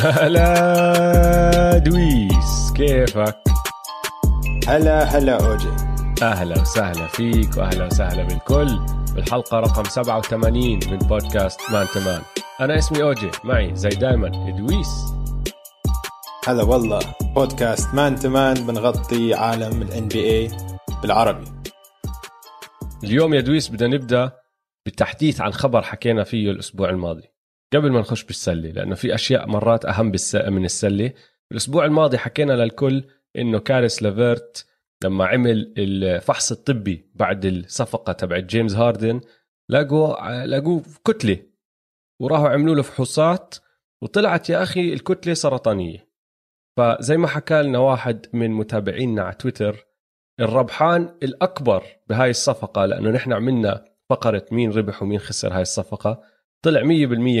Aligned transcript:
هلا 0.00 1.78
دويس 1.78 2.72
كيفك؟ 2.76 3.36
هلا 4.68 5.04
هلا 5.04 5.46
أوجي. 5.46 5.68
أهلا 6.22 6.60
وسهلا 6.60 7.06
فيك 7.06 7.56
وأهلا 7.56 7.86
وسهلا 7.86 8.22
بالكل. 8.22 8.78
بالحلقة 9.14 9.60
رقم 9.60 9.84
87 9.84 10.80
من 10.90 10.98
بودكاست 10.98 11.60
Man 11.72 11.86
to 11.94 12.05
Man 12.05 12.22
أنا 12.60 12.78
اسمي 12.78 13.02
أوجي 13.02 13.30
معي 13.44 13.76
زي 13.76 13.88
دايما 13.88 14.48
ادويس 14.48 15.04
هلا 16.46 16.62
والله 16.62 17.00
بودكاست 17.34 17.94
Man 17.94 18.16
to 18.16 18.31
Man 18.31 18.54
بنغطي 18.54 19.34
عالم 19.34 19.82
ال 19.82 20.08
NBA 20.08 20.50
بالعربي. 21.02 21.44
اليوم 23.04 23.34
يا 23.34 23.40
دويس 23.40 23.68
بدنا 23.68 23.96
نبدأ 23.96 24.32
بالتحديث 24.84 25.40
عن 25.40 25.52
خبر 25.52 25.82
حكينا 25.82 26.24
فيه 26.24 26.50
الأسبوع 26.50 26.90
الماضي. 26.90 27.31
قبل 27.74 27.90
ما 27.90 28.00
نخش 28.00 28.24
بالسلة 28.24 28.70
لأنه 28.70 28.94
في 28.94 29.14
أشياء 29.14 29.46
مرات 29.46 29.84
أهم 29.84 30.06
من 30.34 30.64
السلة. 30.64 31.12
الأسبوع 31.52 31.84
الماضي 31.84 32.18
حكينا 32.18 32.52
للكل 32.52 33.04
إنه 33.36 33.58
كاريس 33.58 34.02
لافيرت 34.02 34.66
لما 35.04 35.26
عمل 35.26 35.74
الفحص 35.78 36.52
الطبي 36.52 37.10
بعد 37.14 37.44
الصفقة 37.44 38.12
تبعت 38.12 38.44
جيمس 38.44 38.74
هاردن 38.74 39.20
لقوا 39.68 40.44
لقوا 40.46 40.80
كتلة 41.04 41.38
وراحوا 42.20 42.48
عملوا 42.48 42.74
له 42.74 42.82
فحوصات 42.82 43.54
وطلعت 44.02 44.50
يا 44.50 44.62
أخي 44.62 44.92
الكتلة 44.92 45.34
سرطانية. 45.34 46.08
فزي 46.76 47.16
ما 47.16 47.28
حكى 47.28 47.62
لنا 47.62 47.78
واحد 47.78 48.26
من 48.32 48.50
متابعينا 48.50 49.22
على 49.22 49.34
تويتر 49.34 49.86
الربحان 50.40 51.14
الأكبر 51.22 51.84
بهاي 52.08 52.30
الصفقة 52.30 52.86
لأنه 52.86 53.10
نحن 53.10 53.32
عملنا 53.32 53.84
فقرة 54.10 54.46
مين 54.50 54.72
ربح 54.72 55.02
ومين 55.02 55.18
خسر 55.18 55.54
هاي 55.54 55.62
الصفقة. 55.62 56.22
طلع 56.64 56.82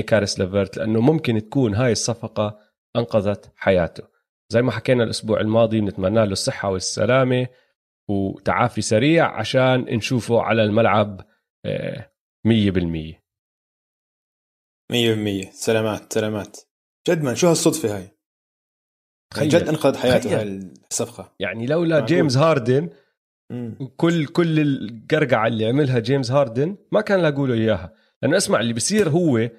كارس 0.00 0.40
لافيرت 0.40 0.76
لأنه 0.76 1.00
ممكن 1.00 1.42
تكون 1.42 1.74
هاي 1.74 1.92
الصفقة 1.92 2.58
أنقذت 2.96 3.52
حياته. 3.56 4.04
زي 4.52 4.62
ما 4.62 4.72
حكينا 4.72 5.04
الأسبوع 5.04 5.40
الماضي 5.40 5.80
بنتمنى 5.80 6.26
له 6.26 6.32
الصحة 6.32 6.70
والسلامة 6.70 7.46
وتعافي 8.10 8.80
سريع 8.80 9.38
عشان 9.38 9.80
نشوفه 9.80 10.42
على 10.42 10.64
الملعب 10.64 11.20
100% 11.20 11.24
آه، 11.66 13.22
100% 14.92 15.50
سلامات 15.52 16.12
سلامات. 16.12 16.56
جد 17.08 17.22
من 17.22 17.34
شو 17.34 17.48
هالصدفة 17.48 17.96
هاي؟ 17.96 18.08
جد 19.38 19.68
انقذ 19.68 19.98
حياته 19.98 20.40
هاي 20.40 20.72
الصفقه 20.90 21.34
يعني 21.40 21.66
لولا 21.66 22.00
جيمس 22.00 22.36
هاردن 22.36 22.90
كل 23.96 24.26
كل 24.26 24.60
القرقعة 24.60 25.46
اللي 25.46 25.66
عملها 25.66 25.98
جيمس 25.98 26.30
هاردن 26.30 26.76
ما 26.92 27.00
كان 27.00 27.20
لاقوا 27.20 27.46
له 27.46 27.54
إياها. 27.54 27.94
لأنه 28.22 28.36
اسمع 28.36 28.60
اللي 28.60 28.72
بيصير 28.72 29.08
هو 29.08 29.50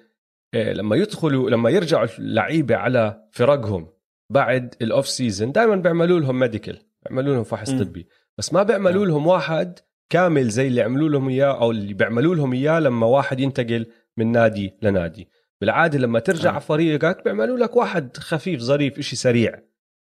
آه، 0.54 0.74
لما 0.74 0.96
يدخلوا 0.96 1.50
لما 1.50 1.70
يرجعوا 1.70 2.08
اللعيبه 2.20 2.76
على 2.76 3.28
فرقهم 3.32 3.88
بعد 4.30 4.76
ال 4.82 4.88
off 4.88 5.08
season 5.08 5.52
دائما 5.52 5.76
بيعملوا 5.76 6.20
لهم 6.20 6.40
medical 6.40 6.80
بيعملوا 7.04 7.34
لهم 7.34 7.44
فحص 7.44 7.72
طبي. 7.72 8.08
بس 8.38 8.54
ما 8.54 8.64
بيعملوا 8.64 9.06
لهم 9.06 9.28
واحد 9.28 9.80
كامل 10.10 10.50
زي 10.50 10.68
اللي 10.68 10.82
عملوا 10.82 11.10
لهم 11.10 11.30
إياه 11.30 11.62
أو 11.62 11.72
اللي 11.72 11.94
بيعملوا 11.94 12.36
لهم 12.36 12.54
إياه 12.54 12.80
لما 12.80 13.08
واحد 13.08 13.40
ينتقل 13.40 13.86
من 14.18 14.32
نادي 14.32 14.78
لنادي. 14.82 15.30
بالعادة 15.62 16.00
لما 16.00 16.20
ترجع 16.20 16.52
على 16.52 16.62
فريقك 16.62 17.24
بيعملوا 17.24 17.58
لك 17.58 17.76
واحد 17.76 18.18
خفيف 18.18 18.62
ظريف 18.62 19.00
إشي 19.00 19.16
سريع. 19.16 19.60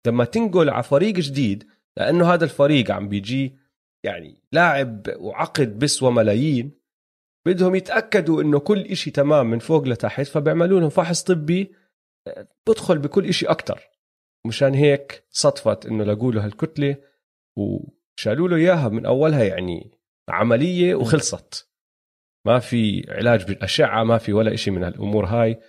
لما 0.07 0.25
تنقل 0.25 0.71
على 0.71 0.83
فريق 0.83 1.15
جديد 1.15 1.65
لأنه 1.97 2.35
هذا 2.35 2.45
الفريق 2.45 2.91
عم 2.91 3.09
بيجي 3.09 3.57
يعني 4.05 4.43
لاعب 4.53 5.07
وعقد 5.17 5.79
بسوى 5.79 6.13
ملايين 6.13 6.84
بدهم 7.47 7.75
يتأكدوا 7.75 8.43
إنه 8.43 8.59
كل 8.59 8.81
إشي 8.81 9.11
تمام 9.11 9.51
من 9.51 9.59
فوق 9.59 9.85
لتحت 9.85 10.27
فبيعملوا 10.27 10.81
لهم 10.81 10.89
فحص 10.89 11.23
طبي 11.23 11.75
بدخل 12.69 12.99
بكل 12.99 13.25
إشي 13.29 13.47
أكتر. 13.47 13.81
مشان 14.47 14.75
هيك 14.75 15.27
صدفت 15.31 15.87
إنه 15.87 16.05
لقوا 16.05 16.33
له 16.33 16.45
هالكتلة 16.45 16.97
وشالوا 17.57 18.49
له 18.49 18.57
إياها 18.57 18.89
من 18.89 19.07
أولها 19.07 19.45
يعني 19.45 19.91
عملية 20.29 20.95
وخلصت. 20.95 21.71
ما 22.47 22.59
في 22.59 23.07
علاج 23.09 23.45
بالأشعة 23.45 24.05
ما 24.05 24.19
في 24.19 24.33
ولا 24.33 24.55
إشي 24.55 24.71
من 24.71 24.85
هالأمور 24.85 25.27
هاي. 25.27 25.61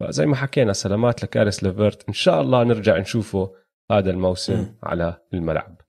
فزي 0.00 0.26
ما 0.26 0.36
حكينا 0.36 0.72
سلامات 0.72 1.22
لكاريس 1.22 1.64
ليفرت 1.64 2.08
إن 2.08 2.14
شاء 2.14 2.40
الله 2.40 2.64
نرجع 2.64 2.98
نشوفه 2.98 3.54
هذا 3.90 4.10
الموسم 4.10 4.60
م. 4.60 4.78
على 4.82 5.22
الملعب. 5.34 5.80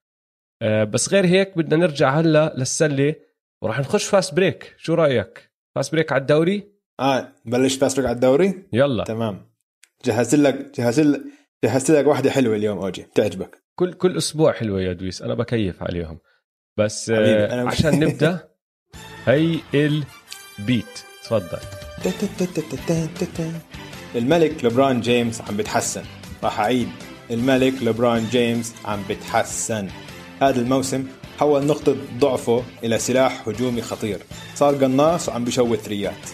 أه 0.62 0.84
بس 0.84 1.10
غير 1.10 1.26
هيك 1.26 1.58
بدنا 1.58 1.76
نرجع 1.86 2.10
هلا 2.10 2.54
للسلة 2.58 3.16
وراح 3.62 3.80
نخش 3.80 4.06
fast 4.06 4.34
break 4.34 4.76
شو 4.78 4.94
رأيك؟ 4.94 5.52
فاست 5.76 5.92
بريك 5.92 6.12
على 6.12 6.22
الدوري؟ 6.22 6.72
آه 7.00 7.34
نبلش 7.46 7.76
fast 7.76 7.98
break 7.98 8.08
على 8.08 8.16
الدوري؟ 8.16 8.70
يلا. 8.74 9.04
تمام. 9.04 9.52
جهزت 10.06 10.36
لك 10.36 10.80
جهزت 10.80 11.00
لك 11.00 11.22
جهزت 11.64 11.92
لك 11.92 12.08
واحدة 12.08 12.32
حلوة 12.32 12.56
اليوم 12.56 12.78
أوجي. 12.78 13.04
تعجبك 13.16 13.64
كل 13.76 13.94
كل 13.94 14.18
أسبوع 14.18 14.52
حلوة 14.52 14.82
يا 14.82 14.94
دويس. 14.94 15.22
أنا 15.22 15.34
بكيف 15.34 15.84
عليهم. 15.84 16.20
بس 16.78 17.10
آه 17.10 17.68
عشان 17.68 18.00
نبدأ 18.00 18.50
هي 19.26 19.60
ال 19.74 19.99
beat 19.99 21.00
تفضل. 21.24 21.60
الملك 24.16 24.66
لبران 24.66 25.02
جيمس 25.02 25.42
عم 25.42 25.58
بتحسن. 25.58 26.04
راح 26.44 26.60
أعيد. 26.60 26.90
الملك 27.32 27.84
لبران 27.84 28.26
جيمس 28.26 28.76
عم 28.86 29.04
بتحسن. 29.10 29.88
هذا 30.42 30.62
الموسم 30.62 31.08
حول 31.42 31.66
نقطة 31.66 31.96
ضعفه 32.20 32.64
إلى 32.84 33.00
سلاح 33.00 33.48
هجومي 33.48 33.82
خطير. 33.82 34.20
صار 34.56 34.76
قناص 34.76 35.30
وعم 35.30 35.46
بشوت 35.46 35.78
ثريات. 35.78 36.30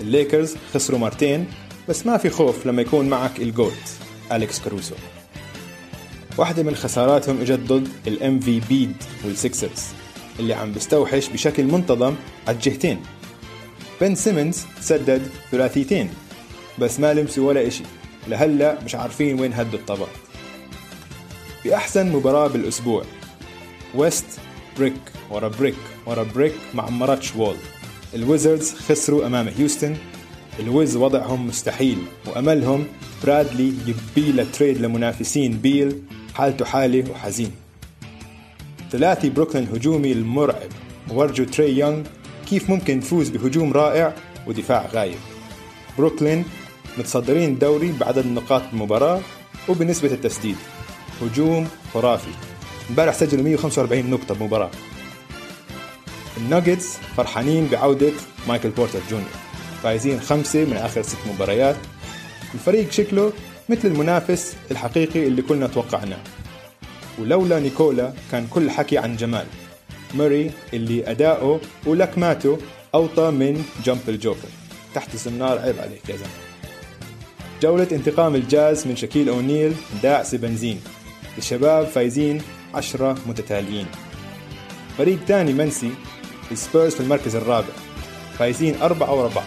الليكرز 0.00 0.56
خسروا 0.74 0.98
مرتين 0.98 1.46
بس 1.88 2.06
ما 2.06 2.16
في 2.16 2.30
خوف 2.30 2.66
لما 2.66 2.82
يكون 2.82 3.08
معك 3.08 3.40
ال 3.40 3.46
GOAT 3.46 3.72
أليكس 4.32 4.60
كاروسو 4.60 4.94
واحدة 6.38 6.62
من 6.62 6.74
خساراتهم 6.74 7.40
إجت 7.40 7.58
ضد 7.58 7.88
ال 8.06 8.40
MVBiid 8.40 8.96
والسكسرز 9.24 9.84
اللي 10.40 10.54
عم 10.54 10.72
بيستوحش 10.72 11.28
بشكل 11.28 11.64
منتظم 11.64 12.14
على 12.48 12.54
الجهتين. 12.56 13.02
بن 14.00 14.14
سيمنز 14.14 14.66
سدد 14.80 15.22
ثلاثيتين 15.50 16.10
بس 16.78 17.00
ما 17.00 17.14
لمسوا 17.14 17.48
ولا 17.48 17.66
إشي. 17.66 17.84
لهلأ 18.28 18.78
مش 18.84 18.94
عارفين 18.94 19.40
وين 19.40 19.52
هدوا 19.52 19.78
الطابات. 19.78 20.08
في 21.62 21.74
أحسن 21.74 22.12
مباراة 22.12 22.48
بالأسبوع 22.48 23.04
ويست 23.94 24.24
بريك 24.78 25.00
ورا 25.30 25.48
بريك 25.48 25.74
ورا 26.06 26.22
بريك 26.22 26.52
مع 26.74 26.88
مراتش 26.88 27.36
وول. 27.36 27.56
الويزردز 28.14 28.74
خسروا 28.74 29.26
أمام 29.26 29.48
هيوستن. 29.48 29.96
الويز 30.60 30.96
وضعهم 30.96 31.46
مستحيل 31.46 31.98
وأملهم 32.26 32.86
برادلي 33.24 33.72
يبي 33.86 34.44
تريد 34.44 34.80
لمنافسين 34.80 35.52
بيل. 35.52 36.02
حالته 36.34 36.64
حالة 36.64 37.10
وحزين. 37.10 37.50
ثلاثي 38.90 39.30
بروكلين 39.30 39.68
هجومي 39.74 40.12
المرعب. 40.12 40.70
ورجوا 41.10 41.46
تري 41.46 41.78
يونغ 41.78 42.02
كيف 42.48 42.70
ممكن 42.70 43.00
تفوز 43.00 43.28
بهجوم 43.28 43.72
رائع 43.72 44.14
ودفاع 44.46 44.86
غايب. 44.92 45.18
بروكلين 45.98 46.44
متصدرين 46.98 47.50
الدوري 47.50 47.92
بعدد 47.92 48.18
النقاط 48.18 48.62
بالمباراة 48.72 49.20
وبنسبة 49.68 50.12
التسديد. 50.12 50.56
هجوم 51.22 51.68
خرافي. 51.94 52.47
امبارح 52.90 53.14
سجلوا 53.14 53.44
145 53.44 54.10
نقطة 54.10 54.34
بمباراة. 54.34 54.70
الناجتس 56.36 56.98
فرحانين 57.16 57.66
بعودة 57.66 58.12
مايكل 58.48 58.70
بورتر 58.70 59.00
جونيور. 59.10 59.30
فايزين 59.82 60.20
خمسة 60.20 60.64
من 60.64 60.76
آخر 60.76 61.02
ست 61.02 61.16
مباريات. 61.34 61.76
الفريق 62.54 62.90
شكله 62.90 63.32
مثل 63.68 63.88
المنافس 63.88 64.54
الحقيقي 64.70 65.26
اللي 65.26 65.42
كلنا 65.42 65.66
توقعناه. 65.66 66.18
ولولا 67.18 67.60
نيكولا 67.60 68.12
كان 68.32 68.46
كل 68.46 68.70
حكي 68.70 68.98
عن 68.98 69.16
جمال 69.16 69.46
موري 70.14 70.50
اللي 70.74 71.10
أداؤه 71.10 71.60
ولكماته 71.86 72.58
أوطى 72.94 73.30
من 73.30 73.64
جمب 73.84 74.08
الجوكر. 74.08 74.48
تحت 74.94 75.14
السنار 75.14 75.58
عيب 75.58 75.78
عليك 75.78 76.08
يا 76.08 76.16
زلمة. 76.16 76.30
جولة 77.62 77.88
انتقام 77.92 78.34
الجاز 78.34 78.86
من 78.86 78.96
شكيل 78.96 79.28
أونيل 79.28 79.74
داعس 80.02 80.34
بنزين. 80.34 80.80
الشباب 81.38 81.86
فايزين 81.86 82.42
عشرة 82.74 83.28
متتاليين. 83.28 83.86
فريق 84.98 85.24
تاني 85.24 85.52
منسي 85.52 85.92
السبيرز 86.50 86.94
في 86.94 87.00
المركز 87.00 87.36
الرابع. 87.36 87.72
فايزين 88.38 88.74
أربعة 88.74 89.14
ورا 89.14 89.34
بعض 89.34 89.46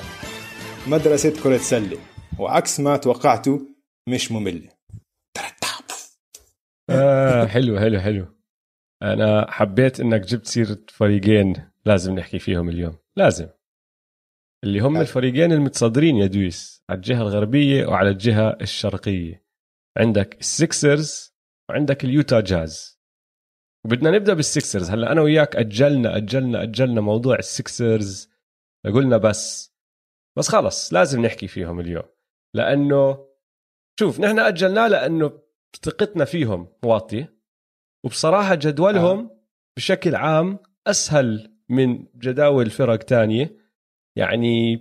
مدرسة 0.88 1.44
كرة 1.44 1.58
سلة. 1.58 1.98
وعكس 2.40 2.80
ما 2.80 2.98
توقعتوا 2.98 3.60
مش 4.10 4.32
مملة. 4.32 4.70
آه. 6.90 7.46
حلو 7.54 7.80
حلو 7.80 8.00
حلو. 8.00 8.28
أنا 9.04 9.52
حبيت 9.52 10.00
إنك 10.00 10.22
جبت 10.22 10.48
سيرة 10.48 10.80
فريقين 10.88 11.72
لازم 11.86 12.16
نحكي 12.16 12.40
فيهم 12.40 12.70
اليوم. 12.70 12.98
لازم. 13.16 13.48
اللي 14.64 14.80
هم 14.80 14.98
الفريقين 14.98 15.52
المتصدرين 15.52 16.16
يا 16.16 16.28
دويس. 16.28 16.84
على 16.90 16.98
الجهة 16.98 17.22
الغربية 17.22 17.86
وعلى 17.88 18.10
الجهة 18.10 18.58
الشرقية. 18.62 19.46
عندك 19.98 20.40
السكسرز 20.40 21.36
وعندك 21.70 22.04
اليوتا 22.04 22.42
جاز. 22.42 23.01
وبدنا 23.86 24.12
نبدأ 24.12 24.34
بالسكسرز 24.34 24.90
هلأ 24.90 25.12
أنا 25.12 25.22
وياك 25.22 25.56
أجلنا 25.56 26.18
أجلنا 26.18 26.64
أجلنا 26.64 27.02
موضوع 27.02 27.36
السكسرز 27.36 28.30
قلنا 28.86 29.18
بس 29.18 29.72
بس 30.38 30.48
خلص 30.48 30.94
لازم 30.94 31.22
نحكي 31.22 31.48
فيهم 31.48 31.80
اليوم. 31.80 32.04
لأنه 32.54 33.28
شوف 34.00 34.20
نحن 34.20 34.40
أجلناه 34.40 34.88
لأنه 34.88 35.42
ثقتنا 35.84 36.26
فيهم 36.26 36.68
واطية 36.84 37.38
وبصراحة 38.06 38.56
جدولهم 38.56 39.20
آه. 39.20 39.42
بشكل 39.78 40.16
عام 40.16 40.60
أسهل 40.88 41.58
من 41.70 42.06
جداول 42.16 42.70
فرق 42.70 43.00
تانية. 43.00 43.58
يعني 44.16 44.76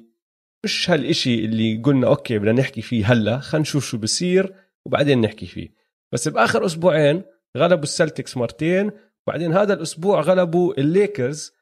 مش 0.65 0.91
هالإشي 0.91 1.45
اللي 1.45 1.83
قلنا 1.85 2.07
أوكي 2.07 2.39
بدنا 2.39 2.53
نحكي 2.53 2.83
فيه 2.83 3.13
هلأ 3.13 3.39
خلينا 3.39 3.63
نشوف 3.63 3.85
شو 3.85 3.99
بصير 3.99 4.55
وبعدين 4.87 5.21
نحكي 5.21 5.47
فيه. 5.47 5.75
بس 6.13 6.29
بآخر 6.29 6.67
أسبوعين 6.67 7.23
غلبوا 7.57 7.83
السلتكس 7.83 8.37
مرتين 8.37 8.91
وبعدين 9.27 9.53
هذا 9.53 9.75
الأسبوع 9.75 10.21
غلبوا 10.21 10.81
الليكرز 10.81 11.53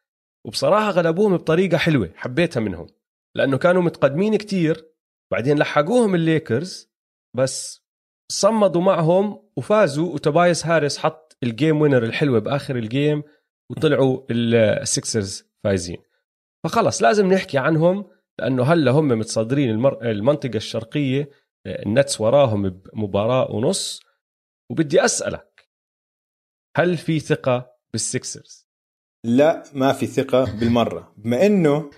وبصراحة 0.47 0.91
غلبوهم 0.91 1.37
بطريقة 1.37 1.77
حلوة 1.77 2.11
حبيتها 2.17 2.61
منهم 2.61 2.87
لأنه 3.35 3.59
كانوا 3.59 3.83
متقدمين 3.83 4.37
كتير 4.37 4.89
بعدين 5.33 5.59
لحقوهم 5.59 6.15
الليكرز 6.15 6.91
بس 7.37 7.83
صمدوا 8.33 8.83
معهم 8.83 9.51
وفازوا 9.57 10.15
وتوبايس 10.15 10.67
هاريس 10.67 10.99
حط 10.99 11.37
ال 11.43 11.50
game 11.50 11.81
winner 11.81 12.05
الحلوة 12.05 12.39
بآخر 12.39 12.77
ال 12.77 12.86
game 12.86 13.23
وطلعوا 13.71 14.27
السكسرز 14.31 15.45
فايزين. 15.65 16.03
فخلص 16.65 17.03
لازم 17.03 17.33
نحكي 17.33 17.59
عنهم 17.59 18.11
لأنه 18.39 18.63
هلأ 18.63 18.91
هم 18.91 19.09
متصدرين 19.09 19.71
المر... 19.71 20.11
المنطقة 20.11 20.57
الشرقية 20.57 21.31
النتس 21.67 22.21
وراهم 22.21 22.69
بمباراة 22.71 23.51
ونص 23.51 24.03
وبدي 24.71 25.05
أسألك 25.05 25.48
هل 26.77 26.97
في 26.97 27.21
ثقة 27.21 27.71
بالسكسرز 27.93 28.69
لا 29.25 29.63
ما 29.75 29.93
في 29.93 30.07
ثقة 30.07 30.45
بالمرة. 30.45 31.13
بما 31.17 31.47
انه 31.47 31.91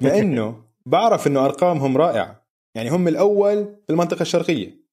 بما 0.00 0.18
إنه 0.20 0.64
بعرف 0.86 1.26
إنه 1.26 1.44
أرقامهم 1.44 1.96
رائعة. 1.96 2.46
يعني 2.74 2.90
هم 2.90 3.08
الأول 3.08 3.64
في 3.64 3.90
المنطقة 3.92 4.22
الشرقية. 4.22 4.84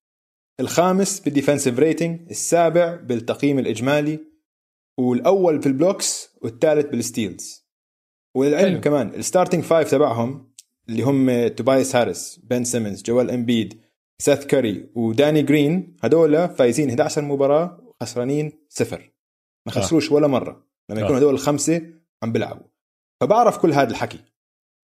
الخامس 0.59 1.19
بال 1.19 1.30
defensive 1.30 1.79
rating. 1.79 2.19
السابع 2.29 2.95
بالتقييم 2.95 3.59
الإجمالي. 3.59 4.19
والأول 4.97 5.61
في 5.61 5.67
ال 5.67 5.76
blocks 5.76 6.29
والثالث 6.41 6.85
بال 6.85 7.03
steals. 7.03 7.65
وللعلم 8.35 8.81
كمان 8.81 9.15
ال 9.15 9.20
starting 9.20 9.63
five 9.63 9.91
تبعهم 9.91 10.51
اللي 10.89 11.03
هم 11.03 11.47
توبايس 11.47 11.95
هاريس 11.95 12.39
بن 12.43 12.63
سيمنز 12.63 13.03
جوال 13.03 13.31
إمبيد 13.31 13.81
سيث 14.19 14.45
كاري 14.45 14.89
وداني 14.95 15.41
جرين 15.41 15.97
هدول 16.03 16.49
فايزين 16.49 16.89
11 16.89 17.21
مباراة 17.21 17.81
وخسرانين 17.83 18.51
صفر. 18.69 19.10
ما 19.67 19.73
آه. 19.73 19.79
خسروش 19.79 20.11
ولا 20.11 20.27
مرة. 20.27 20.67
لما 20.89 20.99
يكونوا 20.99 21.15
آه. 21.15 21.19
هدول 21.19 21.33
الخمسة 21.33 21.93
عم 22.23 22.31
بيلعبوا. 22.31 22.67
فبعرف 23.21 23.57
كل 23.57 23.71
هذا 23.71 23.89
الحكي. 23.91 24.19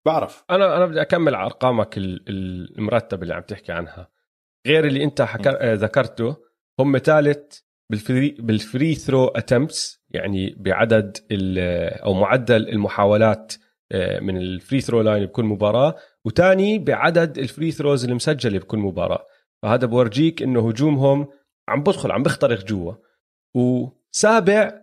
بعرف. 0.07 0.45
أنا 0.51 0.77
أنا 0.77 0.87
بدي 0.87 1.03
أكمل 1.03 1.35
على 1.35 1.47
أرقامك 1.47 1.95
المرتبه 1.99 3.23
اللي 3.23 3.35
عم 3.35 3.43
تحكي 3.43 3.73
عنها. 3.73 4.11
غير 4.67 4.87
اللي 4.87 5.05
أنت 5.05 5.23
حكر... 5.23 5.57
آه، 5.61 5.75
ذكرته 5.75 6.37
هم 6.81 6.99
ثالث 6.99 7.59
بال 7.91 8.06
free 8.06 8.37
بال 8.39 8.57
free 8.57 8.95
throw 8.95 9.27
attempts 9.27 10.03
يعني 10.11 10.55
بعدد 10.59 11.19
أو 12.05 12.15
معدل 12.15 12.69
المحاولات 12.69 13.53
من 14.21 14.37
ال 14.37 14.45
free 14.45 14.81
throw 14.81 15.01
line 15.01 15.27
بكل 15.27 15.45
مباراة. 15.45 15.97
وثاني 16.25 16.79
بعدد 16.79 17.39
الفري 17.39 17.71
ثروز 17.71 18.05
المسجلة 18.05 18.59
بكل 18.59 18.79
مباراة. 18.79 19.27
فهذا 19.63 19.87
بورجيك 19.87 20.43
إنه 20.43 20.69
هجومهم 20.69 21.29
عم 21.69 21.83
بدخل 21.83 22.13
عم 22.13 22.23
بيخترق 22.23 22.65
جوا. 22.65 22.95
وسابع 24.15 24.83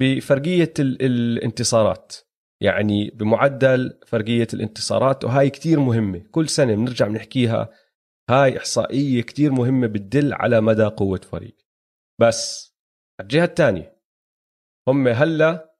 بفرقية 0.00 0.72
الانتصارات. 0.78 2.14
يعني 2.62 3.10
بمعدل 3.10 4.00
فرقية 4.06 4.46
الانتصارات 4.54 5.24
وهاي 5.24 5.50
كتير 5.50 5.80
مهمة. 5.80 6.18
كل 6.30 6.48
سنة 6.48 6.74
بنرجع 6.74 7.06
بنحكيها 7.06 7.70
هاي 8.30 8.58
إحصائية 8.58 9.22
كتير 9.22 9.52
مهمة 9.52 9.86
بتدل 9.86 10.32
على 10.34 10.60
مدى 10.60 10.84
قوة 10.84 11.20
فريق. 11.30 11.56
بس 12.20 12.74
الجهة 13.20 13.44
الثانية 13.44 13.96
هم 14.88 15.08
هلأ 15.08 15.76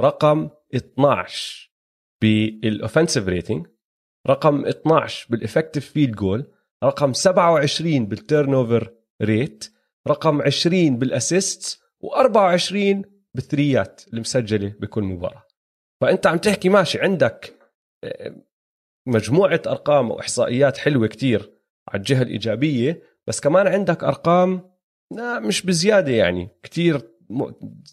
رقم 0.00 0.50
12 0.74 1.72
بال 2.22 2.41
offensive 2.41 3.28
rating 3.28 3.66
رقم 4.28 4.66
12 4.66 5.26
بال 5.30 5.41
effective 5.41 5.92
field 5.92 6.16
goal 6.16 6.52
رقم 6.84 7.12
27 7.12 8.06
بال 8.06 8.54
turnover 8.54 8.94
rate 9.22 9.72
رقم 10.08 10.42
20 10.42 10.98
بال 10.98 11.18
assist 11.18 11.79
و24 12.04 13.02
بالثريات 13.34 14.02
المسجلة 14.12 14.74
بكل 14.80 15.02
مباراة. 15.02 15.46
فأنت 16.00 16.26
عم 16.26 16.36
تحكي 16.38 16.68
ماشي 16.68 17.00
عندك 17.00 17.54
آه، 18.04 18.36
مجموعة 19.08 19.62
أرقام 19.66 20.10
واحصائيات 20.10 20.78
حلوة 20.78 21.06
كتير 21.06 21.50
على 21.88 21.98
الجهة 21.98 22.22
الإيجابية 22.22 23.02
بس 23.26 23.40
كمان 23.40 23.66
عندك 23.66 24.04
أرقام 24.04 24.70
لا 25.12 25.40
مش 25.40 25.66
بزيادة 25.66 26.12
يعني 26.12 26.48
كتير 26.62 27.00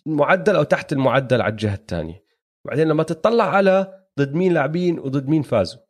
معدل 0.06 0.56
أو 0.56 0.64
تحت 0.64 0.94
المعدل 0.94 1.42
على 1.42 1.52
الجهة 1.52 1.74
الثانية 1.74 2.28
بعدين 2.68 2.88
لما 2.88 3.04
تطلع 3.04 3.44
على 3.44 4.04
ضد 4.20 4.34
مين 4.34 4.54
لاعبين 4.54 5.00
وضد 5.00 5.28
مين 5.28 5.42
فازوا. 5.42 5.82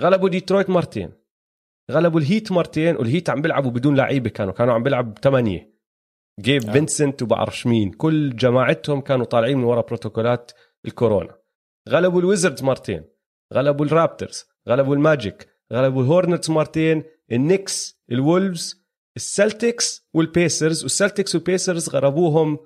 غلبوا 0.00 0.28
ديترويت 0.28 0.70
مرتين. 0.70 1.12
غلبوا 1.90 2.20
الهيت 2.20 2.52
مرتين 2.52 2.96
والهيت 2.96 3.30
عم 3.30 3.42
بيلعبوا 3.42 3.70
بدون 3.70 3.94
لعيبة 3.96 4.30
كانوا 4.30 4.52
كانوا 4.52 4.74
عم 4.74 4.82
بيلعبوا 4.82 5.12
بثمانية. 5.12 5.71
جيب 6.40 6.68
آه. 6.68 6.72
فينسنت 6.72 7.22
وبعرفش 7.22 7.66
مين. 7.66 7.90
كل 7.90 8.36
جماعتهم 8.36 9.00
كانوا 9.00 9.24
طالعين 9.24 9.58
من 9.58 9.64
ورا 9.64 9.80
بروتوكولات 9.80 10.52
الكورونا. 10.86 11.38
غلبوا 11.88 12.20
الويزردز 12.20 12.62
مرتين 12.62 13.04
غلبوا 13.54 13.86
الرابترز 13.86 14.44
غلبوا 14.68 14.94
الماجيك 14.94 15.48
غلبوا 15.72 16.02
الهورنتس 16.02 16.50
مرتين 16.50 17.02
النكس 17.32 18.02
الولفز 18.12 18.86
السلتكس 19.16 20.08
والبيسرز. 20.14 20.82
والسلتكس 20.82 21.34
والبيسرز 21.34 21.88
غلبوهم 21.88 22.58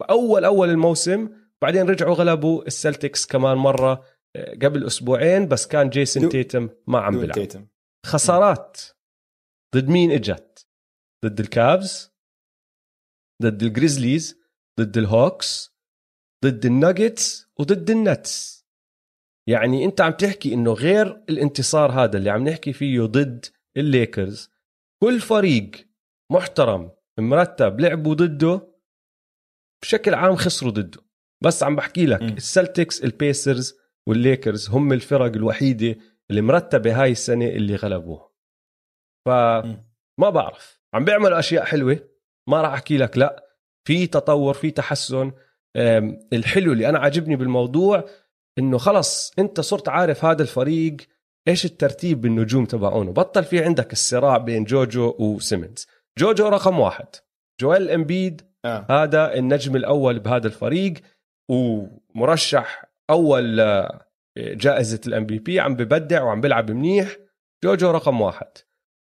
بأول 0.00 0.44
أول 0.44 0.70
الموسم 0.70 1.28
بعدين 1.62 1.88
رجعوا 1.88 2.14
غلبوا 2.14 2.66
السلتكس 2.66 3.26
كمان 3.26 3.56
مرة 3.56 4.04
آه، 4.36 4.54
قبل 4.54 4.86
أسبوعين 4.86 5.48
بس 5.48 5.66
كان 5.66 5.88
جيسون 5.88 6.28
تيتم 6.28 6.68
ما 6.86 6.98
عم 6.98 7.20
بيلعب. 7.20 7.66
خسارات 8.06 8.80
ضد 9.76 9.88
مين 9.88 10.10
إجت؟ 10.10 10.66
ضد 11.24 11.40
الكابز 11.40 12.13
ضد 13.42 13.62
الجريزليز 13.62 14.40
ضد 14.80 14.98
الهوكس 14.98 15.74
ضد 16.44 16.66
الناجتس 16.66 17.46
وضد 17.58 17.90
النتس 17.90 18.64
يعني 19.48 19.84
أنت 19.84 20.00
عم 20.00 20.12
تحكي 20.12 20.54
إنه 20.54 20.72
غير 20.72 21.24
الانتصار 21.28 21.92
هذا 21.92 22.18
اللي 22.18 22.30
عم 22.30 22.48
نحكي 22.48 22.72
فيه 22.72 23.00
ضد 23.00 23.46
الليكرز 23.76 24.50
كل 25.02 25.20
فريق 25.20 25.70
محترم 26.32 26.90
مرتب 27.20 27.80
لعبوا 27.80 28.14
ضده 28.14 28.74
بشكل 29.82 30.14
عام 30.14 30.36
خسروا 30.36 30.72
ضده. 30.72 31.00
بس 31.44 31.62
عم 31.62 31.76
بحكي 31.76 32.06
لك. 32.06 32.22
السلتكس 32.22 33.04
البيسرز 33.04 33.74
والليكرز 34.08 34.70
هم 34.70 34.92
الفرق 34.92 35.32
الوحيدة 35.32 35.96
اللي 36.30 36.42
مرتبة 36.42 37.02
هاي 37.02 37.12
السنة 37.12 37.46
اللي 37.46 37.76
غلبوها. 37.76 38.30
فما 39.26 40.30
بعرف. 40.30 40.80
عم 40.94 41.04
بيعملوا 41.04 41.38
أشياء 41.38 41.64
حلوة. 41.64 42.13
ما 42.48 42.62
راح 42.62 42.72
أحكي 42.72 42.96
لك 42.96 43.18
لا. 43.18 43.44
في 43.86 44.06
تطور 44.06 44.54
في 44.54 44.70
تحسن. 44.70 45.32
الحلو 46.32 46.72
اللي 46.72 46.88
أنا 46.88 46.98
عاجبني 46.98 47.36
بالموضوع 47.36 48.04
إنه 48.58 48.78
خلص 48.78 49.32
أنت 49.38 49.60
صرت 49.60 49.88
عارف 49.88 50.24
هذا 50.24 50.42
الفريق 50.42 50.96
إيش 51.48 51.64
الترتيب 51.64 52.20
بالنجوم 52.20 52.64
تبعونه 52.64 53.12
بطل 53.12 53.44
في 53.44 53.64
عندك 53.64 53.92
الصراع 53.92 54.36
بين 54.36 54.64
جوجو 54.64 55.14
وسيمنز. 55.18 55.86
جوجو 56.18 56.48
رقم 56.48 56.80
واحد. 56.80 57.06
جويل 57.60 57.90
إمبيد 57.90 58.42
آه. 58.64 58.86
هذا 58.90 59.34
النجم 59.34 59.76
الأول 59.76 60.18
بهذا 60.18 60.46
الفريق 60.46 60.94
ومرشح 61.50 62.84
أول 63.10 63.60
آه، 63.60 64.06
جائزة 64.38 65.00
ال 65.06 65.26
MVP 65.26 65.60
عم 65.60 65.76
ببدع 65.76 66.22
وعم 66.22 66.40
بيلعب 66.40 66.70
منيح. 66.70 67.16
جوجو 67.64 67.90
رقم 67.90 68.20
واحد. 68.20 68.48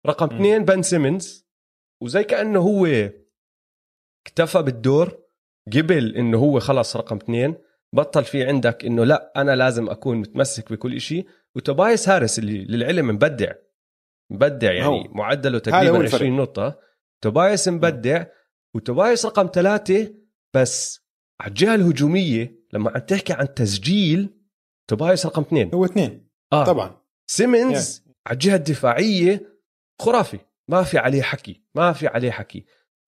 رقم 0.07 0.35
اثنين 0.35 0.65
بن 0.65 0.81
سيمنز. 0.81 1.47
وزي 2.03 2.23
كأنه 2.23 2.59
هو 2.59 2.87
اكتفى 4.27 4.61
بالدور 4.61 5.17
قبل 5.73 6.15
إنه 6.15 6.37
هو 6.37 6.59
خلص 6.59 6.95
رقم 6.95 7.15
اثنين 7.15 7.55
بطل 7.93 8.23
في 8.23 8.43
عندك 8.43 8.85
إنه 8.85 9.03
لا 9.03 9.33
أنا 9.37 9.55
لازم 9.55 9.89
أكون 9.89 10.17
متمسك 10.17 10.71
بكل 10.71 11.01
شيء 11.01 11.27
وتوبايس 11.55 12.09
هاريس 12.09 12.39
اللي 12.39 12.65
للعلم 12.65 13.07
مبدع 13.07 13.51
مبدع 14.31 14.71
يعني 14.71 14.87
هو. 14.87 15.03
معدله 15.03 15.59
تقريبا 15.59 16.03
20 16.03 16.37
نقطة. 16.37 16.79
توبايس 17.21 17.67
مبدع 17.67 18.25
وتوبايس 18.75 19.25
رقم 19.25 19.49
ثلاثة 19.53 20.13
بس 20.53 21.07
على 21.39 21.49
الجهة 21.49 21.75
الهجومية 21.75 22.59
لما 22.73 22.91
عم 22.91 22.97
تحكي 22.97 23.33
عن 23.33 23.53
تسجيل 23.53 24.29
توبايس 24.87 25.25
رقم 25.25 25.41
اثنين. 25.41 25.71
هو 25.73 25.85
اثنين. 25.85 26.27
آه. 26.53 26.65
طبعا. 26.65 27.01
سيمنز. 27.27 28.03
على 28.27 28.33
الجهة 28.33 28.55
الدفاعية 28.55 29.59
خرافي. 30.01 30.39
ما 30.67 30.83
في 30.83 30.97
عليه 30.97 31.21
حكي 31.21 31.63
ما 31.75 31.93
في 31.93 32.07
عليه 32.07 32.31
حكي. 32.31 32.65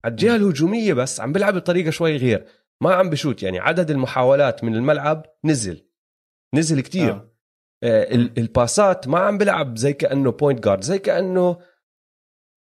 على 0.06 0.12
الجهة 0.12 0.36
الهجومية 0.36 0.94
بس 0.94 1.20
عم 1.20 1.34
بيلعب 1.34 1.56
بطريقة 1.56 1.90
شوي 1.90 2.18
غير. 2.18 2.46
ما 2.82 2.94
عم 2.94 3.10
بشوت 3.10 3.44
يعني 3.44 3.60
عدد 3.60 3.92
المحاولات 3.92 4.64
من 4.64 4.76
الملعب 4.76 5.26
نزل. 5.46 5.88
نزل 6.56 6.82
كتير. 6.82 7.12
آه. 7.12 7.32
آه 7.84 8.14
الباسات 8.14 9.08
ما 9.08 9.20
عم 9.20 9.38
بلعب 9.38 9.78
زي 9.78 9.94
كأنه 9.94 10.32
point 10.32 10.64
guard 10.64 10.82
زي 10.82 11.00
كأنه 11.00 11.58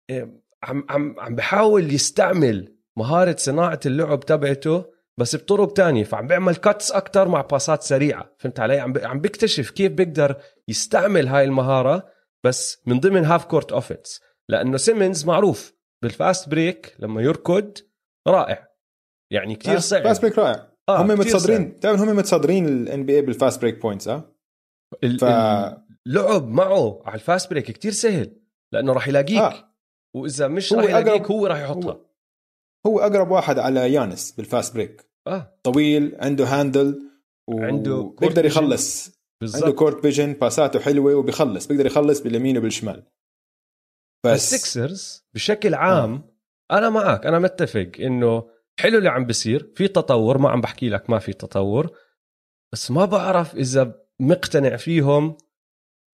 آه 0.10 0.42
عم 0.64 0.86
عم 0.90 1.20
عم 1.20 1.36
بحاول 1.36 1.94
يستعمل 1.94 2.78
مهارة 2.98 3.36
صناعة 3.40 3.80
اللعب 3.86 4.20
تبعته 4.20 4.86
بس 5.20 5.36
بطرق 5.36 5.74
تانية. 5.74 6.04
فعم 6.04 6.28
بيعمل 6.28 6.56
cuts 6.56 6.92
أكثر 6.92 7.28
مع 7.28 7.42
باسات 7.42 7.84
سريعة. 7.84 8.36
فهمت 8.38 8.60
علي؟ 8.60 8.80
عم 8.80 8.94
عم 8.98 9.20
بيكتشف 9.20 9.70
كيف 9.70 9.92
بيقدر 9.92 10.36
يستعمل 10.68 11.28
هاي 11.28 11.44
المهارة 11.44 12.10
بس 12.44 12.82
من 12.86 13.00
ضمن 13.00 13.26
half 13.26 13.46
court 13.46 13.72
offense 13.72 14.22
لأنه 14.50 14.78
سيمنز 14.78 15.26
معروف. 15.26 15.77
بال 16.04 16.19
fast 16.19 16.50
break 16.50 16.96
لما 17.00 17.22
يركض 17.22 17.78
رائع. 18.28 18.68
يعني 19.34 19.56
كثير 19.56 19.80
صعب. 19.80 20.04
fast 20.04 20.22
break 20.22 20.38
رائع. 20.38 20.74
آه 20.90 21.02
هم 21.02 21.08
متصدرين 21.08 21.70
بتعرف 21.70 22.02
هم 22.02 22.16
متصدرين 22.16 22.68
الان 22.68 23.06
بي 23.06 23.16
اي 23.16 23.22
بال 23.22 23.35
fast 23.35 23.62
break 23.62 23.82
points 23.82 24.08
آه؟ 24.08 24.36
ف... 25.20 25.24
اللعب 26.08 26.48
معه 26.48 27.02
على 27.06 27.16
ال 27.16 27.22
fast 27.22 27.50
break 27.50 27.72
كتير 27.72 27.92
سهل 27.92 28.42
لأنه 28.74 28.94
راح 28.94 29.08
يلاقيك. 29.08 29.38
آه. 29.38 29.74
وإذا 30.16 30.48
مش 30.48 30.74
راح 30.74 30.84
يلاقيك 30.84 31.32
هو 31.32 31.48
راح 31.48 31.60
يحطها. 31.60 31.92
هو, 31.92 32.02
هو 32.88 33.00
أقرب 33.00 33.32
واحد 33.32 33.60
على 33.60 33.94
يانس 33.94 34.32
بال 34.32 34.46
fast 34.46 34.74
break. 34.74 35.10
آه. 35.28 35.60
طويل 35.64 36.18
عنده 36.20 36.46
handle 36.46 37.12
وعنده 37.50 38.16
بيقدر 38.22 38.46
يخلص. 38.46 39.18
بالزبط. 39.42 39.64
عنده 39.64 39.76
court 39.76 40.02
vision 40.02 40.34
باساته 40.34 40.80
حلوة 40.80 41.16
وبيخلص 41.16 41.68
بيقدر 41.68 41.86
يخلص 41.86 42.22
باليمين 42.22 42.58
وبالشمال. 42.58 43.04
بس 44.26 44.54
السكسرز 44.54 45.26
بشكل 45.34 45.76
عام 45.76 46.14
آه. 46.72 46.78
أنا 46.78 46.90
معك 46.90 47.26
أنا 47.26 47.40
متفق 47.40 47.92
إنه 48.00 48.50
حلو 48.80 48.98
اللي 48.98 49.10
عم 49.10 49.26
بيصير 49.26 49.72
في 49.76 49.88
تطور 49.88 50.38
ما 50.38 50.50
عم 50.50 50.62
بحكي 50.62 50.90
لك 50.90 51.10
ما 51.10 51.20
في 51.20 51.34
تطور 51.34 51.98
بس 52.74 52.92
ما 52.92 53.06
بعرف 53.06 53.56
إذا 53.56 53.96
مقتنع 54.20 54.76
فيهم 54.76 55.38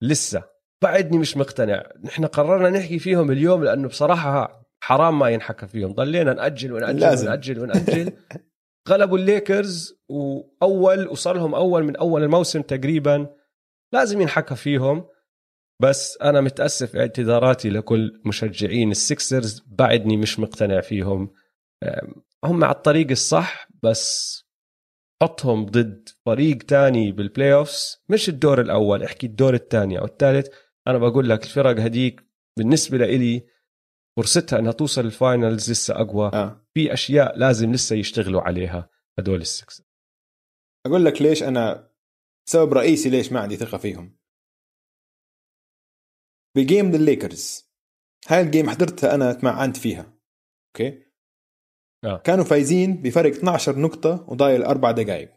لسه 0.01 0.43
بعدني 0.81 1.17
مش 1.17 1.38
مقتنع 1.38 1.83
نحن 2.03 2.25
قررنا 2.25 2.69
نحكي 2.69 3.00
فيهم 3.00 3.31
اليوم 3.31 3.63
لأنه 3.63 3.88
بصراحة 3.88 4.63
حرام 4.83 5.19
ما 5.19 5.29
ينحكى 5.29 5.67
فيهم 5.67 5.93
ضلينا 5.93 6.33
نأجل 6.33 6.74
ونأجل 6.74 7.00
لازم. 7.00 7.27
ونأجل 7.27 7.60
ونأجل 7.60 8.13
غلبوا 8.89 9.17
الليكرز 9.17 9.95
وأول 10.10 11.07
وصار 11.07 11.36
لهم 11.36 11.55
أول 11.55 11.83
من 11.83 11.95
أول 11.95 12.24
الموسم 12.24 12.62
تقريبا 12.62 13.27
لازم 13.93 14.22
ينحكى 14.22 14.55
فيهم 14.55 15.05
بس 15.82 16.18
أنا 16.22 16.42
متأسف 16.42 16.96
اعتذاراتي 16.96 17.70
لكل 17.70 18.22
مشجعين 18.25 18.92
السكسرز 18.92 19.63
بعدني 19.68 20.18
مش 20.18 20.39
مقتنع 20.39 20.82
فيهم. 20.82 21.34
هم 22.46 22.63
على 22.63 22.75
الطريق 22.75 23.12
الصح 23.12 23.68
بس 23.84 24.39
حطهم 25.24 25.65
ضد 25.65 26.10
فريق 26.25 26.58
تاني 26.58 27.12
بال 27.12 27.53
playoffs 27.53 27.98
مش 28.10 28.30
الدور 28.30 28.62
الأول 28.62 29.03
احكي 29.03 29.27
الدور 29.27 29.53
الثاني 29.53 30.00
أو 30.00 30.06
الثالث 30.06 30.48
أنا 30.88 30.98
بقول 30.98 31.30
لك 31.30 31.44
الفرق 31.44 31.80
هديك 31.80 32.22
بالنسبة 32.58 32.98
لإلي 32.98 33.48
فرصتها 34.18 34.60
إنها 34.60 34.72
توصل 34.72 35.06
ال 35.05 35.15
finals 35.15 35.72
لسه 35.72 36.01
أقوى. 36.01 36.32
آه. 36.34 36.68
في 36.74 36.94
أشياء 36.94 37.38
لازم 37.38 37.72
لسه 37.72 37.96
يشتغلوا 37.96 38.42
عليها 38.42 38.89
هدول 39.20 39.42
السكس 39.42 39.82
أقول 40.86 41.06
لك 41.06 41.22
ليش 41.22 41.44
أنا 41.44 41.89
سبب 42.50 42.74
رئيسي 42.74 43.10
ليش 43.10 43.32
ما 43.32 43.39
عندي 43.39 43.56
ثقة 43.56 43.77
فيهم. 43.77 44.18
ب 46.55 46.63
game 46.63 46.96
الليكرز 46.95 47.74
هاي 48.27 48.41
ال 48.41 48.47
game 48.47 48.70
حضرتها 48.69 49.15
أنا 49.15 49.33
تمعنت 49.33 49.77
فيها. 49.77 50.13
أوكي؟ 50.69 51.03
آه. 52.03 52.17
كانوا 52.17 52.43
فايزين 52.43 53.01
بفرق 53.01 53.31
12 53.31 53.79
نقطة 53.79 54.25
وضايل 54.29 54.63
أربع 54.63 54.91
دقائق 54.91 55.31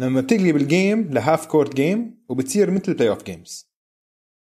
لما 0.00 0.20
بتقلب 0.20 0.56
ال 0.56 0.67
game 0.67 1.10
ل 1.10 1.17
half 1.17 1.46
court 1.46 1.74
game 1.74 2.24
وبتصير 2.28 2.70
مثل 2.70 2.94
playoff 2.94 3.22
games 3.22 3.74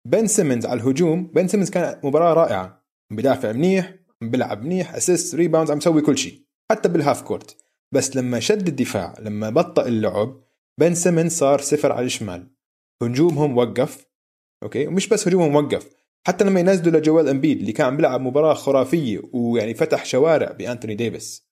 بن 0.08 0.28
سيمنز 0.28 0.66
على 0.66 0.82
الهجوم 0.82 1.28
بن 1.28 1.48
سيمنز 1.48 1.70
كان 1.70 2.02
مباراة 2.04 2.34
رائعة. 2.34 2.86
بدافع 3.12 3.52
منيح 3.52 3.96
بيلعب 4.22 4.64
منيح 4.64 4.96
assist 4.96 5.36
rebounds 5.36 5.72
عم 5.72 5.78
يسوي 5.78 6.02
كل 6.02 6.18
شيء. 6.18 6.46
حتى 6.72 6.90
بال 6.90 7.00
half 7.00 7.22
court 7.22 7.58
بس 7.94 8.16
لما 8.16 8.40
شد 8.40 8.68
الدفاع 8.68 9.14
لما 9.20 9.50
بطأ 9.50 9.88
اللعب 9.88 10.44
بن 10.80 10.96
سيمنز 10.96 11.32
صار 11.32 11.62
صفر 11.62 11.92
على 11.92 12.06
الشمال. 12.06 12.56
هجومهم 13.04 13.58
وقف. 13.58 14.11
أوكي؟ 14.64 14.88
ومش 14.88 15.08
بس 15.08 15.28
هجومهم 15.28 15.56
وقف 15.56 15.90
حتى 16.28 16.44
لما 16.44 16.60
ينزلوا 16.60 17.00
لجويل 17.00 17.30
إمبيد 17.30 17.60
اللي 17.60 17.72
كان 17.72 17.88
عم 17.88 17.98
بيلعب 17.98 18.22
مباراة 18.22 18.54
خرافية 18.54 19.22
ويعني 19.34 19.74
فتح 19.74 20.06
شوارع 20.06 20.52
بأنتوني 20.52 20.96
ديفيس. 20.96 21.48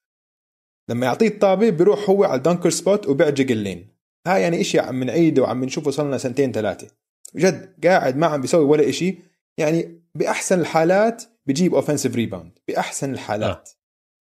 لما 0.90 1.06
يعطيه 1.06 1.28
الطابة 1.28 1.70
بيروح 1.70 2.10
هو 2.10 2.24
على 2.24 2.38
ال 2.38 2.42
dunker 2.42 2.70
spot 2.70 3.08
وبيعجق 3.08 3.52
ال 3.52 3.59
lane 3.59 3.88
هاي 4.28 4.42
يعني 4.42 4.62
إشي 4.62 4.80
عم 4.80 5.04
نعيده 5.04 5.42
وعم 5.42 5.64
نشوفه 5.64 5.92
صار 5.92 6.08
لنا 6.08 6.18
سنتين 6.18 6.52
ثلاثة. 6.52 6.88
جد 7.36 7.86
قاعد 7.86 8.18
ما 8.18 8.28
عم 8.28 8.42
بيسوي 8.42 8.66
ولا 8.66 8.90
إشي. 8.90 9.18
يعني 9.58 10.02
بأحسن 10.16 10.60
الحالات 10.60 11.24
بجيب 11.46 11.76
offensive 11.76 12.16
rebound 12.16 12.60
بأحسن 12.68 13.14
الحالات. 13.14 13.70
آه. 13.70 13.80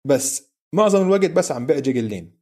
بس 0.09 0.51
معظم 0.73 1.03
الوقت 1.03 1.31
بس 1.31 1.53
عم 1.53 1.67
بيعجق 1.67 1.97
ال 1.97 2.05
lane 2.05 2.41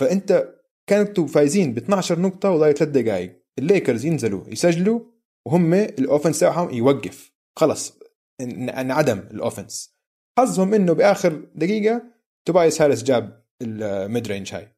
فأنت 0.00 0.54
كانتوا 0.86 1.26
فايزين 1.26 1.74
ب 1.74 1.76
12 1.76 2.20
نقطة 2.20 2.50
وضايل 2.50 2.74
ثلاث 2.74 2.90
دقائق 2.90 3.42
الليكرز 3.58 4.04
ينزلوا 4.04 4.48
يسجلوا 4.48 5.00
وهم 5.46 5.74
ال 5.74 5.82
offense 5.82 6.40
تاعهم 6.40 6.70
يوقف. 6.70 7.34
خلص 7.58 7.98
انعدم 8.40 9.18
ال 9.18 9.27
offense 9.27 9.94
حظهم 10.38 10.74
إنه 10.74 10.92
بآخر 10.92 11.48
دقيقة 11.54 12.02
توبايس 12.48 12.82
هاريس 12.82 13.02
جاب 13.02 13.44
ال 13.62 13.78
mid 13.78 14.26
range 14.26 14.54
هاي 14.54 14.76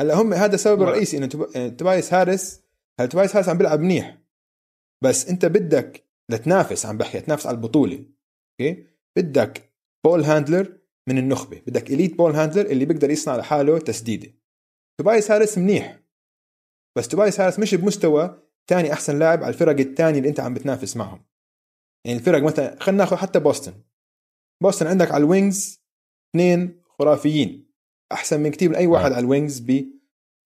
هلا 0.00 0.14
هم 0.14 0.34
هذا 0.34 0.54
السبب 0.54 0.82
الرئيسي 0.82 1.16
إنه 1.16 1.26
توبايس 1.68 2.14
هاريس 2.14 2.60
هلا 3.00 3.08
توبايس 3.08 3.36
هاريس 3.36 3.48
عم 3.48 3.58
بيلعب 3.58 3.80
منيح. 3.80 4.18
بس 5.04 5.28
أنت 5.28 5.46
بدك 5.46 6.04
لتنافس 6.30 6.86
عم 6.86 6.98
بحكي 6.98 7.20
تنافس 7.20 7.46
على 7.46 7.54
البطولة. 7.54 8.04
أوكي؟ 8.60 8.86
بدك 9.18 9.74
ball 10.06 10.22
handler 10.22 10.78
من 11.08 11.18
النخبة. 11.18 11.62
بدك 11.66 11.90
elite 11.90 12.16
ball 12.16 12.34
handler 12.34 12.66
اللي 12.66 12.84
بيقدر 12.84 13.10
يصنع 13.10 13.36
لحاله 13.36 13.78
تسديدة. 13.78 14.34
توبايس 15.00 15.30
هاريس 15.30 15.58
منيح. 15.58 16.00
بس 16.98 17.08
توبايس 17.08 17.40
هاريس 17.40 17.58
مش 17.58 17.74
بمستوى 17.74 18.47
ثاني 18.68 18.92
أحسن 18.92 19.18
لاعب 19.18 19.42
على 19.42 19.54
الفرق 19.54 19.78
الثانية 19.80 20.18
اللي 20.18 20.28
أنت 20.28 20.40
عم 20.40 20.54
بتنافس 20.54 20.96
معهم. 20.96 21.24
يعني 22.04 22.18
الفرق 22.18 22.42
مثلا 22.42 22.76
خلينا 22.80 23.04
ناخذ 23.04 23.16
حتى 23.16 23.40
بوسطن. 23.40 23.74
بوسطن 24.62 24.86
عندك 24.86 25.10
على 25.10 25.24
ال 25.24 25.33
wings 25.33 25.80
اثنين 26.30 26.82
خرافيين. 26.98 27.72
أحسن 28.12 28.40
من 28.40 28.50
كثير 28.50 28.68
من 28.68 28.74
أي 28.74 28.86
واحد 28.86 29.12
على 29.12 29.18
ال 29.18 29.25
wings 29.25 29.58
ب 29.60 29.84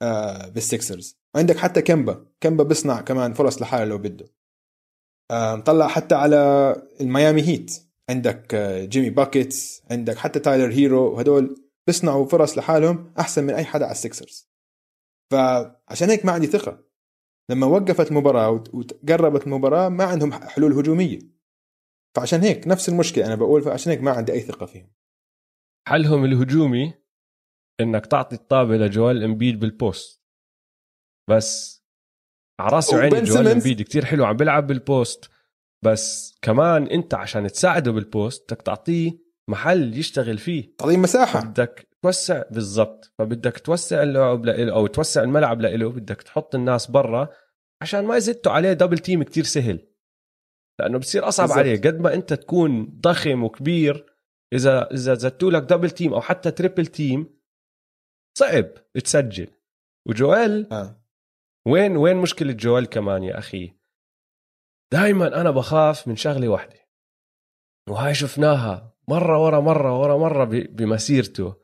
آه 0.03 0.49
بالسكسرز 0.49 1.19
عندك 1.37 1.57
حتى 1.57 1.83
كمبا 1.83 2.27
كمبا 2.41 2.65
بيصنع 2.65 3.01
كمان 3.01 3.33
فرص 3.33 3.63
لحاله 3.63 3.85
لو 3.85 3.99
بده. 3.99 4.27
آه 5.31 5.57
طلع 5.57 5.89
حتى 5.89 6.15
على 6.15 6.37
الميامي 7.01 7.43
هيت. 7.43 7.83
عندك 8.11 8.55
آه 8.55 8.85
جيمي 8.85 9.11
باكتس. 9.11 9.83
عندك 9.91 10.17
حتى 10.17 10.41
تايلر 10.41 10.73
هيرو. 10.73 11.13
وهدول 11.15 11.69
بيصنعوا 11.87 12.27
فرص 12.27 12.59
لحالهم 12.59 13.15
أحسن 13.19 13.45
من 13.45 13.55
أي 13.55 13.65
حدا 13.65 13.85
على 13.85 13.93
السكسرز 13.93 14.49
فعشان 15.33 16.11
هيك 16.11 16.25
ما 16.25 16.33
عندي 16.33 16.47
ثقة. 16.47 16.92
لما 17.51 17.67
وقفت 17.67 18.11
المباراه 18.11 18.51
وقربت 18.51 19.47
المباراة 19.47 19.89
ما 19.89 20.05
عندهم 20.05 20.33
حلول 20.33 20.73
هجومية. 20.73 21.19
فعشان 22.17 22.41
هيك 22.41 22.69
نفس 22.69 22.89
المشكلة 22.89 23.27
أنا 23.27 23.35
بقول 23.35 23.63
فعشان 23.63 23.93
هيك 23.93 24.01
ما 24.01 24.11
عندي 24.11 24.33
أي 24.33 24.41
ثقة 24.41 24.67
فيهم. 24.67 24.93
حلهم 25.89 26.25
الهجومي 26.25 26.95
إنك 27.81 28.07
تعطي 28.07 28.37
الطابة 28.37 28.77
لجويل 28.77 29.25
إمبيد 29.25 29.61
بال 29.61 29.78
post؟ 29.78 30.23
بس 31.31 31.83
على 32.61 32.77
راسي 32.77 32.97
وعيني 32.97 33.23
جويل 33.23 33.49
إمبيد 33.49 33.83
كتير 33.83 34.05
حلو 34.05 34.25
عم 34.25 34.37
بيلعب 34.37 34.67
بال 34.67 34.88
post 34.88 35.31
بس 35.85 36.39
كمان 36.43 36.87
أنت 36.87 37.15
عشان 37.15 37.47
تساعده 37.47 37.93
بال 37.93 38.13
post 38.13 38.53
بدك 38.53 38.63
تعطيه 38.63 39.19
محل 39.51 39.99
يشتغل 39.99 40.39
فيه. 40.39 40.77
تعطيه 40.79 40.97
مساحة. 40.97 41.41
بدك 41.41 41.89
توسع 42.03 42.43
بالضبط. 42.51 43.13
فبدك 43.19 43.59
توسع 43.59 44.03
اللعب 44.03 44.45
لإله 44.47 44.73
أو 44.73 44.87
توسع 44.87 45.23
الملعب 45.23 45.61
لإله 45.61 45.89
بدك 45.91 46.23
تحط 46.23 46.55
الناس 46.55 46.91
برا 46.91 47.29
عشان 47.83 48.05
ما 48.05 48.17
يزتوا 48.17 48.53
عليه 48.53 48.73
double 48.73 48.99
team 48.99 49.23
كتير 49.23 49.45
سهل. 49.45 49.89
لأنه 50.81 50.99
بصير 50.99 51.29
أصعب 51.29 51.49
بالزبط. 51.49 51.67
عليه. 51.67 51.81
قد 51.81 52.01
ما 52.01 52.15
أنت 52.15 52.33
تكون 52.35 53.01
ضخم 53.01 53.45
وكبير 53.45 54.07
اذا 54.53 54.91
إذا 54.93 55.15
زتوا 55.15 55.51
لك 55.51 55.63
double 55.63 55.91
team 55.91 56.15
أو 56.15 56.21
حتى 56.21 56.51
triple 56.51 56.87
team 56.87 57.41
صعب 58.39 58.65
تسجل. 59.05 59.49
وجويل 60.09 60.73
آه. 60.73 61.03
وين 61.69 61.97
وين 61.97 62.17
مشكلة 62.17 62.53
جويل 62.53 62.87
كمان 62.87 63.23
يا 63.23 63.39
أخي؟ 63.39 63.73
دائما 64.93 65.41
أنا 65.41 65.51
بخاف 65.51 66.09
من 66.09 66.17
شغلة 66.17 66.49
واحدة. 66.49 66.89
وهاي 67.89 68.15
شفناها. 68.15 68.92
مرة 69.09 69.45
ورا 69.45 69.61
مرة 69.61 70.01
ورا 70.01 70.17
مرة 70.17 70.45
بمسيرته. 70.45 71.55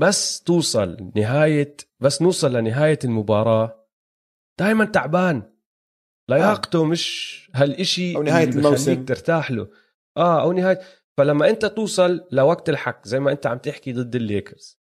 بس 0.00 0.42
توصل 0.42 1.10
نهايه 1.16 1.76
بس 2.00 2.22
نوصل 2.22 2.52
لنهاية 2.56 2.98
المباراة. 3.04 3.86
دائما 4.60 4.84
تعبان. 4.84 5.42
لياقته 6.30 6.80
آه. 6.80 6.84
مش 6.84 7.50
هالإشي 7.54 8.16
أو 8.16 8.22
نهاية 8.22 8.48
الموسم. 8.48 9.04
ترتاح 9.04 9.50
له. 9.50 9.68
آه 10.16 10.42
أو 10.42 10.52
نهاية. 10.52 10.80
فلما 11.18 11.50
أنت 11.50 11.66
توصل 11.66 12.28
لوقت 12.32 12.68
الحك 12.68 13.08
زي 13.08 13.20
ما 13.20 13.32
أنت 13.32 13.46
عم 13.46 13.58
تحكي 13.58 13.92
ضد 13.92 14.16
الليكرز. 14.16 14.80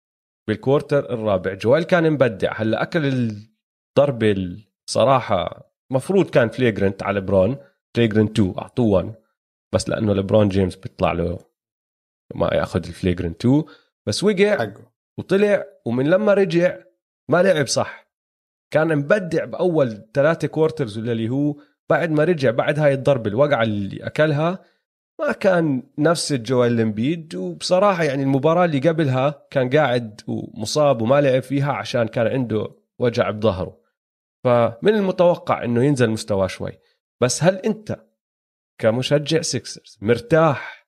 بال 0.49 0.63
quarter 0.63 1.13
الرابع. 1.13 1.55
جويل 1.55 1.83
كان 1.83 2.13
مبدع. 2.13 2.53
هلأ 2.57 2.83
أكل 2.83 3.07
الضربه 3.07 4.57
الصراحة. 4.89 5.71
مفروض 5.91 6.31
كان 6.31 6.49
flagrant 6.49 7.03
على 7.03 7.21
لبرون. 7.21 7.57
flagrant 7.97 8.39
2 8.39 8.55
أعطوه 8.59 8.87
1 8.87 9.15
بس 9.75 9.89
لأنه 9.89 10.13
لبرون 10.15 10.49
جيمس 10.49 10.77
بيطلع 10.77 11.13
له 11.13 11.39
ما 12.35 12.51
ياخذ 12.53 12.87
ال 12.87 12.92
flagrant 12.92 13.31
2 13.41 13.65
بس 14.07 14.25
وقع 14.25 14.57
حقه. 14.57 14.93
وطلع 15.19 15.65
ومن 15.85 16.07
لما 16.07 16.35
رجع 16.35 16.79
ما 17.29 17.43
لعب 17.43 17.67
صح. 17.67 18.09
كان 18.71 18.99
مبدع 18.99 19.45
بأول 19.45 20.09
ثلاثة 20.15 20.49
quarters 20.49 20.99
اللي 20.99 21.29
هو 21.29 21.57
بعد 21.89 22.11
ما 22.11 22.25
رجع 22.25 22.51
بعد 22.51 22.79
هاي 22.79 22.93
الضربة 22.95 23.31
الوقعه 23.31 23.63
اللي 23.63 24.07
أكلها 24.07 24.65
ما 25.21 25.33
كان 25.33 25.83
نفس 25.99 26.33
جوال 26.33 26.81
إمبيد. 26.81 27.35
وبصراحة 27.35 28.05
يعني 28.05 28.23
المباراة 28.23 28.65
اللي 28.65 28.79
قبلها 28.79 29.47
كان 29.51 29.71
قاعد 29.71 30.21
ومصاب 30.27 31.03
وما 31.03 31.21
لعب 31.21 31.43
فيها 31.43 31.73
عشان 31.73 32.09
كان 32.09 32.27
عنده 32.27 32.69
وجع 32.99 33.31
بظهره. 33.31 33.81
فمن 34.45 34.95
المتوقع 34.95 35.65
إنه 35.65 35.85
ينزل 35.85 36.11
مستواه 36.11 36.47
شوي. 36.47 36.73
بس 37.21 37.45
هل 37.45 37.57
أنت 37.57 38.05
كمشجع 38.79 39.41
سيكسرز 39.41 39.99
مرتاح 40.03 40.84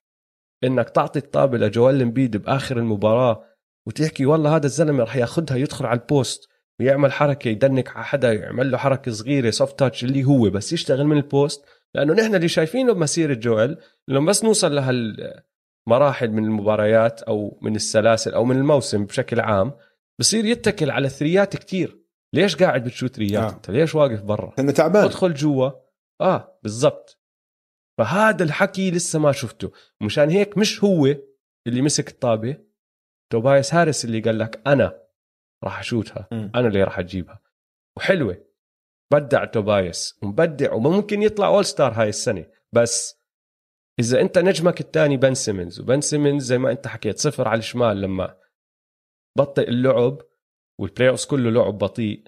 إنك 0.64 0.90
تعطي 0.90 1.18
الطابة 1.18 1.58
لجوال 1.58 2.02
إمبيد 2.02 2.36
بآخر 2.36 2.78
المباراة 2.78 3.44
وتحكي 3.86 4.26
والله 4.26 4.56
هذا 4.56 4.66
الزلمة 4.66 5.04
رح 5.04 5.16
ياخذها 5.16 5.56
يدخل 5.56 5.86
على 5.86 6.00
ال 6.00 6.10
post 6.10 6.48
ويعمل 6.80 7.12
حركة 7.12 7.48
يدنك 7.48 7.96
على 7.96 8.04
حدا 8.04 8.32
يعمل 8.32 8.70
له 8.70 8.78
حركة 8.78 9.12
صغيرة 9.12 9.50
soft 9.50 9.78
touch 9.78 10.04
اللي 10.04 10.24
هو 10.24 10.50
بس 10.50 10.72
يشتغل 10.72 11.06
من 11.06 11.16
ال 11.16 11.24
post. 11.24 11.64
لأنه 11.94 12.14
نحن 12.14 12.34
اللي 12.34 12.48
شايفينه 12.48 12.92
بمسيرة 12.92 13.34
جويل 13.34 13.76
لما 14.08 14.26
بس 14.26 14.44
نوصل 14.44 14.74
لهالمراحل 14.74 16.30
من 16.30 16.44
المباريات 16.44 17.22
أو 17.22 17.58
من 17.62 17.76
السلاسل 17.76 18.34
أو 18.34 18.44
من 18.44 18.56
الموسم 18.56 19.04
بشكل 19.04 19.40
عام 19.40 19.72
بصير 20.18 20.44
يتكل 20.44 20.90
على 20.90 21.06
الثريات 21.06 21.56
كتير. 21.56 21.98
ليش 22.32 22.56
قاعد 22.56 22.84
بتشوت 22.84 23.16
ثريات؟ 23.16 23.52
آه. 23.52 23.56
أنت 23.56 23.70
ليش 23.70 23.94
واقف 23.94 24.22
برا؟ 24.22 24.52
لأنه 24.58 24.72
تعبان. 24.72 25.04
ادخل 25.04 25.34
جوا. 25.34 25.70
آه 26.20 26.58
بالضبط. 26.62 27.20
فهذا 27.98 28.44
الحكي 28.44 28.90
لسه 28.90 29.18
ما 29.18 29.32
شفته. 29.32 29.72
مشان 30.02 30.30
هيك 30.30 30.58
مش 30.58 30.84
هو 30.84 31.06
اللي 31.66 31.82
مسك 31.82 32.08
الطابة 32.08 32.56
توبايس 33.32 33.74
هاريس 33.74 34.04
اللي 34.04 34.20
قال 34.20 34.38
لك 34.38 34.62
أنا 34.66 35.02
راح 35.64 35.78
أشوتها 35.78 36.28
م. 36.32 36.50
أنا 36.54 36.68
اللي 36.68 36.84
راح 36.84 36.98
أجيبها. 36.98 37.42
وحلوة. 37.96 38.46
بدع 39.12 39.44
توبايس 39.44 40.18
ومبدع 40.22 40.72
وممكن 40.72 41.22
يطلع 41.22 41.46
all 41.46 41.64
star 41.64 41.92
هاي 41.92 42.08
السنة. 42.08 42.46
بس 42.72 43.16
إذا 44.00 44.20
أنت 44.20 44.38
نجمك 44.38 44.80
الثاني 44.80 45.16
بن 45.16 45.34
سيمنز 45.34 45.80
وبن 45.80 46.00
سيمنز 46.00 46.44
زي 46.44 46.58
ما 46.58 46.70
أنت 46.70 46.86
حكيت 46.86 47.18
صفر 47.18 47.48
على 47.48 47.58
الشمال 47.58 48.00
لما 48.00 48.38
بطئ 49.38 49.68
اللعب 49.68 50.22
وال 50.80 51.08
playoff 51.08 51.26
كله 51.26 51.50
لعب 51.50 51.78
بطيء 51.78 52.24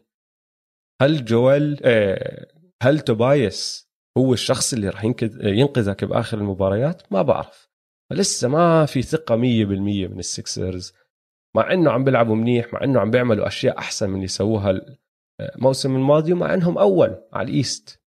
هل 1.02 1.24
جوال 1.24 1.80
آه، 1.84 2.52
هل 2.82 3.00
توبايس 3.00 3.87
هو 4.18 4.32
الشخص 4.32 4.72
اللي 4.72 4.88
راح 4.88 5.04
ينقذك 5.42 6.04
بآخر 6.04 6.38
المباريات؟ 6.38 7.12
ما 7.12 7.22
بعرف. 7.22 7.68
فلسه 8.10 8.48
ما 8.48 8.86
في 8.86 9.02
ثقة 9.02 9.36
100% 9.36 9.38
من 10.10 10.18
السكسرز 10.18 10.92
مع 11.56 11.72
إنه 11.72 11.90
عم 11.90 12.04
بيلعبوا 12.04 12.36
منيح 12.36 12.72
مع 12.72 12.84
إنه 12.84 13.00
عم 13.00 13.10
بيعملوا 13.10 13.46
أشياء 13.46 13.78
أحسن 13.78 14.10
من 14.10 14.16
اللي 14.16 14.28
سووها 14.28 14.80
الموسم 15.40 15.96
الماضي 15.96 16.32
ومع 16.32 16.54
إنهم 16.54 16.78
أول 16.78 17.24
على 17.32 17.48
ال 17.48 17.57
East. 17.57 18.02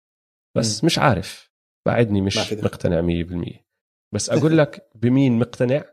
بس 0.56 0.84
م. 0.84 0.86
مش 0.86 0.98
عارف. 0.98 1.52
بعدني 1.86 2.20
مش 2.20 2.52
مقتنع 2.52 3.02
100% 3.02 3.66
بس 4.14 4.30
أقول 4.30 4.58
لك 4.58 4.90
بمين 4.94 5.38
مقتنع؟ 5.38 5.84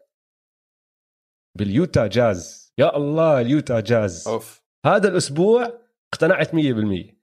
باليوتا 1.57 2.07
جاز. 2.07 2.73
يا 2.77 2.97
الله 2.97 3.41
اليوتا 3.41 3.79
جاز. 3.79 4.27
أوف. 4.27 4.63
هذا 4.85 5.09
الأسبوع 5.09 5.81
اقتنعت 6.13 6.55
100% 6.55 7.15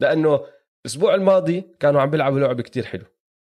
لأنه 0.00 0.46
الأسبوع 0.86 1.14
الماضي 1.14 1.64
كانوا 1.80 2.00
عم 2.00 2.10
بيلعبوا 2.10 2.40
لعب 2.40 2.60
كتير 2.60 2.84
حلو. 2.84 3.04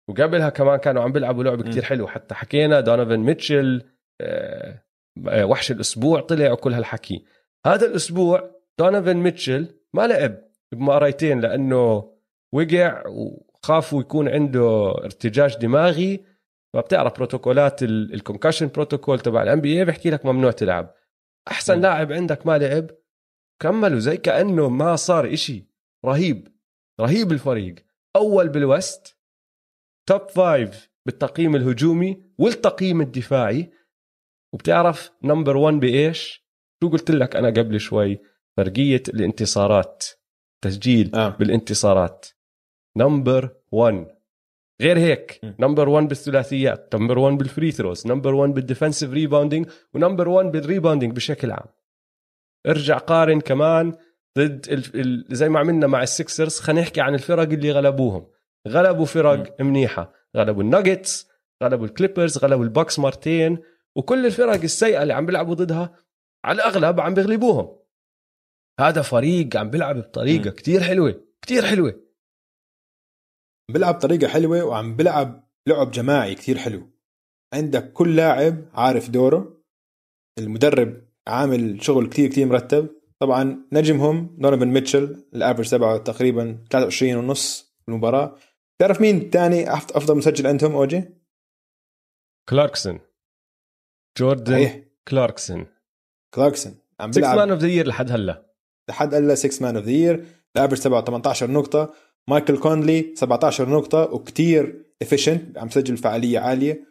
وقبلها 0.09 0.49
كمان 0.49 0.77
كانوا 0.79 1.03
عم 1.03 1.13
بيلعبوا 1.13 1.45
لعب 1.45 1.69
كتير 1.69 1.85
حلو. 1.85 2.07
حتى 2.07 2.35
حكينا 2.35 2.81
دونيفن 2.81 3.21
ميتشل 3.21 3.83
آه، 4.21 4.83
آه، 5.29 5.45
وحش 5.45 5.71
الأسبوع 5.71 6.21
طلع 6.21 6.53
وكل 6.53 6.73
هالحكي. 6.73 7.25
هذا 7.67 7.87
الأسبوع 7.87 8.51
دونيفن 8.79 9.17
ميتشل 9.17 9.67
ما 9.95 10.07
لعب 10.07 10.37
بمباريتين 10.73 11.41
لأنه 11.41 12.13
وقع 12.53 13.03
وخافوا 13.07 14.01
يكون 14.01 14.29
عنده 14.29 14.95
ارتجاج 15.05 15.57
دماغي. 15.57 16.25
فبتعرف 16.75 17.17
بروتوكولات 17.17 17.83
ال 17.83 17.91
concussion 17.91 18.67
protocol 18.67 19.21
تبع 19.21 19.43
الان 19.43 19.61
بي 19.61 19.79
اي 19.79 19.85
بيحكي 19.85 20.11
لك 20.11 20.27
ممنوع 20.27 20.51
تلعب. 20.51 20.95
أحسن 21.49 21.81
لاعب 21.81 22.13
عندك 22.13 22.47
ما 22.47 22.59
لعب. 22.59 22.91
كملوا 23.63 23.99
زي 23.99 24.17
كأنه 24.17 24.69
ما 24.69 24.97
صار 24.97 25.33
إشي 25.33 25.65
رهيب. 26.05 26.56
رهيب 27.01 27.33
الفريق. 27.33 27.75
أول 28.17 28.49
بال 28.49 28.72
West 28.72 29.17
top 30.09 30.29
five 30.29 30.91
بالتقييم 31.07 31.57
الهجومي 31.57 32.23
والتقييم 32.39 33.01
الدفاعي. 33.01 33.71
وبتعرف 34.53 35.11
number 35.23 35.57
1 35.57 35.75
بإيش؟ 35.75 36.47
شو 36.83 36.91
قلت 36.91 37.11
لك 37.11 37.37
أنا 37.37 37.49
قبل 37.49 37.81
شوي؟ 37.81 38.19
فرقية 38.57 39.03
الانتصارات 39.09 40.05
تسجيل 40.65 41.15
آه. 41.15 41.29
بالانتصارات. 41.29 42.27
number 42.97 43.57
1 43.73 44.07
غير 44.83 44.99
هيك 44.99 45.41
number 45.61 45.89
1 45.89 46.09
بالثلاثيات 46.09 46.95
number 46.95 47.19
1 47.19 47.39
بال 47.39 47.50
free 47.50 47.71
throws 47.71 48.07
number 48.07 48.35
1 48.35 48.55
بال 48.55 48.65
defensive 48.65 49.11
rebounding 49.11 49.67
و 49.95 50.00
number 50.00 50.29
1 50.29 50.47
بال 50.47 50.59
rebounding 50.59 51.17
بشكل 51.17 51.51
عام. 51.51 51.67
ارجع 52.67 52.99
قارن 52.99 53.41
كمان 53.41 53.97
ضد 54.37 54.69
ال... 54.69 55.01
ال... 55.01 55.37
زي 55.37 55.49
ما 55.49 55.59
عملنا 55.59 55.87
مع 55.87 56.03
السكسرز 56.03 56.59
خلينا 56.59 56.81
نحكي 56.81 57.01
عن 57.01 57.15
الفرق 57.15 57.43
اللي 57.53 57.73
غلبوهم. 57.73 58.27
غلبوا 58.69 59.07
فرق 59.07 59.61
م. 59.61 59.67
منيحة. 59.67 60.13
غلبوا 60.37 60.63
الناجتس 60.63 61.29
غلبوا 61.63 61.87
الكليبرز 61.87 62.39
غلبوا 62.39 62.65
البوكس 62.65 62.99
مرتين 62.99 63.59
وكل 63.97 64.27
الفرق 64.27 64.63
السيئة 64.63 65.03
اللي 65.03 65.15
عم 65.15 65.27
بيلعبوا 65.27 65.55
ضدها 65.55 65.99
على 66.45 66.57
الأغلب 66.57 67.01
عم 67.01 67.15
بيغلبوهم. 67.15 67.79
هذا 68.81 69.03
فريق 69.03 69.57
عم 69.57 69.71
بيلعب 69.71 69.97
بطريقة 69.97 70.51
كتير 70.51 70.83
حلوة 70.83 71.25
كتير 71.43 71.67
حلوة. 71.67 72.01
بيلعب 73.73 73.95
بطريقة 73.95 74.29
حلوة 74.29 74.65
وعم 74.65 74.97
بيلعب 74.97 75.49
لعب 75.69 75.91
جماعي 75.91 76.35
كتير 76.35 76.59
حلو. 76.59 76.91
عندك 77.55 77.93
كل 77.93 78.17
لاعب 78.17 78.65
عارف 78.75 79.11
دوره. 79.11 79.63
المدرب 80.39 81.03
عامل 81.29 81.83
شغل 81.83 82.07
كتير 82.09 82.31
كتير 82.31 82.47
مرتب. 82.47 82.96
طبعا 83.23 83.69
نجمهم 83.73 84.37
دونيفن 84.39 84.69
ميتشل 84.69 85.25
ال 85.35 85.39
average 85.39 85.71
تبعه 85.71 85.99
تقريبا 85.99 86.59
23 86.71 87.15
ونص 87.15 87.75
المباراة. 87.89 88.37
تعرف 88.81 89.01
مين 89.01 89.31
تاني 89.31 89.73
أفضل 89.73 90.17
مسجل 90.17 90.47
عندهم 90.47 90.75
اوجي؟ 90.75 91.05
كلاركسون. 92.49 93.01
جوردن 94.19 94.85
كلاركسون. 95.09 95.67
كلاركسون. 96.35 96.75
عم 97.01 97.11
بيلعب. 97.11 97.33
6 97.33 97.37
man 97.37 97.51
of 97.51 97.61
the 97.61 97.69
year 97.69 97.87
لحد 97.87 98.13
هلأ. 98.13 98.47
لحد 98.91 99.15
هلأ 99.15 99.35
6 99.35 99.63
man 99.63 99.77
of 99.77 99.85
the 99.85 99.91
year 99.91 100.27
ال 100.57 100.60
average 100.60 100.81
تبعه 100.81 101.05
18 101.05 101.51
نقطة. 101.51 101.95
مايكل 102.29 102.59
كونلي 102.59 103.15
17 103.15 103.69
نقطة 103.69 104.03
وكتير 104.15 104.87
efficient 105.03 105.59
عم 105.59 105.69
سجل 105.69 105.97
فعالية 105.97 106.39
عالية. 106.39 106.87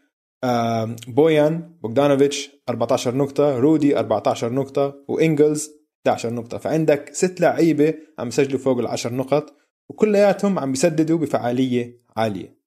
بويان 1.08 1.78
بوغدانوفيتش 1.84 2.50
14 2.70 3.16
نقطة. 3.16 3.60
رودي 3.60 4.00
14 4.00 4.54
نقطة. 4.54 5.04
وإنجلز 5.08 5.85
11 6.08 6.34
نقطة. 6.34 6.58
فعندك 6.58 7.14
ست 7.14 7.42
لعيبة 7.42 7.94
عم 8.20 8.28
يسجلوا 8.28 8.60
فوق 8.60 8.80
العشر 8.80 9.14
نقط 9.14 9.56
وكلياتهم 9.90 10.60
عم 10.60 10.72
بيسددوا 10.72 11.18
بفعالية 11.18 12.02
عالية. 12.18 12.60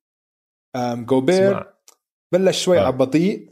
جوبير 0.76 1.66
بلش 2.32 2.64
شوي 2.64 2.78
آه. 2.78 2.82
على 2.82 2.96
بطيء 2.96 3.50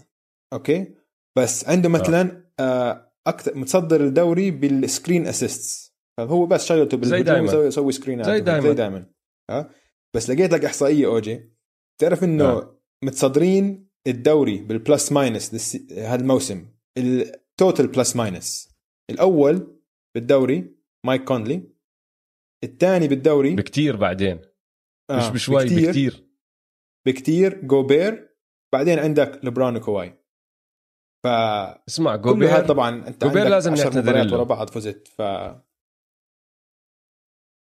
okay؟ 0.52 0.94
بس 1.38 1.68
عنده 1.68 1.88
مثلا 1.88 2.50
آه. 2.60 3.12
أكثر 3.26 3.58
متصدر 3.58 4.00
الدوري 4.00 4.50
بال 4.50 4.69
screen 4.69 5.26
assists 5.26 5.96
فهو 6.18 6.46
بس 6.46 6.64
شغلته 6.66 6.96
بالهجوم 6.96 7.66
يسوي 7.66 7.92
screenات 7.92 8.26
زي 8.26 8.40
دائما 8.40 8.60
زي 8.60 8.74
دائما 8.74 9.06
ها 9.50 9.70
بس 10.16 10.30
لقيت 10.30 10.52
لك 10.52 10.64
إحصائية 10.64 11.06
أوجي. 11.06 11.52
تعرف 12.00 12.24
إنه 12.24 12.44
آه. 12.44 12.80
متصدرين 13.04 13.88
الدوري 14.06 14.58
بال 14.58 14.76
plus 14.76 15.12
minus 15.12 15.76
هذا 15.92 16.20
الموسم 16.20 16.66
ال 16.98 17.13
total 17.13 17.86
plus 17.86 18.16
minus 18.16 18.76
الأول 19.10 19.75
بالدوري 20.16 20.76
مايك 21.06 21.24
كونلي. 21.24 21.70
الثاني 22.64 23.08
بالدوري. 23.08 23.54
بكتير 23.56 23.96
بعدين. 23.96 24.40
آه. 25.10 25.16
مش 25.16 25.28
بشوي 25.28 25.64
بكتير. 25.64 25.88
بكتير, 25.88 26.26
بكتير. 27.06 27.66
جوبير. 27.66 28.36
بعدين 28.74 28.98
عندك 28.98 29.44
لبران 29.44 29.76
وكواي. 29.76 30.18
ف 31.24 31.26
اسمع 31.88 32.16
جوبير 32.16 32.66
طبعا 32.66 33.08
أنت 33.08 33.24
جوبير 33.24 33.48
لازم 33.48 33.74
نعتذر 33.74 34.22
له. 34.22 34.34
ورا 34.34 34.44
بعض 34.44 34.70
فزت 34.70 35.08
ف 35.08 35.20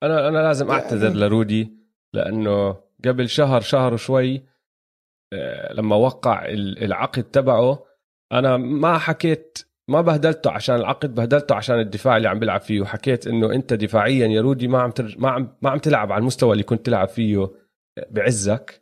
أنا 0.03 0.27
أنا 0.27 0.37
لازم 0.37 0.71
أعتذر 0.71 1.09
لرودي 1.09 1.77
لأنه 2.13 2.83
قبل 3.05 3.29
شهر 3.29 3.61
شهر 3.61 3.93
وشوي 3.93 4.45
آه، 5.33 5.73
لما 5.73 5.95
وقع 5.95 6.45
العقد 6.81 7.23
تبعه 7.23 7.85
أنا 8.31 8.57
ما 8.57 8.97
حكيت 8.97 9.68
ما 9.89 10.01
بهدلته 10.01 10.51
عشان 10.51 10.75
العقد 10.75 11.15
بهدلته 11.15 11.55
عشان 11.55 11.79
الدفاع 11.79 12.17
اللي 12.17 12.27
عم 12.29 12.39
بيلعب 12.39 12.61
فيه 12.61 12.81
وحكيت 12.81 13.27
إنه 13.27 13.53
أنت 13.53 13.73
دفاعيا 13.73 14.27
يا 14.27 14.41
رودي 14.41 14.67
ما 14.67 14.81
عم 14.81 14.91
ترج... 14.91 15.17
ما 15.19 15.29
عم 15.29 15.57
ما 15.61 15.69
عم 15.69 15.77
تلعب 15.77 16.11
على 16.11 16.21
المستوى 16.21 16.51
اللي 16.51 16.63
كنت 16.63 16.85
تلعب 16.85 17.07
فيه 17.07 17.51
بعزك. 18.11 18.81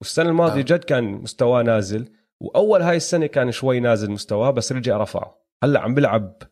والسنة 0.00 0.28
الماضية 0.28 0.60
آه. 0.60 0.64
جد 0.64 0.84
كان 0.84 1.04
مستواه 1.04 1.62
نازل 1.62 2.08
وأول 2.40 2.82
هاي 2.82 2.96
السنة 2.96 3.26
كان 3.26 3.50
شوي 3.50 3.80
نازل 3.80 4.10
مستواه 4.10 4.50
بس 4.50 4.72
رجع 4.72 4.96
رفعه. 4.96 5.44
هلأ 5.64 5.80
عم 5.80 5.94
بلعب 5.94 6.42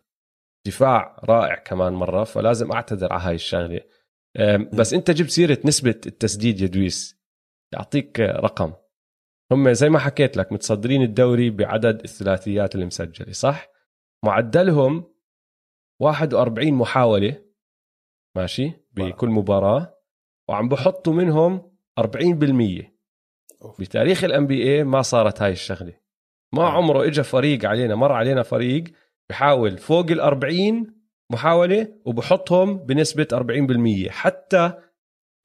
دفاع 0.66 1.20
رائع 1.24 1.54
كمان 1.54 1.92
مرة 1.92 2.24
فلازم 2.24 2.72
أعتذر 2.72 3.12
على 3.12 3.22
هاي 3.22 3.34
الشغلة. 3.34 3.80
بس 4.72 4.94
أنت 4.94 5.10
جبت 5.10 5.30
سيرة 5.30 5.58
نسبة 5.64 6.00
التسديد 6.06 6.60
يا 6.60 6.66
دويس. 6.66 7.22
اعطيك 7.76 8.20
رقم. 8.20 8.72
هم 9.52 9.72
زي 9.72 9.88
ما 9.88 9.98
حكيت 9.98 10.36
لك 10.36 10.52
متصدرين 10.52 11.02
الدوري 11.02 11.50
بعدد 11.50 12.00
الثلاثيات 12.04 12.74
اللي 12.74 12.86
مسجلة 12.86 13.32
صح؟ 13.32 13.71
معدلهم 14.24 15.04
41 16.00 16.72
محاولة 16.72 17.42
ماشي 18.36 18.72
بكل 18.92 19.28
مباراة 19.28 19.94
وعم 20.48 20.68
بحطوا 20.68 21.12
منهم 21.12 21.72
40% 22.00 22.84
بتاريخ 23.78 24.24
الان 24.24 24.46
بي 24.46 24.62
اي 24.62 24.84
ما 24.84 25.02
صارت 25.02 25.42
هاي 25.42 25.52
الشغلة. 25.52 25.92
ما 26.54 26.68
عمره 26.68 27.06
اجى 27.06 27.22
فريق 27.22 27.64
علينا 27.64 27.94
مر 27.94 28.12
علينا 28.12 28.42
فريق 28.42 28.84
بحاول 29.30 29.78
فوق 29.78 30.10
ال 30.10 30.20
40 30.20 30.94
محاولة 31.32 31.94
وبحطهم 32.04 32.76
بنسبة 32.78 33.26
40% 34.06 34.10
حتى 34.10 34.72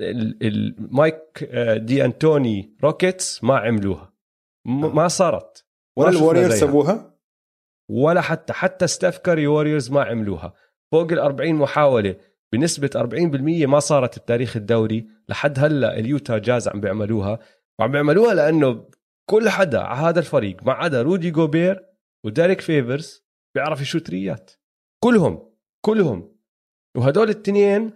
المايك 0.01 1.43
آه، 1.43 1.77
دي 1.77 2.05
أنتوني 2.05 2.75
روكيتس 2.83 3.43
ما 3.43 3.57
عملوها. 3.57 4.13
ما 4.65 5.07
صارت. 5.07 5.65
ولا 5.97 6.09
الوريورز 6.09 6.53
سووها؟ 6.59 7.16
ولا 7.89 8.21
حتى 8.21 8.53
حتى 8.53 8.87
ستيف 8.87 9.17
كاري 9.17 9.47
ووريرز 9.47 9.91
ما 9.91 10.03
عملوها. 10.03 10.53
فوق 10.91 11.11
ال 11.11 11.19
40 11.19 11.55
محاولة 11.55 12.15
بنسبة 12.53 12.89
40% 12.95 13.65
ما 13.65 13.79
صارت 13.79 14.19
بتاريخ 14.19 14.55
الدوري. 14.55 15.07
لحد 15.29 15.59
هلأ 15.59 15.99
اليوتا 15.99 16.37
جاز 16.37 16.67
عم 16.67 16.81
بيعملوها. 16.81 17.39
وعم 17.79 17.91
بيعملوها 17.91 18.33
لأنه 18.33 18.89
كل 19.29 19.49
حدا 19.49 19.79
على 19.79 19.99
هذا 19.99 20.19
الفريق 20.19 20.63
ما 20.63 20.73
عدا 20.73 21.01
رودي 21.01 21.31
جوبير 21.31 21.85
وديريك 22.25 22.61
فيفرز 22.61 23.25
بيعرف 23.55 23.81
يشوت 23.81 24.07
تريات. 24.07 24.51
كلهم 25.03 25.49
كلهم. 25.85 26.37
وهدول 26.97 27.29
التنين 27.29 27.91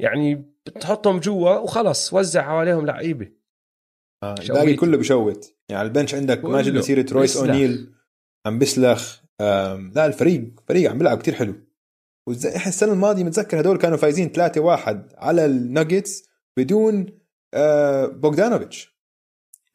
يعني 0.00 0.34
بتحطهم 0.66 1.18
جوا 1.20 1.58
وخلص 1.58 2.12
وزع 2.12 2.42
حواليهم 2.42 2.86
لعيبة. 2.86 3.32
آه 4.22 4.34
الباقي 4.40 4.74
كله 4.74 4.96
بشوت. 4.96 5.56
يعني 5.68 5.82
ال 5.82 5.87
bench 5.87 6.14
عندك 6.14 6.44
ماجد 6.44 6.74
مسيره 6.74 7.12
رويس 7.12 7.36
اونيل 7.36 7.94
عم 8.46 8.58
بسلخ 8.58 9.19
لا 9.94 10.06
الفريق 10.06 10.50
فريق 10.68 10.90
عم 10.90 10.98
بيلعب 10.98 11.18
كتير 11.18 11.34
حلو. 11.34 11.54
إحنا 12.56 12.68
السنة 12.68 12.92
الماضية 12.92 13.24
متذكر 13.24 13.60
هدول 13.60 13.78
كانوا 13.78 13.96
فايزين 13.96 14.32
3-1 14.32 15.14
على 15.18 15.46
الناجتس 15.46 16.24
بدون 16.56 17.06
آه 17.54 18.06
بوغدانوفيتش. 18.06 19.00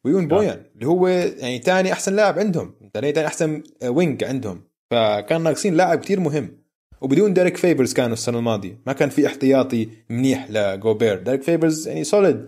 ويون 0.04 0.20
نعم. 0.20 0.28
بويان 0.28 0.66
اللي 0.74 0.86
هو 0.86 1.08
يعني 1.08 1.58
ثاني 1.58 1.92
أحسن 1.92 2.16
لاعب 2.16 2.38
عندهم. 2.38 2.74
ثاني 2.94 3.26
أحسن 3.26 3.62
wing 3.84 4.24
عندهم. 4.24 4.64
فكان 4.90 5.42
ناقصين 5.42 5.74
لاعب 5.74 5.98
كتير 5.98 6.20
مهم. 6.20 6.58
وبدون 7.00 7.34
ديريك 7.34 7.56
فيفرز 7.56 7.92
كانوا 7.92 8.12
السنة 8.12 8.38
الماضية. 8.38 8.80
ما 8.86 8.92
كان 8.92 9.08
في 9.08 9.26
احتياطي 9.26 9.88
منيح 10.10 10.50
لجوبير. 10.50 11.22
ديريك 11.22 11.42
فيفرز 11.42 11.88
يعني 11.88 12.04
solid 12.04 12.46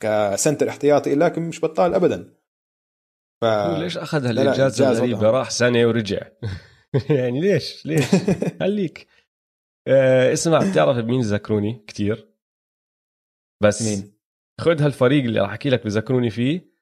ك 0.00 0.10
center 0.10 0.68
احتياطي 0.68 1.14
لكن 1.14 1.42
مش 1.42 1.60
بطال 1.60 1.94
ابدا. 1.94 2.28
ف... 3.44 3.78
ليش 3.78 3.98
أخذ 3.98 4.26
هالاجازه 4.26 4.90
الغريبه 4.90 5.30
راح 5.30 5.50
سنه 5.50 5.86
ورجع. 5.86 6.28
يعني 7.18 7.40
ليش؟ 7.40 7.86
ليش؟ 7.86 8.04
خليك. 8.60 9.06
آه 9.88 10.32
اسمع 10.32 10.70
بتعرف 10.70 10.96
بمين 10.96 11.20
ذكروني 11.20 11.84
كتير؟ 11.86 12.34
بس 13.62 13.82
مين؟ 13.82 14.14
خذ 14.60 14.82
هالفريق 14.82 15.24
اللي 15.24 15.40
راح 15.40 15.50
أحكي 15.50 15.70
لك 15.70 15.84
بذكروني 15.84 16.30
فيه 16.30 16.74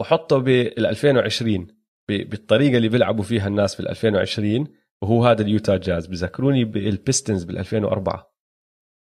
وحطه 0.00 0.38
بال 0.38 0.86
2020 0.86 1.66
بالطريقة 2.08 2.76
اللي 2.76 2.88
بيلعبوا 2.88 3.24
فيها 3.24 3.48
الناس 3.48 3.74
في 3.74 3.80
2020 3.80 4.66
وهو 5.02 5.24
هذا 5.24 5.42
ال 5.42 5.49
Utah 5.49 5.76
Jazz. 5.76 6.06
بذكروني 6.06 6.64
بال 6.64 6.82
Pistons 6.82 7.44
بال 7.44 7.58
2004 7.58 8.34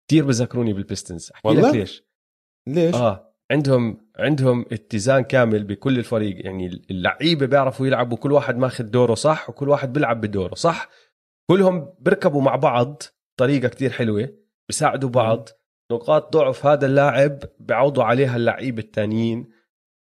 كثير 0.07 0.25
بذكروني 0.25 0.73
بال 0.73 0.85
Pistons. 0.85 1.31
أحكي 1.35 1.49
لك 1.49 1.75
ليش. 1.75 2.03
ليش؟ 2.67 2.95
آه. 2.95 3.26
عندهم 3.51 4.07
عندهم 4.19 4.65
اتزان 4.71 5.23
كامل 5.23 5.63
بكل 5.63 5.97
الفريق. 5.97 6.45
يعني 6.45 6.81
اللعيبة 6.91 7.45
بيعرفوا 7.45 7.87
يلعبوا 7.87 8.17
كل 8.17 8.31
واحد 8.31 8.57
ماخذ 8.57 8.83
دوره 8.83 9.13
صح 9.13 9.49
وكل 9.49 9.69
واحد 9.69 9.93
بيلعب 9.93 10.21
بدوره 10.21 10.55
صح. 10.55 10.89
كلهم 11.49 11.93
بيركبوا 11.99 12.41
مع 12.41 12.55
بعض 12.55 13.03
طريقة 13.37 13.67
كتير 13.67 13.89
حلوة 13.89 14.29
بيساعدوا 14.69 15.09
بعض. 15.09 15.49
نقاط 15.91 16.33
ضعف 16.33 16.65
هذا 16.65 16.85
اللاعب 16.85 17.39
بيعوضوا 17.59 18.03
عليها 18.03 18.35
اللعيبة 18.35 18.81
الثانيين 18.81 19.49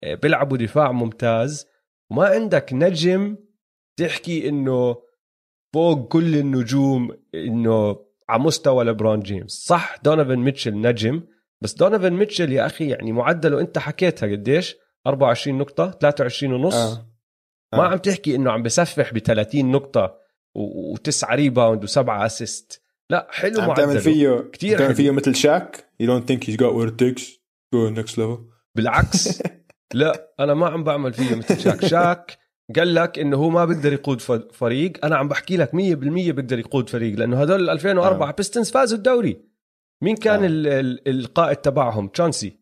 آه، 0.05 0.15
بيلعبوا 0.15 0.57
دفاع 0.57 0.93
ممتاز. 0.93 1.67
وما 2.11 2.27
عندك 2.27 2.73
نجم 2.73 3.37
تحكي 3.99 4.49
إنه 4.49 4.97
فوق 5.75 6.09
كل 6.09 6.37
النجوم 6.37 7.17
إنه 7.35 7.97
على 8.29 8.43
مستوى 8.43 8.85
لبرون 8.85 9.21
جيمس. 9.21 9.53
صح 9.53 9.97
دونيفن 10.05 10.39
ميتشل 10.39 10.81
نجم 10.81 11.23
بس 11.61 11.75
دونيفن 11.75 12.13
ميتشل 12.13 12.53
يا 12.53 12.67
أخي 12.67 12.89
يعني 12.89 13.13
معدله 13.13 13.61
أنت 13.61 13.79
حكيتها 13.79 14.27
قديش؟ 14.33 14.77
24 15.07 15.59
نقطة 15.59 15.91
23 15.91 16.53
ونص. 16.53 16.75
آه. 16.75 17.09
آه. 17.75 17.77
ما 17.77 17.83
عم 17.83 17.99
تحكي 17.99 18.35
إنه 18.35 18.51
عم 18.53 18.63
بسفح 18.63 19.13
ب 19.13 19.19
30 19.19 19.71
نقطه 19.71 20.19
وتسعة 20.55 21.35
rebound 21.35 21.85
وسبعة 21.85 22.27
assist 22.27 22.83
لا 23.11 23.27
حلو 23.31 23.61
عم 23.61 23.75
تعمل 23.75 23.99
فيه 24.01 24.51
كثير 24.53 24.79
تعمل 24.79 24.95
فيه 24.95 25.11
مثل 25.11 25.35
شاك. 25.35 25.91
you 26.01 26.07
don't 26.07 26.29
think 26.29 26.51
he's 26.51 26.57
got 26.57 26.93
what 26.93 26.97
it 26.97 26.99
takes 26.99 27.89
to 27.89 27.96
go 27.96 28.04
next 28.04 28.19
level 28.19 28.39
بالعكس. 28.75 29.43
لا 29.95 30.33
أنا 30.41 30.55
ما 30.55 30.67
عم 30.67 30.85
بعمل 30.85 31.13
فيه 31.13 31.35
مثل 31.35 31.61
شاك. 31.61 31.87
شاك 31.87 32.39
قال 32.77 32.95
لك 32.95 33.19
إنه 33.19 33.37
هو 33.37 33.51
ما 33.51 33.65
بيقدر 33.65 33.93
يقود 33.93 34.21
فريق. 34.53 35.05
أنا 35.05 35.17
عم 35.17 35.29
بحكي 35.29 35.57
لك 35.57 35.71
100% 35.71 35.75
بيقدر 35.75 36.59
يقود 36.59 36.89
فريق 36.91 37.19
لأنه 37.19 37.41
هدول 37.43 37.71
2004 37.71 38.29
آه. 38.29 38.33
Pistons 38.33 38.71
فازوا 38.71 38.99
الدوري. 38.99 39.48
مين 40.03 40.17
كان 40.17 40.45
آه. 40.45 40.81
القائد 41.07 41.57
تبعهم؟ 41.57 42.09
تشانسي. 42.09 42.59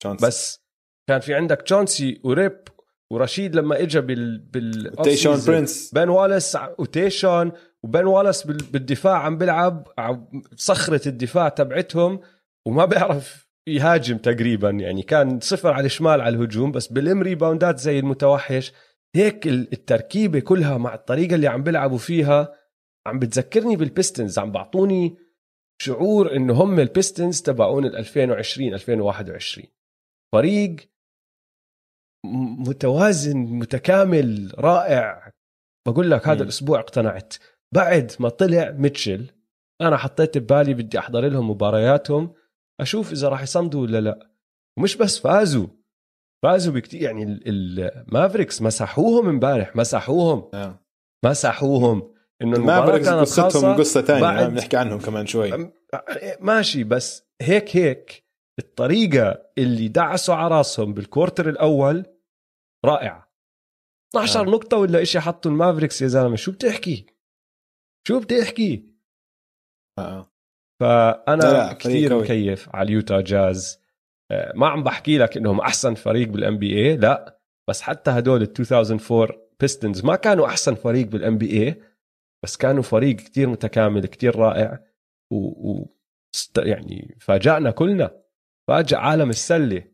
تشانسي. 0.00 0.26
بس. 0.26 0.68
كان 1.08 1.20
في 1.20 1.34
عندك 1.34 1.62
تشانسي 1.62 2.20
وريب 2.24 2.58
ورشيد 3.12 3.56
لما 3.56 3.82
اجى 3.82 4.00
بال 4.00 4.38
بال 4.38 4.92
تيشون 5.02 5.38
برنس. 5.46 5.90
بن 5.94 6.08
والاس 6.08 6.58
وتيشون 6.78 7.52
وبن 7.82 8.04
والاس 8.04 8.46
بالدفاع 8.46 9.18
عم 9.18 9.38
بيلعب 9.38 9.88
صخرة 10.56 11.08
الدفاع 11.08 11.48
تبعتهم 11.48 12.20
وما 12.66 12.84
بيعرف 12.84 13.48
يهاجم 13.68 14.18
تقريبا. 14.18 14.70
يعني 14.70 15.02
كان 15.02 15.40
صفر 15.40 15.72
على 15.72 15.86
الشمال 15.86 16.20
على 16.20 16.36
الهجوم 16.36 16.72
بس 16.72 16.86
بالإم 16.86 17.22
ريباوندات 17.22 17.78
زي 17.78 17.98
المتوحش. 17.98 18.72
هيك 19.14 19.46
التركيبة 19.46 20.40
كلها 20.40 20.78
مع 20.78 20.94
الطريقة 20.94 21.34
اللي 21.34 21.46
عم 21.46 21.62
بيلعبوا 21.62 21.98
فيها. 21.98 22.52
عم 23.06 23.18
بتذكرني 23.18 23.76
بال 23.76 23.90
Pistons 23.90 24.38
عم 24.38 24.52
بعطوني 24.52 25.16
شعور 25.82 26.36
إنه 26.36 26.54
هم 26.54 26.80
ال 26.80 26.88
Pistons 26.88 27.42
تبعون 27.42 27.84
ال 27.84 27.96
2020 27.96 28.74
2021 28.74 29.66
فريق 30.34 30.76
متوازن 32.58 33.36
متكامل 33.36 34.52
رائع. 34.58 35.32
بقول 35.88 36.10
لك 36.10 36.28
هذا 36.28 36.42
الأسبوع 36.42 36.80
اقتنعت. 36.80 37.34
بعد 37.74 38.12
ما 38.20 38.28
طلع 38.28 38.70
ميتشل 38.70 39.30
أنا 39.80 39.96
حطيت 39.96 40.38
ببالي 40.38 40.74
بدي 40.74 40.98
أحضر 40.98 41.28
لهم 41.28 41.50
مبارياتهم. 41.50 42.34
أشوف 42.80 43.12
إذا 43.12 43.28
راح 43.28 43.42
يصمدوا 43.42 43.82
ولا 43.82 44.00
لا. 44.00 44.30
ومش 44.78 44.96
بس 44.96 45.18
فازوا. 45.18 45.66
فازوا 46.42 46.74
بكتير 46.74 47.02
يعني 47.02 47.22
ال 47.22 47.36
Mavericks 47.36 48.62
مسحوهم 48.62 49.28
امبارح 49.28 49.76
مسحوهم. 49.76 50.50
آه. 50.54 50.84
مسحوهم. 51.24 52.14
إنه 52.42 52.56
المباراة 52.56 52.98
كانت 52.98 53.08
قصتهم 53.08 53.76
قصة 53.76 54.02
ثانية 54.02 54.46
بنحكي 54.48 54.76
عنهم 54.76 54.98
كمان 54.98 55.26
شوي. 55.26 55.72
ماشي 56.40 56.84
بس 56.84 57.28
هيك 57.42 57.76
هيك 57.76 58.24
الطريقة 58.58 59.42
اللي 59.58 59.88
دعسوا 59.88 60.34
على 60.34 60.54
راسهم 60.54 60.94
بال 60.94 61.06
quarter 61.06 61.48
الأول 61.48 62.06
رائعة. 62.84 63.28
12 64.10 64.40
آه. 64.40 64.50
نقطة 64.50 64.76
ولا 64.76 65.04
شيء 65.04 65.20
حطوا 65.20 65.50
ال 65.50 65.55
Mavericks 65.55 66.02
يا 66.02 66.06
زلمة 66.06 66.36
شو 66.36 66.52
بتحكي 66.52 67.06
شو 68.08 68.20
بتحكي 68.20 68.88
آه. 69.98 70.32
فأنا 70.80 71.72
كثير 71.72 72.18
مكيف 72.18 72.68
على 72.74 72.86
ال 72.86 72.93
Utah 72.93 73.20
Jazz. 73.20 73.80
آه، 74.30 74.52
ما 74.54 74.68
عم 74.68 74.82
بحكي 74.82 75.18
لك 75.18 75.36
إنهم 75.36 75.60
أحسن 75.60 75.94
فريق 75.94 76.28
بال 76.28 76.58
NBA 76.58 76.96
لا 76.96 77.40
بس 77.68 77.80
حتى 77.80 78.10
هدول 78.10 78.42
ال 78.42 78.60
2004 78.60 79.28
Pistons 79.60 80.04
ما 80.04 80.16
كانوا 80.16 80.46
أحسن 80.46 80.74
فريق 80.74 81.06
بال 81.06 81.38
NBA 81.38 81.82
بس 82.44 82.56
كانوا 82.56 82.82
فريق 82.82 83.16
كتير 83.16 83.48
متكامل 83.48 84.06
كتير 84.06 84.36
رائع 84.36 84.84
و, 85.32 85.36
و... 85.36 85.94
يعني 86.56 87.16
فاجأنا 87.20 87.70
كلنا. 87.70 88.22
فاجأ 88.68 88.96
عالم 88.96 89.30
السلة. 89.30 89.84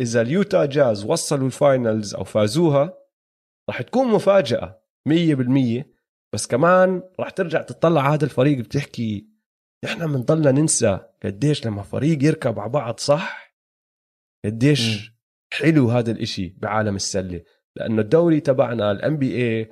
إذا 0.00 0.20
ال 0.20 0.29
Utah 0.29 0.66
Jazz 0.66 1.04
وصلوا 1.04 1.46
ال 1.46 1.56
finals 1.56 2.14
أو 2.14 2.24
فازوها 2.24 2.98
راح 3.68 3.82
تكون 3.82 4.08
مفاجأة 4.08 4.82
مية 5.08 5.34
بالمية. 5.34 5.92
بس 6.34 6.46
كمان 6.46 7.02
راح 7.20 7.30
ترجع 7.30 7.62
تطلع 7.62 8.14
هذا 8.14 8.24
الفريق 8.24 8.58
بتحكي 8.58 9.28
إحنا 9.84 10.06
بنضلنا 10.06 10.50
ننسى 10.50 10.98
قديش 11.24 11.66
لما 11.66 11.82
فريق 11.82 12.24
يركب 12.24 12.58
على 12.58 12.70
بعض 12.70 12.98
صح 13.00 13.56
قديش 14.44 15.10
م. 15.10 15.14
حلو 15.52 15.90
هذا 15.90 16.10
الإشي 16.10 16.56
بعالم 16.58 16.96
السلة. 16.96 17.42
لأنه 17.76 18.02
الدوري 18.02 18.40
تبعنا 18.40 18.90
ال 18.90 19.16
NBA 19.16 19.70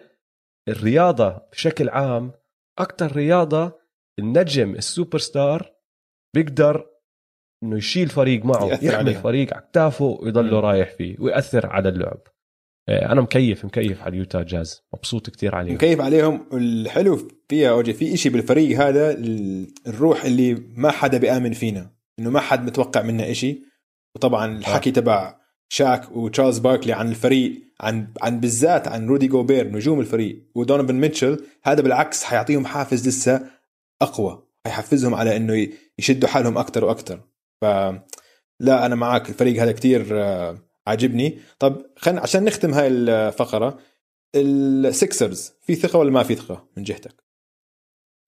الرياضة 0.70 1.42
بشكل 1.52 1.88
عام 1.88 2.32
أكثر 2.78 3.16
رياضة 3.16 3.80
النجم 4.18 4.74
السوبر 4.74 5.18
ستار 5.18 5.72
بيقدر 6.34 6.86
إنه 7.62 7.76
يشيل 7.76 8.08
فريق 8.08 8.44
معه 8.44 8.66
يحمل 8.66 8.94
عليها. 8.94 9.20
فريق 9.20 9.54
على 9.54 9.66
كتافه 9.70 10.04
ويضله 10.04 10.60
رايح 10.60 10.90
فيه 10.90 11.16
ويأثر 11.18 11.66
على 11.66 11.88
اللعب. 11.88 12.20
آه، 12.88 13.12
أنا 13.12 13.20
مكيف 13.20 13.64
مكيف 13.64 14.02
على 14.02 14.08
ال 14.08 14.15
Utah 14.15 14.42
Jazz 14.42 14.82
مبسوط 14.94 15.30
كتير 15.30 15.54
عليهم. 15.54 15.74
مكيف 15.74 16.00
عليهم. 16.00 16.46
والحلو 16.52 17.28
فيها 17.48 17.70
أوجي 17.70 17.92
في 17.92 18.14
إشي 18.14 18.28
بالفريق 18.28 18.80
هذا 18.80 19.16
الروح 19.86 20.24
اللي 20.24 20.54
ما 20.54 20.90
حدا 20.90 21.18
بيآمن 21.18 21.52
فينا 21.52 21.90
إنه 22.18 22.30
ما 22.30 22.40
حد 22.40 22.64
متوقع 22.66 23.02
منا 23.02 23.30
إشي. 23.30 23.62
وطبعا 24.16 24.58
الحكي 24.58 24.90
آه. 24.90 24.92
تبع 24.92 25.39
شاك 25.72 26.12
وتشارلز 26.12 26.58
باركلي 26.58 26.92
عن 26.92 27.08
الفريق 27.08 27.62
عن 27.80 28.12
عن 28.22 28.40
بالذات 28.40 28.88
عن 28.88 29.06
رودي 29.06 29.28
جوبير 29.28 29.68
نجوم 29.72 30.00
الفريق 30.00 30.42
ودونيفن 30.54 30.94
ميتشل 30.94 31.44
هذا 31.62 31.82
بالعكس 31.82 32.24
حيعطيهم 32.24 32.66
حافز 32.66 33.08
لسه 33.08 33.50
أقوى 34.02 34.46
حيحفزهم 34.66 35.14
على 35.14 35.36
إنه 35.36 35.68
يشدوا 35.98 36.28
حالهم 36.28 36.58
أكثر 36.58 36.84
وأكثر 36.84 37.20
ف 37.60 37.64
لا 38.60 38.86
أنا 38.86 38.94
معك 38.94 39.28
الفريق 39.28 39.62
هذا 39.62 39.72
كتير 39.72 40.22
آه، 40.22 40.58
عاجبني. 40.86 41.40
طب 41.58 41.86
خلينا 41.96 42.20
عشان 42.20 42.44
نختم 42.44 42.74
هاي 42.74 42.88
الفقرة 42.88 43.80
ال 44.36 44.53
Sixers 44.53 45.52
في 45.60 45.74
ثقة 45.74 45.98
ولا 45.98 46.10
ما 46.10 46.22
في 46.22 46.34
ثقة 46.34 46.68
من 46.76 46.82
جهتك؟ 46.82 47.24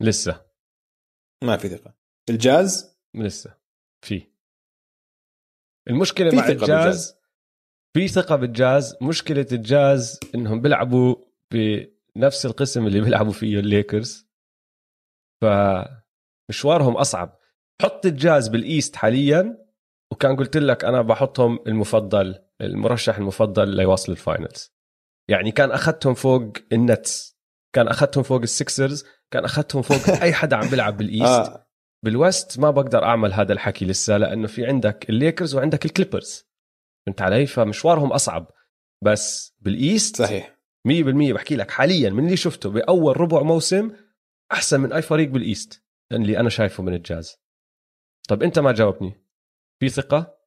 لسه. 0.02 0.46
ما 1.44 1.57
في 1.57 1.68
ثقة. 1.68 1.94
الجاز؟ 2.31 2.96
لسه. 3.14 3.55
في. 4.05 4.22
المشكلة 5.88 6.31
في 6.31 6.37
مع 6.37 6.48
ال 6.49 6.51
Jazz 6.51 6.61
بال 6.61 6.78
Jazz. 6.78 7.22
في 7.96 8.09
ثقة 8.09 8.37
بالجاز. 8.37 8.96
مشكلة 9.02 9.46
الجاز 9.52 10.20
إنهم 10.35 10.61
بيلعبوا 10.61 11.16
بنفس 11.50 12.46
القسم 12.46 12.87
اللي 12.87 13.00
بيلعبوا 13.00 13.33
فيه 13.33 13.59
الليكرز. 13.59 14.28
فمشوارهم 15.42 16.96
أصعب. 16.96 17.38
حط 17.83 18.07
ال 18.07 18.15
Jazz 18.15 18.49
بال 18.49 18.64
East 18.64 18.97
حاليا 18.96 19.59
وكان 20.12 20.37
قلت 20.37 20.57
لك 20.57 20.85
أنا 20.85 21.02
بحطهم 21.02 21.59
المفضل 21.66 22.38
المرشح 22.61 23.18
المفضل 23.18 23.68
ليواصل 23.68 24.12
ال 24.12 24.20
finals. 24.20 24.73
يعني 25.28 25.50
كان 25.50 25.70
أخذتهم 25.70 26.14
فوق 26.14 26.52
ال 26.73 26.86
Nets 26.86 27.38
كان 27.74 27.88
أخذتهم 27.88 28.22
فوق 28.22 28.40
ال 28.40 28.50
Sixers 28.50 29.05
كان 29.31 29.44
أخذتهم 29.44 29.83
فوق 29.83 30.09
أي 30.22 30.33
حدا 30.33 30.57
عم 30.57 30.68
بيلعب 30.68 30.96
بال 30.97 31.05
East. 31.05 31.25
آه. 31.24 31.68
بال 32.05 32.23
West 32.23 32.59
ما 32.59 32.70
بقدر 32.70 33.05
أعمل 33.05 33.33
هذا 33.33 33.52
الحكي 33.52 33.85
لسه 33.85 34.16
لأنه 34.18 34.46
في 34.46 34.66
عندك 34.66 35.11
الليكرز 35.11 35.55
وعندك 35.55 35.85
ال 35.85 35.91
Clippers. 35.91 36.52
فهمت 37.07 37.23
علي 37.23 37.47
فمشوارهم 37.47 38.12
أصعب. 38.12 38.51
بس 39.05 39.55
بال 39.61 39.79
East 39.79 40.16
صحيح. 40.17 40.59
100% 40.88 41.33
بحكي 41.33 41.57
لك 41.57 41.71
حاليا 41.71 42.11
من 42.11 42.25
اللي 42.25 42.37
شفته 42.37 42.71
بأول 42.71 43.21
ربع 43.21 43.43
موسم 43.43 43.91
أحسن 44.53 44.81
من 44.81 44.93
أي 44.93 45.03
فريق 45.03 45.29
بال 45.29 45.47
East 45.47 45.83
اللي 46.12 46.38
أنا 46.38 46.49
شايفه 46.49 46.83
من 46.83 46.95
الجاز. 46.95 47.37
طب 48.29 48.43
أنت 48.43 48.59
ما 48.59 48.73
جاوبني. 48.73 49.12
في 49.81 49.88
ثقة؟ 49.88 50.38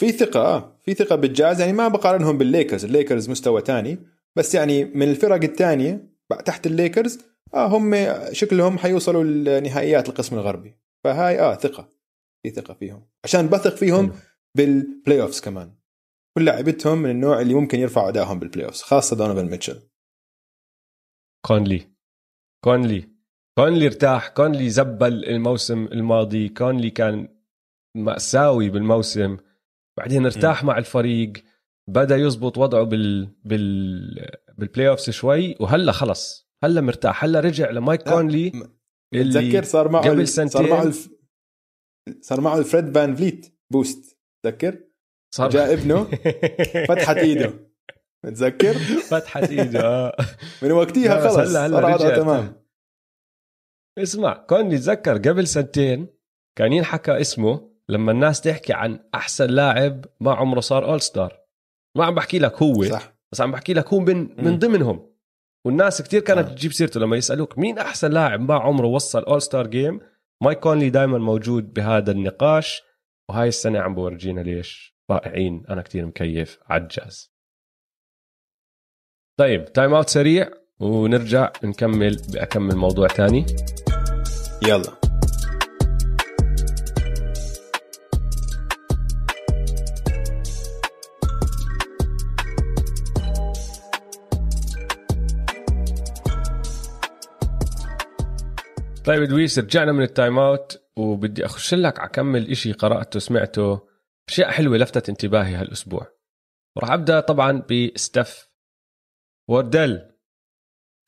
في 0.00 0.12
ثقة 0.12 0.40
آه. 0.40 0.78
في 0.82 0.94
ثقة 0.94 1.16
بالجاز 1.16 1.60
يعني 1.60 1.72
ما 1.72 1.88
بقارنهم 1.88 2.38
بالليكرز. 2.38 2.84
الليكرز 2.84 3.30
مستوى 3.30 3.62
تاني. 3.62 3.98
بس 4.36 4.54
يعني 4.54 4.84
من 4.84 5.10
الفرق 5.10 5.42
الثانية 5.42 6.08
تحت 6.44 6.66
الليكرز 6.66 7.18
آه 7.54 7.66
هم 7.66 7.94
شكلهم 8.32 8.78
حيوصلوا 8.78 9.24
لنهائيات 9.24 10.08
القسم 10.08 10.36
الغربي. 10.36 10.78
فهاي 11.04 11.40
آه 11.40 11.54
ثقة. 11.54 11.88
في 12.42 12.50
ثقة 12.50 12.74
فيهم. 12.74 13.06
عشان 13.24 13.48
بثق 13.48 13.74
فيهم 13.76 14.12
بال 14.56 15.22
playoffs 15.22 15.40
كمان. 15.40 15.74
كل 16.38 16.44
لعبتهم 16.44 16.98
من 16.98 17.10
النوع 17.10 17.40
اللي 17.40 17.54
ممكن 17.54 17.78
يرفعوا 17.80 18.08
أدائهم 18.08 18.38
بال 18.38 18.66
playoffs 18.66 18.82
خاصة 18.82 19.16
دونوفن 19.16 19.50
ميتشل. 19.50 19.82
كونلي. 21.46 21.96
كونلي. 22.64 23.16
كونلي 23.58 23.86
ارتاح 23.86 24.28
كونلي 24.28 24.70
زبل 24.70 25.24
الموسم 25.24 25.84
الماضي 25.84 26.48
كونلي 26.48 26.90
كان 26.90 27.28
مأساوي 27.96 28.70
بالموسم. 28.70 29.36
بعدين 29.98 30.24
ارتاح 30.24 30.64
م. 30.64 30.66
مع 30.66 30.78
الفريق 30.78 31.32
بدأ 31.88 32.16
يزبط 32.16 32.58
وضعه 32.58 32.82
بال 32.82 33.34
بال 33.44 34.30
بال 34.58 34.88
playoffs 34.88 35.10
شوي 35.10 35.56
وهلا 35.60 35.92
خلص. 35.92 36.48
هلا 36.64 36.80
مرتاح. 36.80 37.24
هلا 37.24 37.40
رجع 37.40 37.70
لمايك 37.70 38.02
كونلي 38.02 38.52
اللي 39.14 39.50
تذكر 39.50 39.64
صار 39.64 39.88
معه 39.88 40.10
قبل 40.10 40.28
سنتين 40.28 40.48
صار 40.48 40.70
معه 40.70 40.82
الف... 40.82 41.08
صار 42.20 42.40
معه 42.40 42.58
ال 42.58 42.65
فريد 42.65 42.94
فان 42.94 43.14
فليت 43.14 43.58
boost. 43.72 44.15
تذكر 44.50 44.78
صار 45.34 45.50
جاء 45.50 45.72
ابنه 45.72 46.04
فتحت 46.88 47.16
إيده. 47.16 47.52
متذكر؟ 48.24 48.74
فتحت 49.10 49.50
إيده 49.50 49.80
آه. 49.80 50.16
من 50.62 50.72
وقتها 50.72 51.28
خلص 51.28 51.36
هلا 51.56 51.66
هلا 51.66 52.16
تمام. 52.16 52.62
اسمع 53.98 54.34
كونلي 54.34 54.78
تذكر 54.78 55.18
قبل 55.18 55.46
سنتين 55.46 56.06
كان 56.58 56.72
ينحكى 56.72 57.20
اسمه 57.20 57.70
لما 57.88 58.12
الناس 58.12 58.40
تحكي 58.40 58.72
عن 58.72 59.00
أحسن 59.14 59.46
لاعب 59.46 60.04
ما 60.20 60.34
عمره 60.34 60.60
صار 60.60 60.84
All-Star 60.84 61.40
ما 61.96 62.04
عم 62.04 62.14
بحكي 62.14 62.38
لك 62.38 62.62
هو 62.62 62.84
صح. 62.84 63.16
بس 63.32 63.40
عم 63.40 63.52
بحكي 63.52 63.74
لك 63.74 63.88
هو 63.88 64.00
من 64.00 64.44
من 64.44 64.58
ضمنهم. 64.58 65.10
والناس 65.66 66.02
كتير 66.02 66.20
كانت 66.20 66.48
تجيب 66.48 66.72
سيرته 66.72 67.00
لما 67.00 67.16
يسألوك 67.16 67.58
مين 67.58 67.78
أحسن 67.78 68.10
لاعب 68.10 68.40
ما 68.40 68.54
عمره 68.54 68.86
وصل 68.86 69.22
All-Star 69.22 69.66
جيم 69.66 70.00
مايك 70.42 70.58
كونلي 70.60 70.90
دائما 70.90 71.18
موجود 71.18 71.74
بهذا 71.74 72.10
النقاش. 72.12 72.82
وهاي 73.30 73.48
السنة 73.48 73.80
عم 73.80 73.94
بورجينا 73.94 74.40
ليش 74.40 74.96
رائعين 75.10 75.66
أنا 75.68 75.82
كتير 75.82 76.06
مكيف 76.06 76.58
على 76.66 76.82
الجاز. 76.82 77.32
طيب 79.38 79.72
timeout 79.72 80.08
سريع 80.08 80.50
ونرجع 80.80 81.52
نكمل 81.64 82.16
بأكم 82.32 82.76
موضوع 82.76 83.06
تاني. 83.06 83.46
يلا. 84.68 85.00
طيب 99.04 99.22
دويس 99.22 99.58
رجعنا 99.58 99.92
من 99.92 100.02
ال 100.02 100.38
timeout 100.38 100.85
وبدي 100.98 101.46
أخش 101.46 101.74
لك 101.74 102.00
على 102.00 102.08
كم 102.08 102.50
إشي 102.50 102.72
قرأته 102.72 103.20
سمعته. 103.20 103.80
أشياء 104.28 104.50
حلوة 104.50 104.76
لفتت 104.76 105.08
انتباهي 105.08 105.54
هالأسبوع. 105.54 106.06
وراح 106.76 106.90
أبدأ 106.90 107.20
طبعا 107.20 107.62
بستيف 107.70 108.50
وردل. 109.48 110.10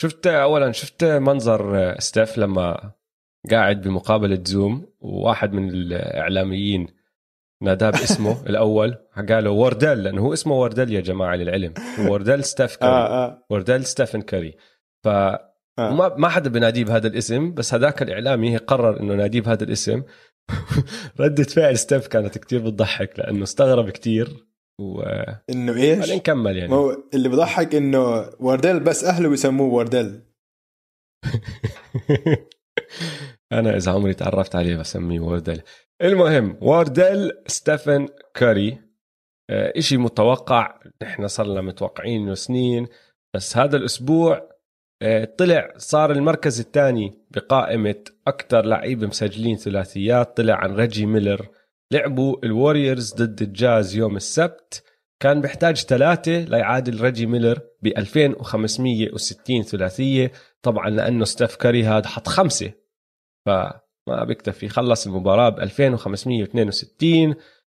شفت 0.03 0.27
اولا 0.27 0.73
شفت 0.73 1.05
منظر 1.05 1.95
ستيف 1.99 2.39
لما 2.39 2.93
قاعد 3.51 3.81
بمقابلة 3.81 4.43
زوم 4.47 4.93
وواحد 5.01 5.53
من 5.53 5.71
الإعلاميين 5.71 6.87
ناداه 7.63 7.91
باسمه 7.91 8.43
الأول 8.51 8.95
قال 9.29 9.45
له 9.45 9.51
وردل 9.51 10.03
لأنه 10.05 10.23
هو 10.23 10.33
اسمه 10.33 10.55
وردل 10.55 10.93
يا 10.93 11.01
جماعة 11.01 11.37
للعلم. 11.37 11.75
وردل 11.99 12.45
ستيف 12.45 12.77
كاري. 12.77 12.93
آه 12.93 13.27
آه. 13.27 13.47
وردل 13.51 13.85
ستيفن 13.85 14.23
كاري. 14.23 14.57
ف 15.05 15.09
آه. 15.79 15.95
ما 15.95 16.17
ما 16.17 16.29
حدا 16.29 16.51
بناديه 16.51 16.85
بهذا 16.85 17.07
الاسم 17.07 17.55
بس 17.55 17.75
هذاك 17.75 18.03
الإعلامي 18.03 18.57
قرر 18.57 19.01
إنه 19.01 19.15
ناديه 19.15 19.41
بهذا 19.41 19.65
الاسم 19.65 20.03
ردة 21.21 21.45
فعل 21.45 21.79
ستيف 21.79 22.07
كانت 22.07 22.39
كتير 22.39 22.61
بتضحك 22.61 23.19
لأنه 23.19 23.43
استغرب 23.43 23.91
كتير 23.91 24.47
و 24.81 25.03
إنه 25.51 25.77
إيش؟ 25.77 25.99
بعدين 25.99 26.19
كمل 26.19 26.57
يعني 26.57 26.71
مو 26.71 27.09
اللي 27.15 27.29
بضحك 27.29 27.75
إنه 27.75 28.31
وارديل 28.41 28.81
بس 28.81 29.05
أهله 29.05 29.29
بيسموه 29.29 29.75
وارديل 29.75 30.21
أنا 33.53 33.77
إذا 33.77 33.93
عمري 33.93 34.15
تعرفت 34.15 34.57
عليه 34.57 34.77
بسميه 34.77 35.21
وارديل 35.21 35.63
المهم 36.03 36.59
وارديل 36.61 37.33
ستيفن 37.47 38.09
كاري 38.35 38.79
آه، 39.51 39.73
إشي 39.77 39.97
متوقع 39.97 40.81
نحن 41.03 41.29
صرنا 41.29 41.61
متوقعين 41.61 42.35
سنين 42.35 42.87
بس 43.35 43.57
هذا 43.57 43.77
الأسبوع 43.77 44.58
طلع 45.39 45.73
صار 45.77 46.13
المركز 46.13 46.61
الثاني 46.61 47.19
بقائمة 47.31 48.05
أكثر 48.27 48.65
لعيبة 48.65 49.07
مسجلين 49.07 49.57
ثلاثيات. 49.57 50.37
طلع 50.37 50.55
عن 50.55 50.75
ريجي 50.75 51.07
ميلر. 51.07 51.49
لعبوا 51.93 52.37
الوريورز 52.45 53.15
ضد 53.15 53.43
الجاز 53.43 53.97
يوم 53.97 54.17
السبت. 54.17 54.85
كان 55.21 55.41
بيحتاج 55.41 55.77
ثلاثة 55.77 56.39
ليعادل 56.39 57.01
ريجي 57.01 57.27
ميلر 57.27 57.61
ب 57.83 57.87
2560 57.87 59.63
ثلاثية. 59.63 60.33
طبعا 60.63 60.91
لأنه 60.91 61.25
ستيف 61.25 61.57
كاري 61.57 61.85
هذا 61.85 62.09
حط 62.09 62.29
خمسة. 62.29 62.73
فما 63.47 64.25
بيكتفي. 64.25 64.69
خلص 64.69 65.07
المباراة 65.07 65.49
ب 65.49 65.61
2562 65.61 67.35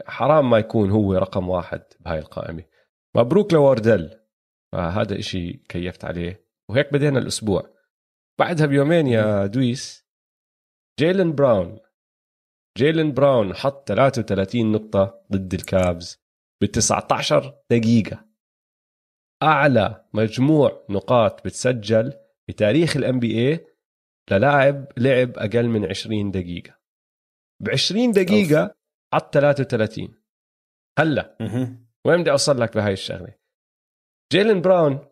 حرام 0.06 0.50
ما 0.50 0.58
يكون 0.58 0.90
هو 0.90 1.14
رقم 1.14 1.48
واحد 1.48 1.82
بهاي 2.00 2.18
القائمة. 2.18 2.64
مبروك 3.16 3.52
لوردل 3.52 4.20
فهذا 4.72 5.18
إشي 5.18 5.52
كيفت 5.52 6.04
عليه. 6.04 6.46
وهيك 6.70 6.92
بدينا 6.92 7.18
الأسبوع. 7.18 7.75
بعدها 8.40 8.66
بيومين 8.66 9.06
يا 9.06 9.46
دويس 9.46 10.06
جيلن 11.00 11.34
براون 11.34 11.78
جيلن 12.78 13.12
براون 13.12 13.54
حط 13.54 13.88
33 13.88 14.72
نقطة 14.72 15.24
ضد 15.32 15.54
الكابز 15.54 16.22
ب 16.62 16.66
19 16.66 17.62
دقيقة. 17.70 18.26
أعلى 19.42 20.08
مجموع 20.14 20.86
نقاط 20.90 21.44
بتسجل 21.44 22.12
بتاريخ 22.48 22.96
ال 22.96 23.20
NBA 23.20 23.66
للاعب 24.30 24.86
لعب 24.96 25.38
أقل 25.38 25.68
من 25.68 25.86
20 25.86 26.30
دقيقة. 26.30 26.78
ب 27.62 27.68
20 27.68 28.12
دقيقة. 28.12 28.74
حط 29.14 29.34
33 29.34 30.22
هلا. 30.98 31.36
وين 32.06 32.20
بدي 32.20 32.30
أوصل 32.30 32.60
لك 32.60 32.74
بهاي 32.74 32.92
الشغلة؟ 32.92 33.34
جيلن 34.32 34.60
براون 34.60 35.08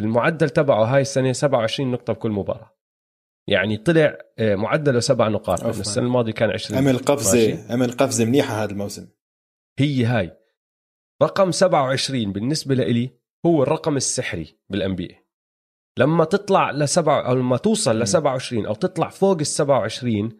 المعدل 0.00 0.50
تبعه 0.50 0.84
هاي 0.84 1.00
السنة 1.00 1.32
27 1.32 1.90
نقطة 1.92 2.12
بكل 2.12 2.30
مباراة. 2.30 2.76
يعني 3.48 3.76
طلع 3.76 4.18
آه، 4.38 4.54
معدله 4.54 5.00
سبع 5.00 5.28
نقاط. 5.28 5.64
السنة 5.64 6.06
الماضية 6.06 6.32
كان 6.32 6.50
20 6.50 6.80
عمل 6.80 6.98
قفزة 6.98 7.72
عمل 7.72 7.92
قفزة 7.92 8.24
منيحة 8.24 8.64
هذا 8.64 8.72
الموسم. 8.72 9.08
هي 9.78 10.04
هاي. 10.04 10.36
رقم 11.22 11.50
27 11.50 12.32
بالنسبة 12.32 12.74
لإلي 12.74 13.10
هو 13.46 13.62
الرقم 13.62 13.96
السحري 13.96 14.58
بال 14.68 14.94
NBA 14.94 15.16
لما 15.98 16.24
تطلع 16.24 16.70
لسبع 16.70 17.26
أو 17.28 17.34
لما 17.34 17.56
توصل 17.56 17.98
ل 17.98 18.08
27 18.08 18.66
أو 18.66 18.74
تطلع 18.74 19.08
فوق 19.08 19.38
ال 19.38 19.46
27 19.46 20.38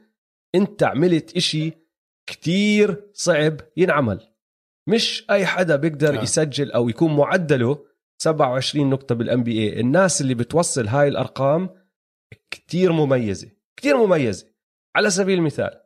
أنت 0.54 0.82
عملت 0.82 1.36
إشي 1.36 1.72
كتير 2.26 3.10
صعب 3.12 3.56
ينعمل. 3.76 4.20
مش 4.88 5.26
أي 5.30 5.46
حدا 5.46 5.76
بيقدر 5.76 6.18
آه. 6.18 6.22
يسجل 6.22 6.72
أو 6.72 6.88
يكون 6.88 7.16
معدله 7.16 7.84
27 8.22 8.90
نقطة 8.90 9.14
بال 9.14 9.42
NBA 9.42 9.80
الناس 9.80 10.20
اللي 10.20 10.34
بتوصل 10.34 10.86
هاي 10.86 11.08
الأرقام 11.08 11.70
كتير 12.50 12.92
مميزة 12.92 13.50
كتير 13.76 13.96
مميزة. 14.06 14.52
على 14.96 15.10
سبيل 15.10 15.38
المثال 15.38 15.82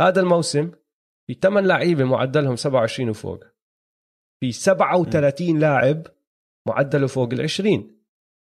هذا 0.00 0.20
الموسم 0.20 0.70
في 1.26 1.34
8 1.42 1.68
لعيبة 1.68 2.04
معدلهم 2.04 2.56
27 2.56 3.10
وفوق. 3.10 3.44
في 4.40 4.52
37 4.52 5.58
لاعب 5.58 6.06
معدله 6.68 7.06
فوق 7.06 7.32
ال 7.32 7.40
20 7.42 8.00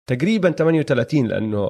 تقريبا 0.08 0.52
38 0.52 1.28
لأنه 1.28 1.70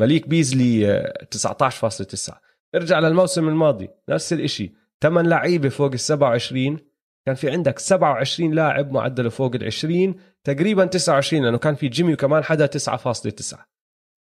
مليك 0.00 0.28
بيزلي 0.28 1.02
19.9 1.34 2.30
آه، 2.30 2.40
ارجع 2.74 2.98
للموسم 2.98 3.48
الماضي 3.48 3.88
نفس 4.08 4.32
الشيء 4.32 4.72
8 5.02 5.28
لعيبة 5.28 5.68
فوق 5.68 5.92
ال 5.92 6.00
27 6.00 6.78
كان 7.26 7.34
في 7.34 7.50
عندك 7.50 7.78
27 7.78 8.54
لاعب 8.54 8.92
معدله 8.92 9.28
فوق 9.28 9.54
ال 9.54 9.64
20 9.64 10.14
تقريبا 10.44 10.84
29 10.84 11.44
لأنه 11.44 11.58
كان 11.58 11.74
في 11.74 11.88
جيمي 11.88 12.12
وكمان 12.12 12.44
حدا 12.44 12.66
9.9 12.66 13.58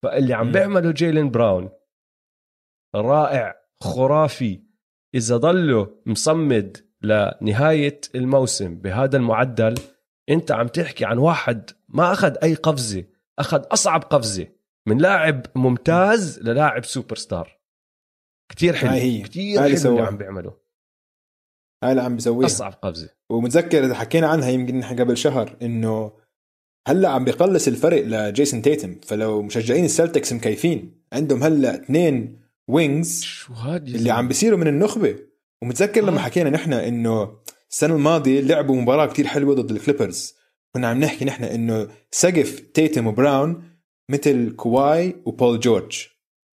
فاللي 0.03 0.33
عم 0.33 0.51
بيعمله 0.51 0.91
جيلين 0.91 1.31
براون 1.31 1.69
رائع 2.95 3.55
خرافي 3.83 4.63
إذا 5.15 5.37
ضله 5.37 6.01
مصمد 6.05 6.77
لنهاية 7.01 8.01
الموسم 8.15 8.75
بهذا 8.75 9.17
المعدل 9.17 9.75
أنت 10.29 10.51
عم 10.51 10.67
تحكي 10.67 11.05
عن 11.05 11.17
واحد 11.17 11.69
ما 11.89 12.11
أخذ 12.11 12.37
أي 12.43 12.53
قفزة 12.53 13.05
أخذ 13.39 13.63
أصعب 13.71 14.03
قفزة 14.03 14.47
من 14.87 14.97
لاعب 14.97 15.45
ممتاز 15.55 16.39
للاعب 16.39 16.85
سوبر 16.85 17.15
ستار. 17.15 17.59
كثير 18.49 18.75
حلو. 18.75 19.23
كثير 19.23 19.61
حلو 19.61 19.91
اللي 19.91 20.01
عم 20.01 20.17
بيعمله. 20.17 20.60
هاي 21.83 21.91
اللي 21.91 22.01
عم 22.01 22.15
بيسويها 22.15 22.45
اصعب 22.45 22.73
قفزه 22.73 23.09
ومتذكر 23.29 23.85
إذا 23.85 23.93
حكينا 23.93 24.27
عنها 24.27 24.49
يمكن 24.49 24.79
نحن 24.79 24.99
قبل 24.99 25.17
شهر 25.17 25.57
إنه 25.61 26.11
هلأ 26.87 27.09
عم 27.09 27.25
بيقلص 27.25 27.67
الفرق 27.67 28.03
لجيسون 28.05 28.61
تيتم 28.61 28.95
فلو 29.03 29.41
مشجعين 29.41 29.85
السلتكس 29.85 30.33
مكيفين 30.33 31.01
عندهم 31.13 31.43
هلأ 31.43 31.75
اثنين 31.75 32.41
wings 32.67 33.21
شو 33.21 33.53
هاد 33.53 33.87
اللي 33.87 34.11
عم 34.11 34.27
بيصيروا 34.27 34.57
من 34.57 34.67
النخبة. 34.67 35.15
ومتذكر 35.61 36.01
لما 36.01 36.19
حكينا 36.19 36.49
نحن 36.49 36.73
إنه 36.73 37.37
السنة 37.71 37.95
الماضية 37.95 38.41
لعبوا 38.41 38.81
مباراة 38.81 39.05
كتير 39.05 39.27
حلوة 39.27 39.55
ضد 39.55 39.71
الكليبرز. 39.71 40.35
كنا 40.75 40.87
عم 40.87 40.99
نحكي 40.99 41.25
نحن 41.25 41.43
إنه 41.43 41.87
سقف 42.11 42.59
تيتم 42.59 43.07
وبراون 43.07 43.63
مثل 44.11 44.55
كواي 44.55 45.15
وبول 45.25 45.59
جورج. 45.59 46.07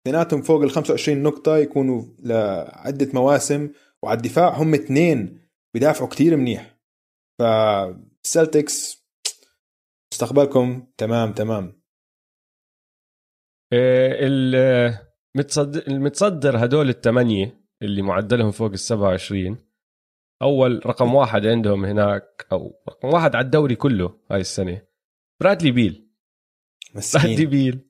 اثنيناتهم 0.02 0.42
فوق 0.42 0.62
ال 0.62 0.70
25 0.70 1.22
نقطة 1.22 1.56
يكونوا 1.56 2.04
لعدة 2.18 3.08
مواسم 3.14 3.70
وعلى 4.04 4.16
الدفاع 4.16 4.48
هم 4.62 4.74
اثنين 4.74 5.48
بدافعوا 5.74 6.08
كتير 6.08 6.36
منيح. 6.36 6.78
فالسلتكس 7.38 9.02
مستقبلكم 10.12 10.86
تمام 10.96 11.32
تمام. 11.32 11.82
إيه، 13.72 14.26
المتصدر 15.36 15.86
المتصدر 15.88 16.64
هدول 16.64 16.88
الثمانية 16.88 17.66
اللي 17.82 18.02
معدلهم 18.02 18.50
فوق 18.50 18.70
ال 18.70 18.78
27 18.78 19.58
أول 20.42 20.86
رقم 20.86 21.14
واحد 21.14 21.46
عندهم 21.46 21.84
هناك 21.84 22.46
أو 22.52 22.82
رقم 22.88 23.08
واحد 23.08 23.36
على 23.36 23.44
الدوري 23.44 23.74
كله 23.76 24.20
هاي 24.30 24.40
السنة 24.40 24.82
برادلي 25.40 25.70
بيل. 25.70 26.10
مسكين. 26.94 27.22
برادلي 27.22 27.46
بيل. 27.46 27.88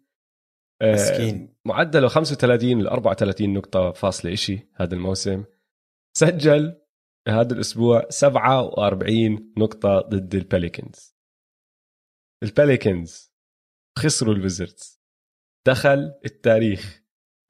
إيه، 0.83 0.93
مسكين. 0.93 1.55
معدله 1.65 2.09
35 2.09 2.83
ل 2.83 2.87
34 2.87 3.53
نقطة 3.55 3.93
فاصلة 3.93 4.33
إشي 4.33 4.69
هذا 4.75 4.95
الموسم. 4.95 5.45
سجل 6.17 6.83
هذا 7.29 7.55
الأسبوع 7.55 8.07
47 8.11 9.53
نقطة 9.59 10.01
ضد 10.01 10.35
ال 10.35 10.44
Pelicans 10.44 11.17
ال 12.43 12.53
Pelicans 12.53 13.33
خسروا 13.99 14.35
ال 14.35 14.43
Wizards 14.43 15.03
دخل 15.67 16.15
التاريخ 16.25 17.03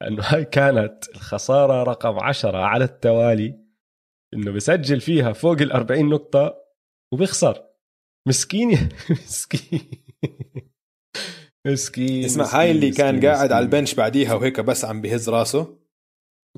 انه 0.07 0.23
هاي 0.23 0.45
كانت 0.45 1.09
الخسارة 1.15 1.83
رقم 1.83 2.19
عشرة 2.19 2.57
على 2.57 2.83
التوالي. 2.83 3.63
إنه 4.33 4.51
بسجل 4.51 5.01
فيها 5.01 5.33
فوق 5.33 5.61
ال 5.61 5.71
40 5.71 6.09
نقطة 6.09 6.55
وبيخسر. 7.13 7.69
مسكين 8.27 8.89
مسكين. 9.09 9.91
مسكين 11.67 12.25
اسمع 12.25 12.45
هاي 12.45 12.71
اللي 12.71 12.91
كان 12.91 13.15
مسكين 13.15 13.29
قاعد 13.29 13.39
مسكين. 13.39 13.55
على 13.55 13.65
ال 13.65 13.70
bench 13.70 13.93
بعديها 13.93 14.33
وهيك 14.33 14.59
بس 14.59 14.85
عم 14.85 15.01
بهز 15.01 15.29
راسه. 15.29 15.82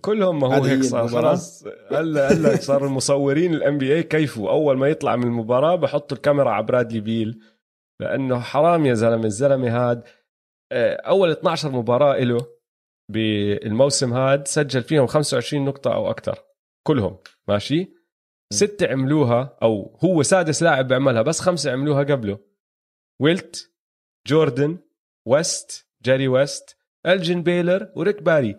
كلهم 0.01 0.39
ما 0.39 0.57
هو 0.57 0.63
هيك 0.63 0.83
صار 0.83 1.07
خلاص 1.07 1.65
هلا 1.91 2.31
هلا 2.31 2.55
صار 2.55 2.85
المصورين 2.85 3.53
ال 3.53 3.77
NBA 3.77 4.03
كيفوا 4.03 4.49
أول 4.49 4.77
ما 4.77 4.87
يطلع 4.87 5.15
من 5.15 5.23
المباراة 5.23 5.75
بحطوا 5.75 6.17
الكاميرا 6.17 6.49
على 6.51 6.65
برادلي 6.65 6.99
بيل 6.99 7.39
لأنه 8.01 8.39
حرام 8.39 8.85
يا 8.85 8.93
زلمة 8.93 9.25
الزلمة 9.25 9.69
هاد 9.69 10.03
آه، 10.71 10.95
أول 10.95 11.31
12 11.31 11.71
مباراة 11.71 12.17
له 12.17 12.47
بالموسم 13.11 14.13
هاد 14.13 14.47
سجل 14.47 14.83
فيهم 14.83 15.07
25 15.07 15.65
نقطة 15.65 15.93
أو 15.93 16.09
أكثر 16.09 16.39
كلهم 16.87 17.17
ماشي؟ 17.47 17.93
ستة 18.53 18.87
عملوها 18.91 19.57
أو 19.63 19.99
هو 20.03 20.23
سادس 20.23 20.63
لاعب 20.63 20.87
بيعملها 20.87 21.21
بس 21.21 21.39
خمسة 21.39 21.71
عملوها 21.71 22.03
قبله. 22.03 22.39
ويلت 23.21 23.71
جوردن 24.27 24.77
ويست 25.27 25.87
جيري 26.03 26.27
ويست 26.27 26.77
الجن 27.05 27.43
بيلور 27.43 27.91
وريك 27.95 28.21
باري 28.21 28.55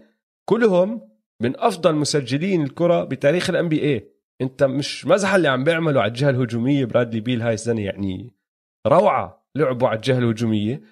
كلهم 0.49 1.16
من 1.43 1.61
أفضل 1.61 1.95
مسجلين 1.95 2.63
الكرة 2.63 3.05
بتاريخ 3.05 3.51
ال 3.51 3.69
NBA 3.69 4.11
أنت 4.41 4.63
مش 4.65 5.07
مزح 5.07 5.35
اللي 5.35 5.49
عم 5.49 5.65
بيعمله 5.65 6.01
على 6.01 6.09
الجهة 6.09 6.31
الهجومية. 6.31 6.85
برادلي 6.85 7.21
بيل 7.21 7.43
هاي 7.43 7.55
السنة 7.55 7.81
يعني 7.81 8.35
روعة 8.87 9.47
لعبوا 9.55 9.89
على 9.89 9.97
الجهة 9.97 10.19
الهجومية. 10.19 10.83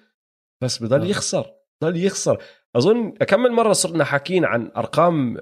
بس 0.61 0.83
بضل 0.83 1.01
آه. 1.01 1.05
يخسر 1.05 1.45
ضل 1.83 1.97
يخسر. 1.97 2.37
أظن 2.75 3.11
كم 3.11 3.39
مرة 3.39 3.73
صرنا 3.73 4.03
حاكين 4.03 4.45
عن 4.45 4.71
أرقام 4.77 5.37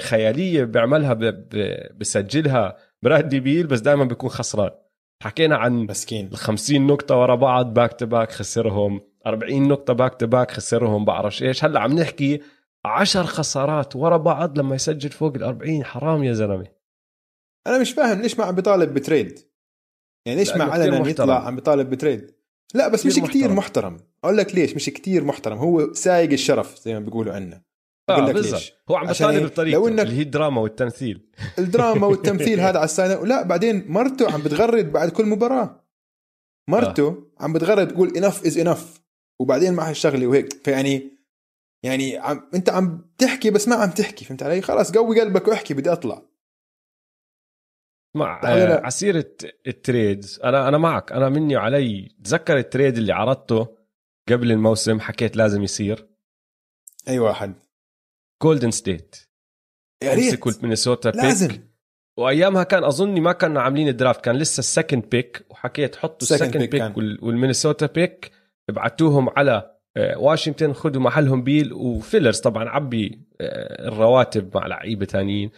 خيالية 0.00 0.64
بيعملها 0.64 1.14
بسجلها 1.96 2.76
برادلي 3.02 3.40
بيل 3.40 3.66
بس 3.66 3.80
دائما 3.80 4.04
بيكون 4.04 4.30
خسران. 4.30 4.70
حكينا 5.22 5.56
عن 5.56 5.72
مسكين. 5.72 6.26
ال 6.26 6.36
50 6.36 6.86
نقطة 6.86 7.16
ورا 7.16 7.34
بعض 7.34 7.74
back 7.74 7.92
to 7.92 8.06
back 8.06 8.32
خسرهم. 8.32 9.00
40 9.26 9.68
نقطة 9.68 9.92
back 9.92 10.14
to 10.14 10.26
back 10.26 10.50
خسرهم. 10.50 11.04
بعرفش 11.04 11.42
إيش. 11.42 11.64
هلأ 11.64 11.80
عم 11.80 11.92
نحكي 11.92 12.40
عشر 12.84 13.24
خسارات 13.24 13.96
ورا 13.96 14.16
بعض 14.16 14.58
لما 14.58 14.74
يسجل 14.74 15.10
فوق 15.10 15.34
ال 15.34 15.42
40 15.42 15.84
حرام 15.84 16.24
يا 16.24 16.32
زلمة. 16.32 16.66
أنا 17.66 17.78
مش 17.78 17.92
فاهم 17.92 18.20
ليش 18.20 18.38
ما 18.38 18.44
عم 18.44 18.54
بيطالب 18.54 18.94
ب 18.94 19.00
trade؟ 19.00 19.38
يعني 20.26 20.38
ليش 20.38 20.56
ما 20.56 20.64
علنا 20.64 21.08
يطلع 21.08 21.46
عم 21.46 21.54
بيطالب 21.54 21.90
ب 21.90 21.96
trade؟ 21.96 22.34
لا 22.74 22.88
بس 22.88 23.06
مش 23.06 23.14
كتير 23.14 23.52
محترم. 23.52 23.54
محترم. 23.56 23.96
أقول 24.24 24.36
لك 24.36 24.54
ليش؟ 24.54 24.74
مش 24.74 24.86
كتير 24.86 25.24
محترم. 25.24 25.58
هو 25.58 25.92
سايق 25.92 26.32
الشرف 26.32 26.78
زي 26.78 26.94
ما 26.94 27.00
بيقولوا 27.00 27.34
عنا. 27.34 27.62
أقول 28.10 28.26
لك 28.26 28.34
ليش؟ 28.34 28.72
هو 28.90 28.96
عم 28.96 29.06
بيطالب 29.06 29.46
بطريقه 29.46 29.74
لو 29.74 29.88
إنك 29.88 30.00
اللي 30.00 30.16
هي 30.18 30.22
الدراما 30.22 30.60
والتمثيل. 30.60 31.30
الدراما 31.58 32.06
والتمثيل 32.06 32.60
هذا 32.60 32.78
على 32.78 32.84
السنة 32.84 33.26
لا 33.26 33.42
بعدين 33.42 33.92
مرته 33.92 34.32
عم 34.32 34.42
بتغرد 34.42 34.92
بعد 34.92 35.08
كل 35.08 35.26
مباراة. 35.26 35.84
مرته 36.68 37.08
آه. 37.08 37.44
عم 37.44 37.52
بتغرد 37.52 37.88
تقول 37.88 38.16
enough 38.16 38.46
is 38.46 38.58
enough 38.58 39.00
وبعدين 39.40 39.74
معها 39.74 39.90
الشغلة 39.90 40.26
وهيك. 40.26 40.52
فيعني 40.64 41.12
يعني 41.84 42.16
عم 42.18 42.50
انت 42.54 42.70
عم 42.70 43.10
تحكي 43.18 43.50
بس 43.50 43.68
ما 43.68 43.74
عم 43.74 43.90
تحكي 43.90 44.24
فهمت 44.24 44.42
علي؟ 44.42 44.62
خلاص 44.62 44.92
قوي 44.92 45.20
قلبك 45.20 45.48
واحكي 45.48 45.74
بدي 45.74 45.92
أطلع. 45.92 46.22
مع 48.16 48.40
آه 48.44 48.86
ع 48.86 48.95
سيرة 48.95 49.30
ال 49.66 49.75
trades. 49.75 50.40
أنا 50.44 50.68
أنا 50.68 50.78
معك. 50.78 51.12
أنا 51.12 51.28
مني 51.28 51.56
وعلي 51.56 52.16
تذكر 52.24 52.58
ال 52.58 52.64
trade 52.64 52.96
اللي 52.96 53.12
عرضته 53.12 53.76
قبل 54.28 54.52
الموسم 54.52 55.00
حكيت 55.00 55.36
لازم 55.36 55.62
يصير. 55.62 56.08
اي 57.08 57.18
واحد 57.18 57.54
Golden 58.42 58.70
State 58.70 59.16
يا 60.02 60.14
ريت. 60.14 60.62
مينيسوتا 60.62 61.10
pick 61.10 61.22
لازم. 61.22 61.72
وأيامها 62.18 62.62
كان 62.62 62.84
اظني 62.84 63.20
ما 63.20 63.32
كنا 63.32 63.60
عاملين 63.62 63.88
ال 63.88 63.94
draft 63.94 64.24
كان 64.24 64.36
لسه 64.36 64.58
ال 64.58 64.65
second 64.65 65.08
pick 65.08 65.46
وحكيت 65.50 65.96
حطوا 65.96 66.18
ال 66.22 66.29
second 66.29 66.70
pick 66.70 66.96
والمينيسوتا 66.96 67.86
pick 67.86 68.32
ابعتوهم 68.68 69.28
على 69.28 69.71
واشنطن 69.96 70.72
خذوا 70.72 71.02
محلهم 71.02 71.42
بيل 71.44 71.72
و 71.72 71.81
fillers 71.81 72.40
طبعا 72.40 72.68
عبي 72.68 73.26
آه، 73.40 73.88
الرواتب 73.88 74.56
مع 74.56 74.66
لعيبة 74.66 75.06
ثانيين 75.06 75.50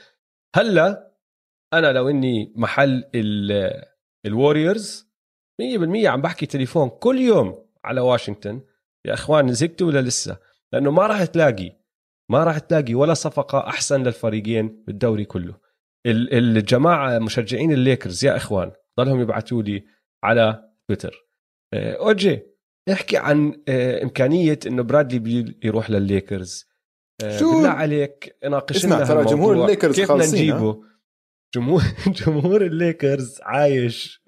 هلأ 0.57 1.15
أنا 1.73 1.93
لو 1.93 2.09
إني 2.09 2.53
محل 2.57 3.05
ال 4.27 4.36
Warriors 4.36 5.15
100% 5.63 6.07
عم 6.07 6.23
بحكي 6.23 6.47
تليفون 6.47 6.89
كل 6.89 7.21
يوم 7.21 7.65
على 7.85 8.01
واشنطن. 8.01 8.63
يا 9.07 9.15
إخوان 9.15 9.53
زهقتوا 9.53 9.87
ولا 9.87 10.01
لسه؟ 10.01 10.39
لأنه 10.73 10.91
ما 10.91 11.07
راح 11.07 11.25
تلاقي 11.25 11.77
ما 12.31 12.45
راح 12.45 12.59
تلاقي 12.59 12.95
ولا 12.95 13.15
صفقة 13.15 13.59
أحسن 13.69 14.03
للفريقين 14.03 14.85
بالدوري 14.87 15.25
كله. 15.25 15.57
الجماعة 16.07 17.19
مشجعين 17.19 17.73
الليكرز 17.73 18.25
يا 18.25 18.37
إخوان 18.37 18.73
ضلهم 19.01 19.21
يبعثوا 19.21 19.63
لي 19.63 19.85
على 20.25 20.71
تويتر. 20.89 21.29
آه، 21.75 21.95
أوجي. 21.95 22.54
احكي 22.93 23.17
عن 23.17 23.63
آه، 23.69 24.03
إمكانية 24.03 24.59
إنه 24.67 24.83
برادلي 24.83 25.19
بيل 25.19 25.59
يروح 25.65 25.91
للليكرز. 25.91 26.69
آه، 27.25 27.39
شو؟ 27.39 27.53
بالله 27.55 27.69
عليك 27.69 28.37
ناقشنا 28.45 28.79
اسمع 28.79 29.05
ترى 29.05 29.25
جمهور 29.25 29.63
الليكرز 29.63 29.97
كيف 29.97 30.13
بدنا 30.13 30.27
نجيبه؟ 30.27 30.85
جمهور 31.55 31.83
جمهور 32.27 32.67
الليكرز 32.67 33.41
عايش 33.43 34.23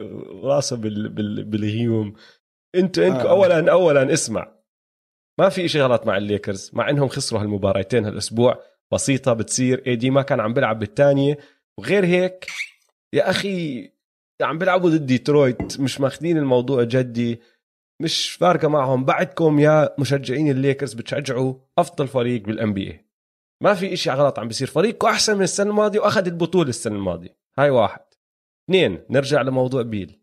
راسه 0.45 0.77
بال... 0.77 1.09
بال... 1.09 1.45
بالغيوم 1.45 2.15
انت 2.75 2.99
انت 2.99 3.17
آه. 3.17 3.31
اولا 3.31 3.73
اولا 3.73 4.13
اسمع. 4.13 4.57
ما 5.41 5.49
في 5.49 5.69
شيء 5.69 5.83
غلط 5.83 6.07
مع 6.07 6.17
الليكرز 6.17 6.71
مع 6.73 6.91
إنهم 6.91 7.09
خسروا 7.09 7.41
هالمباراتين 7.41 8.05
هالأسبوع. 8.05 8.63
بسيطة 8.93 9.33
بتصير. 9.33 9.83
AD 9.87 10.11
ما 10.11 10.23
كان 10.23 10.41
عم 10.41 10.55
بيلعب 10.55 10.79
بالثانية. 10.79 11.39
وغير 11.79 12.05
هيك 12.05 12.47
يا 13.15 13.31
أخي 13.31 13.89
عم 14.43 14.59
بيلعبوا 14.59 14.91
ضد 14.91 15.07
ديترويت. 15.07 15.81
مش 15.81 16.01
ماخذين 16.01 16.37
الموضوع 16.37 16.85
جدي. 16.85 17.41
مش 18.01 18.33
فارقة 18.33 18.69
معهم. 18.69 19.05
بعدكم 19.05 19.59
يا 19.59 19.95
مشجعين 19.99 20.51
الليكرز 20.51 20.95
بتشجعوا 20.95 21.55
أفضل 21.79 22.09
فريق 22.09 22.43
بال 22.43 22.75
NBA 22.75 23.07
ما 23.63 23.75
في 23.75 23.93
إشي 23.93 24.11
غلط 24.11 24.39
عم 24.39 24.49
بيصير. 24.49 24.69
فريقكم 24.69 25.09
أحسن 25.09 25.37
من 25.37 25.43
السنة 25.43 25.71
الماضية 25.71 26.01
وأخذ 26.01 26.27
البطولة 26.27 26.69
السنة 26.69 26.97
الماضية. 26.97 27.39
هاي 27.59 27.71
واحد. 27.71 28.05
اثنين 28.65 29.05
نرجع 29.11 29.43
لموضوع 29.43 29.83
بيل. 29.83 30.23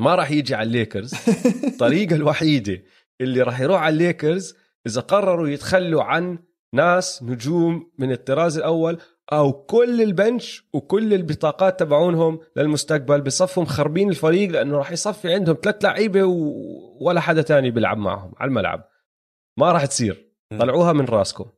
ما 0.00 0.14
راح 0.14 0.30
يجي 0.30 0.54
على 0.54 0.66
الليكرز. 0.66 1.14
الطريقة 1.72 2.16
الوحيدة 2.16 2.82
اللي 3.20 3.42
راح 3.42 3.60
يروح 3.60 3.82
على 3.82 3.92
الليكرز 3.92 4.56
إذا 4.86 5.00
قرروا 5.00 5.48
يتخلوا 5.48 6.02
عن 6.02 6.38
ناس 6.74 7.22
نجوم 7.22 7.92
من 7.98 8.12
الطراز 8.12 8.58
الأول 8.58 9.00
أو 9.32 9.52
كل 9.52 10.02
ال 10.02 10.13
bench 10.13 10.68
وكل 10.72 11.14
البطاقات 11.14 11.80
تبعونهم 11.80 12.40
للمستقبل 12.56 13.20
بصفوا 13.20 13.62
مخربين 13.62 14.08
الفريق 14.08 14.50
لأنه 14.50 14.78
راح 14.78 14.92
يصفي 14.92 15.34
عندهم 15.34 15.56
ثلاث 15.62 15.84
لعيبة 15.84 16.24
ولا 17.00 17.20
حدا 17.20 17.42
تاني 17.42 17.70
بيلعب 17.70 17.98
معهم 17.98 18.32
على 18.36 18.48
الملعب. 18.48 18.88
ما 19.58 19.72
راح 19.72 19.86
تصير. 19.86 20.32
طلعوها 20.60 20.92
من 20.92 21.04
راسكم. 21.04 21.50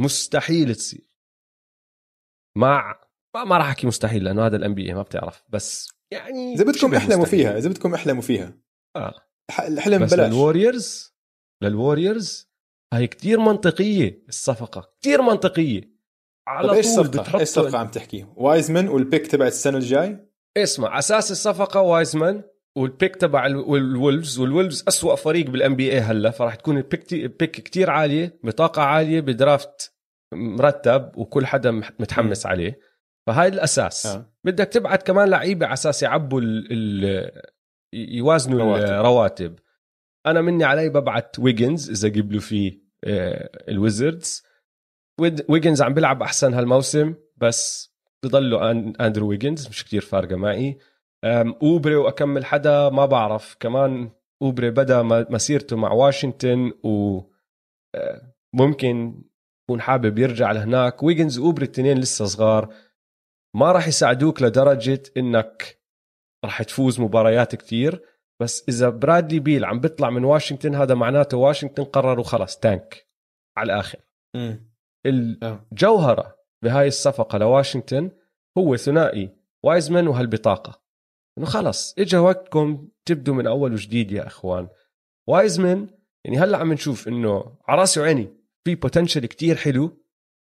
مستحيل 0.00 0.74
تصير. 0.74 1.10
مع 2.56 3.00
ما, 3.36 3.44
ما 3.44 3.58
راح 3.58 3.66
أحكي 3.66 3.86
مستحيل 3.86 4.24
لأنه 4.24 4.46
هذا 4.46 4.56
ال 4.56 4.74
NB 4.74 4.94
ما 4.94 5.02
بتعرف. 5.02 5.44
بس 5.48 5.88
يعني 6.12 6.54
إذا 6.54 6.64
بدكم 6.64 6.94
أحلموا 6.94 7.24
فيها 7.24 7.58
إذا 7.58 7.68
بدكم 7.68 7.94
أحلموا 7.94 8.22
فيها. 8.22 8.58
آه. 8.96 9.14
الحلم 9.68 10.04
بس 10.04 10.14
بلاش 10.14 10.32
لل 10.32 10.48
Warriors 10.48 11.14
لل 11.62 11.80
Warriors 11.80 12.50
هاي 12.94 13.06
كتير 13.06 13.40
منطقية 13.40 14.24
الصفقة. 14.28 14.94
كتير 15.00 15.22
منطقية. 15.22 15.93
على 16.48 16.68
طول 16.68 16.76
إيش 16.76 16.86
الصفقه؟ 16.86 17.34
إيش 17.34 17.42
الصفقه 17.42 17.78
عم 17.78 17.88
تحكي؟ 17.88 18.26
وايزمان 18.36 18.88
وال 18.88 19.01
pick 19.01 19.26
تبع 19.26 19.46
السنة 19.46 19.78
الجاي؟ 19.78 20.28
اسمع 20.56 20.98
أساس 20.98 21.30
الصفقة 21.30 21.80
وايزمان 21.80 22.42
وال 22.76 22.89
pick 22.89 23.16
تبع 23.16 23.46
ال 23.46 23.59
Wolves 23.59 24.38
وال 24.38 24.50
Wolves 24.50 24.84
أسوأ 24.88 25.14
فريق 25.14 25.50
بال 25.50 25.76
NBA 25.76 26.00
هلا 26.00 26.30
فراح 26.30 26.54
تكون 26.54 26.76
ال 26.76 26.84
pick 26.84 27.14
pick 27.14 27.50
كتير 27.50 27.90
عالية 27.90 28.38
بطاقة 28.44 28.82
عالية 28.82 29.20
ب 29.20 29.32
draft 29.32 29.94
مرتب 30.34 31.12
وكل 31.16 31.46
حدا 31.46 31.70
متحمس 31.70 32.46
م. 32.46 32.48
عليه 32.48 32.78
فهاي 33.26 33.48
الأساس 33.48 34.06
أه. 34.06 34.34
بدك 34.44 34.68
تبعت 34.68 35.02
كمان 35.02 35.28
لعيبة 35.28 35.66
على 35.66 35.72
أساس 35.72 36.02
يعبوا 36.02 36.40
ال 36.40 36.72
ال 36.72 37.30
يوازنوا 37.94 38.58
رواتب. 38.58 38.84
الرواتب 38.84 39.58
أنا 40.26 40.40
مني 40.40 40.64
علي 40.64 40.88
ببعت 40.88 41.38
ويجنز 41.38 41.90
إذا 41.90 42.20
قبلوا 42.20 42.40
فيه 42.40 42.84
آه، 43.04 43.50
ال 43.68 43.77
Wizards 43.77 44.43
ويجنز 45.20 45.82
عم 45.82 45.94
بيلعب 45.94 46.22
أحسن 46.22 46.54
هالموسم 46.54 47.14
بس 47.36 47.92
بضلوا 48.22 48.70
أندرو 49.06 49.28
ويجنز 49.28 49.68
مش 49.68 49.84
كتير 49.84 50.00
فارقة 50.00 50.36
معي. 50.36 50.78
أوبري 51.62 51.96
وأكمل 51.96 52.44
حدا 52.44 52.88
ما 52.88 53.06
بعرف. 53.06 53.56
كمان 53.60 54.10
أوبري 54.42 54.70
بدا 54.70 55.02
مسيرته 55.02 55.76
مع 55.76 55.92
واشنطن 55.92 56.72
و 56.84 57.20
ممكن 58.52 59.22
يكون 59.62 59.80
حابب 59.80 60.18
يرجع 60.18 60.52
لهناك. 60.52 61.02
ويجنز 61.02 61.38
وأوبري 61.38 61.64
الاثنين 61.64 61.98
لسه 61.98 62.24
صغار. 62.24 62.74
ما 63.56 63.72
راح 63.72 63.88
يساعدوك 63.88 64.42
لدرجة 64.42 65.02
إنك 65.16 65.78
راح 66.44 66.62
تفوز 66.62 67.00
مباريات 67.00 67.54
كثير 67.54 68.02
بس 68.40 68.64
إذا 68.68 68.88
برادلي 68.88 69.38
بيل 69.40 69.64
عم 69.64 69.80
بيطلع 69.80 70.10
من 70.10 70.24
واشنطن 70.24 70.74
هذا 70.74 70.94
معناته 70.94 71.36
واشنطن 71.36 71.84
قرروا 71.84 72.24
خلص 72.24 72.56
تانك 72.56 73.06
على 73.56 73.72
الآخر. 73.72 73.98
م. 74.36 74.54
الجوهرة 75.06 76.36
بهاي 76.62 76.88
الصفقة 76.88 77.38
لواشنطن 77.38 78.10
هو 78.58 78.76
ثنائي. 78.76 79.30
وايزمان 79.62 80.08
وهالبطاقة. 80.08 80.82
إنه 81.38 81.46
خلص 81.46 81.94
اجى 81.98 82.16
وقتكم 82.16 82.88
تبدوا 83.04 83.34
من 83.34 83.46
أول 83.46 83.72
وجديد 83.72 84.12
يا 84.12 84.26
إخوان. 84.26 84.68
وايزمان 85.28 85.88
يعني 86.24 86.38
هلأ 86.38 86.58
عم 86.58 86.72
نشوف 86.72 87.08
إنه 87.08 87.58
على 87.68 87.80
رأسي 87.80 88.00
وعيني 88.00 88.28
في 88.64 88.74
potential 88.74 89.26
كتير 89.26 89.56
حلو 89.56 90.04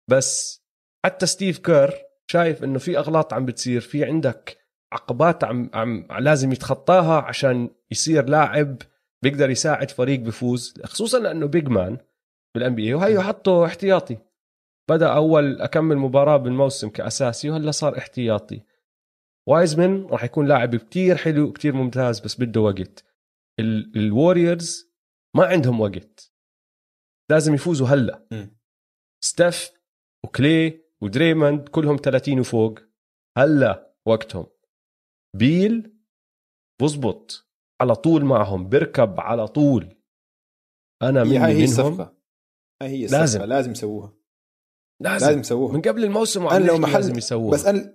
بس 0.09 0.61
حتى 1.05 1.25
ستيف 1.25 1.59
كير 1.59 1.93
شايف 2.27 2.63
إنه 2.63 2.79
في 2.79 2.97
أغلاط 2.97 3.33
عم 3.33 3.45
بتصير 3.45 3.81
في 3.81 4.05
عندك 4.05 4.57
عقبات 4.93 5.43
عم, 5.43 5.69
عم 5.73 6.07
لازم 6.19 6.51
يتخطاها 6.51 7.21
عشان 7.21 7.69
يصير 7.91 8.29
لاعب 8.29 8.77
بيقدر 9.23 9.49
يساعد 9.49 9.91
فريق 9.91 10.19
بفوز 10.19 10.73
خصوصا 10.83 11.19
لأنه 11.19 11.45
big 11.45 11.67
man 11.67 11.97
بال 12.55 12.75
NBA 12.75 12.93
وهي 12.93 13.21
حطه 13.21 13.65
احتياطي. 13.65 14.17
بدأ 14.89 15.15
أول 15.15 15.61
أكمل 15.61 15.97
مباراة 15.97 16.37
بالموسم 16.37 16.89
كأساسي 16.89 17.49
وهلا 17.49 17.71
صار 17.71 17.97
احتياطي. 17.97 18.63
وايزمان 19.47 20.05
راح 20.05 20.23
يكون 20.23 20.47
لاعب 20.47 20.75
كتير 20.75 21.15
حلو 21.15 21.51
كتير 21.51 21.73
ممتاز 21.73 22.19
بس 22.19 22.35
بده 22.41 22.61
وقت. 22.61 23.05
ال 23.95 24.06
Warriors 24.06 24.91
ما 25.35 25.45
عندهم 25.45 25.81
وقت. 25.81 26.33
لازم 27.31 27.53
يفوزوا 27.53 27.87
هلا. 27.87 28.27
ستيف 29.23 29.71
وكلي 30.25 30.83
ودريموند 31.01 31.69
كلهم 31.69 31.97
30 31.97 32.39
وفوق. 32.39 32.79
هلا 33.37 33.95
وقتهم. 34.05 34.45
بيل 35.35 35.97
بزبط. 36.81 37.47
على 37.81 37.95
طول 37.95 38.25
معهم. 38.25 38.69
بركب 38.69 39.19
على 39.19 39.47
طول. 39.47 40.01
أنا 41.01 41.23
من 41.23 41.37
هاي 41.37 41.53
هي 41.53 41.63
الصفقة. 41.63 42.17
هاي 42.81 42.89
هي 42.89 43.05
الصفقة. 43.05 43.19
لازم. 43.19 43.43
لازم 43.43 43.71
يسووها. 43.71 44.17
لازم 44.99 45.25
لازم 45.25 45.39
يسووها. 45.39 45.73
من 45.73 45.81
قبل 45.81 46.03
الموسم 46.03 46.47
أنا 46.47 46.65
لو 46.65 46.77
محل 46.77 46.93
لازم 46.93 47.17
يسووها. 47.17 47.51
بس 47.51 47.65
أنا 47.65 47.93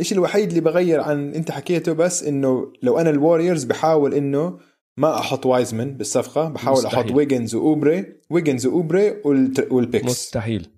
الشيء 0.00 0.18
الوحيد 0.18 0.48
اللي 0.48 0.60
بغير 0.60 1.00
عن 1.00 1.34
أنت 1.34 1.50
حكيته 1.50 1.92
بس 1.92 2.24
إنه 2.24 2.72
لو 2.82 2.98
أنا 2.98 3.10
ال 3.10 3.16
Warriors 3.16 3.64
بحاول 3.64 4.14
إنه 4.14 4.58
ما 4.98 5.18
أحط 5.18 5.46
وايزمن 5.46 5.96
بالصفقة 5.96 6.48
بحاول 6.48 6.76
مستحيل. 6.76 6.98
أحط 6.98 7.10
ويجنز 7.10 7.54
وأوبري. 7.54 8.20
ويجنز 8.30 8.66
وأوبري 8.66 9.22
وال 9.70 9.80
picks 9.80 10.04
مستحيل. 10.04 10.68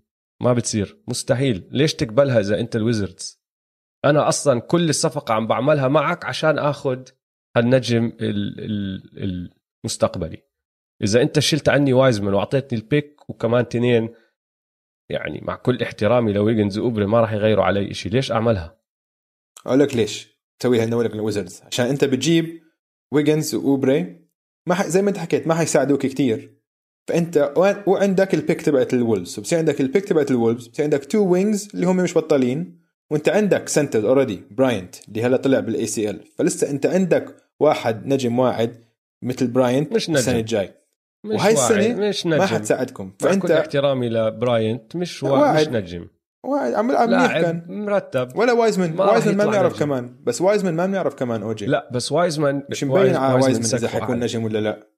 ما 0.43 0.53
بتصير. 0.53 1.03
مستحيل. 1.09 1.69
ليش 1.71 1.95
تقبلها 1.95 2.41
إذا 2.41 2.61
أنت 2.61 2.77
ال 2.77 2.84
Wizards 2.85 3.39
أنا 4.05 4.29
أصلا 4.29 4.61
كل 4.61 4.89
الصفقة 4.89 5.35
عم 5.35 5.47
بعملها 5.47 5.89
معك 5.89 6.25
عشان 6.25 6.59
آخذ 6.59 6.99
هالنجم 7.57 8.13
المستقبلي. 9.85 10.43
إذا 11.03 11.23
أنت 11.23 11.39
شلت 11.39 11.69
عني 11.69 11.93
وايزمان 11.93 12.35
وأعطيتني 12.35 12.79
ال 12.79 12.87
pick 12.87 13.21
وكمان 13.29 13.69
تنين 13.69 14.09
يعني 15.11 15.41
مع 15.45 15.55
كل 15.55 15.83
احترامي 15.83 16.33
لويجنز 16.33 16.79
واوبري 16.79 17.07
ما 17.07 17.21
راح 17.21 17.33
يغيروا 17.33 17.65
علي 17.65 17.95
شيء 17.95 18.13
ليش 18.13 18.33
أعملها؟ 18.33 18.79
أقول 19.67 19.81
لك 19.81 19.97
ليش. 19.97 20.39
تسويها 20.59 20.87
نقول 20.87 21.05
لك 21.05 21.15
ال 21.15 21.21
Wizards 21.21 21.63
عشان 21.67 21.87
أنت 21.87 22.05
بتجيب 22.05 22.63
ويجنز 23.13 23.55
واوبري 23.55 24.29
ما 24.67 24.75
ح... 24.75 24.87
زي 24.87 25.03
ما 25.03 25.09
أنت 25.09 25.19
حكيت 25.19 25.47
ما 25.47 25.55
حيساعدوك 25.55 26.07
كثير 26.07 26.59
فأنت 27.09 27.53
وعندك 27.87 28.35
ال 28.35 28.40
pick 28.40 28.63
تبعت 28.63 28.95
ال 28.95 29.00
Wolves. 29.00 29.39
وبصير 29.39 29.59
عندك 29.59 29.81
ال 29.81 29.86
pick 29.86 30.05
تبعت 30.05 30.31
ال 30.31 30.36
Wolves. 30.36 30.69
بصير 30.69 30.85
عندك 30.85 31.05
two 31.05 31.19
wings 31.19 31.69
اللي 31.75 31.87
هم 31.87 31.97
مش 31.97 32.15
بطالين. 32.15 32.79
وأنت 33.11 33.29
عندك 33.29 33.69
center 33.69 34.09
already 34.09 34.43
براينت 34.51 34.95
اللي 35.09 35.23
هلا 35.23 35.37
طلع 35.37 35.61
بال 35.61 35.87
ACL 35.87 36.27
فلسه 36.39 36.71
أنت 36.71 36.87
عندك 36.87 37.37
واحد 37.61 38.07
نجم 38.07 38.39
واعد 38.39 38.85
مثل 39.23 39.47
براينت 39.47 39.93
مش 39.93 40.11
نجم. 40.11 40.19
السنة 40.19 40.39
الجاي. 40.39 40.75
وهي 41.27 41.53
السنة 41.53 42.09
مش 42.09 42.27
نجم. 42.27 42.39
ما 42.39 42.47
حتساعدكم 42.47 43.13
فأنت 43.21 43.43
كل 43.43 43.53
احترامي 43.53 44.09
لبراينت 44.09 44.97
مش 44.97 45.23
واعد 45.23 45.69
مش 45.69 45.75
نجم. 45.75 46.09
واعد. 46.47 46.75
عم 46.75 46.87
بيلعب 46.87 47.09
منيح 47.09 47.41
كان. 47.41 47.65
مرتب. 47.69 48.37
ولا 48.37 48.53
وايزمان 48.53 49.01
وايزمان 49.01 49.37
ما 49.37 49.47
بنعرف 49.47 49.79
كمان. 49.79 50.25
بس 50.25 50.41
وايزمان 50.41 50.75
ما 50.75 50.87
بنعرف 50.87 51.15
كمان 51.15 51.43
أوجي. 51.43 51.67
لا 51.67 51.91
بس 51.93 52.13
وايزمان 52.13 52.63
مش 52.71 52.85
مبين 52.85 53.17
على 53.17 53.35
وايزمان 53.35 53.75
إذا 53.75 53.89
حيكون 53.89 54.21
نجم 54.21 54.45
ولا 54.45 54.59
لا. 54.59 54.89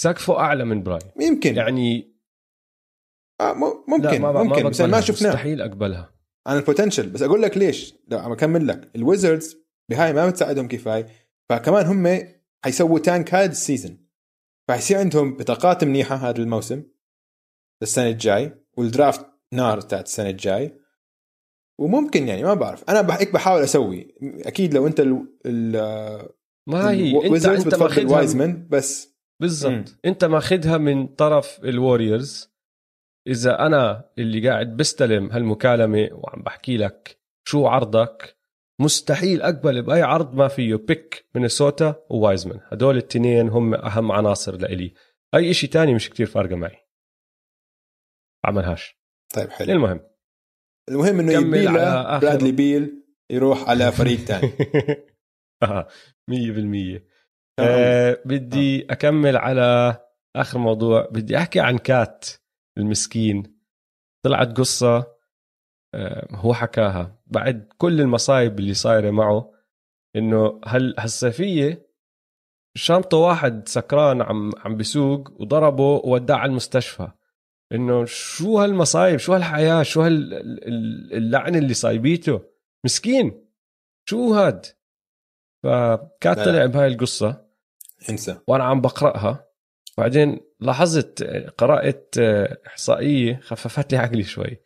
سقفه 0.00 0.38
أعلى 0.38 0.64
من 0.64 0.82
براين. 0.82 1.10
يمكن. 1.20 1.56
يعني 1.56 2.16
آه 3.40 3.52
ممكن 3.88 4.22
ما 4.22 4.32
ممكن. 4.32 4.62
ما 4.62 4.68
بس 4.68 4.80
ما 4.80 5.00
شفناه. 5.00 5.30
مستحيل 5.30 5.62
أقبلها. 5.62 6.12
عن 6.46 6.56
ال 6.56 6.61
potential 6.61 7.10
بس 7.10 7.22
أقول 7.22 7.42
لك 7.42 7.58
ليش. 7.58 7.94
لا 8.08 8.20
عم 8.20 8.32
أكمل 8.32 8.66
لك. 8.66 8.90
ال 8.96 9.04
Wizards 9.04 9.56
بهاي 9.90 10.12
ما 10.12 10.30
بتساعدهم 10.30 10.68
كفاية. 10.68 11.06
فكمان 11.50 11.86
هم 11.86 12.28
حيسووا 12.64 12.98
tank 12.98 13.34
هذا 13.34 13.50
ال 13.50 13.57
season. 13.57 14.05
فحيصير 14.68 14.98
عندهم 14.98 15.36
بطاقات 15.36 15.84
منيحة 15.84 16.16
هذا 16.16 16.38
الموسم 16.38 16.82
السنة 17.82 18.08
الجاي 18.08 18.64
وال 18.76 18.90
draft 18.90 19.26
نار 19.52 19.80
تاعت 19.80 20.06
السنة 20.06 20.30
الجاي. 20.30 20.80
وممكن 21.80 22.28
يعني 22.28 22.42
ما 22.42 22.54
بعرف 22.54 22.84
أنا 22.90 23.20
هيك 23.20 23.32
بحاول 23.32 23.62
أسوي. 23.62 24.14
أكيد 24.22 24.74
لو 24.74 24.86
أنت 24.86 25.00
ال 25.00 25.26
ال 25.46 25.72
ما 26.68 26.90
هي 26.90 27.26
انت 27.26 27.46
أنت 27.46 27.74
ماخذها 27.74 28.16
وايزمان 28.16 28.68
بس 28.68 29.16
بالضبط. 29.40 29.98
أنت 30.04 30.24
ماخذها 30.24 30.78
من 30.78 31.06
طرف 31.06 31.60
ال 31.64 31.74
Warriors 31.74 32.56
إذا 33.26 33.66
أنا 33.66 34.10
اللي 34.18 34.48
قاعد 34.48 34.76
بستلم 34.76 35.30
هالمكالمة 35.30 36.08
وعم 36.12 36.42
بحكي 36.42 36.76
لك 36.76 37.20
شو 37.48 37.66
عرضك 37.66 38.35
مستحيل 38.80 39.42
أقبل 39.42 39.82
بأي 39.82 40.02
عرض 40.02 40.34
ما 40.34 40.48
فيه 40.48 40.74
pick 40.74 41.28
مينيسوتا 41.34 42.04
ووايزمان 42.10 42.60
هدول 42.72 42.94
الاثنين 42.96 43.48
هم 43.48 43.74
أهم 43.74 44.12
عناصر 44.12 44.56
لإلي. 44.56 44.94
أي 45.34 45.54
شيء 45.54 45.70
تاني 45.70 45.94
مش 45.94 46.10
كتير 46.10 46.26
فارقة 46.26 46.56
معي. 46.56 46.86
عملهاش 48.44 48.96
طيب 49.34 49.50
حلو. 49.50 49.72
المهم. 49.72 50.00
المهم 50.88 51.20
إنه 51.20 51.32
يبيل 51.32 51.72
برادلي 51.72 52.52
بيل 52.52 53.02
يروح 53.30 53.68
على 53.68 53.92
فريق 53.98 54.18
ثاني 54.18 54.52
آه 55.62 55.88
100% 56.30 57.00
آه 57.58 58.22
بدي 58.24 58.86
أكمل 58.90 59.36
على 59.36 59.96
آخر 60.36 60.58
موضوع. 60.58 61.08
بدي 61.10 61.36
أحكي 61.38 61.60
عن 61.60 61.78
كات 61.78 62.26
المسكين. 62.78 63.60
طلعت 64.24 64.56
قصة 64.58 65.16
آه 65.94 66.28
هو 66.30 66.54
حكاها. 66.54 67.15
بعد 67.26 67.68
كل 67.78 68.00
المصايب 68.00 68.58
اللي 68.58 68.74
صايرة 68.74 69.10
معه 69.10 69.52
إنه 70.16 70.60
هل 70.64 70.94
هالصيفية 70.98 71.86
شنطة 72.74 73.16
واحد 73.16 73.68
سكران 73.68 74.22
عم 74.22 74.50
عم 74.58 74.76
بسوق 74.76 75.40
وضربه 75.40 75.82
ووداه 76.04 76.34
على 76.34 76.50
المستشفى. 76.50 77.08
إنه 77.72 78.04
شو 78.04 78.58
هالمصايب؟ 78.58 79.18
شو 79.18 79.34
هالحياة؟ 79.34 79.82
شو 79.82 80.02
هاللعنه 80.02 81.58
اللي 81.58 81.74
صايبيته؟ 81.74 82.44
مسكين. 82.84 83.46
شو 84.08 84.34
هاد؟ 84.34 84.66
فكانت 85.62 86.38
طلع 86.38 86.66
بهاي 86.66 86.86
القصة. 86.86 87.46
انسى. 88.10 88.38
وأنا 88.46 88.64
عم 88.64 88.80
بقرأها. 88.80 89.46
بعدين 89.98 90.40
لاحظت 90.60 91.22
قرات 91.58 92.14
إحصائية 92.66 93.40
خففت 93.42 93.92
لي 93.92 93.98
عقلي 93.98 94.22
شوي. 94.22 94.60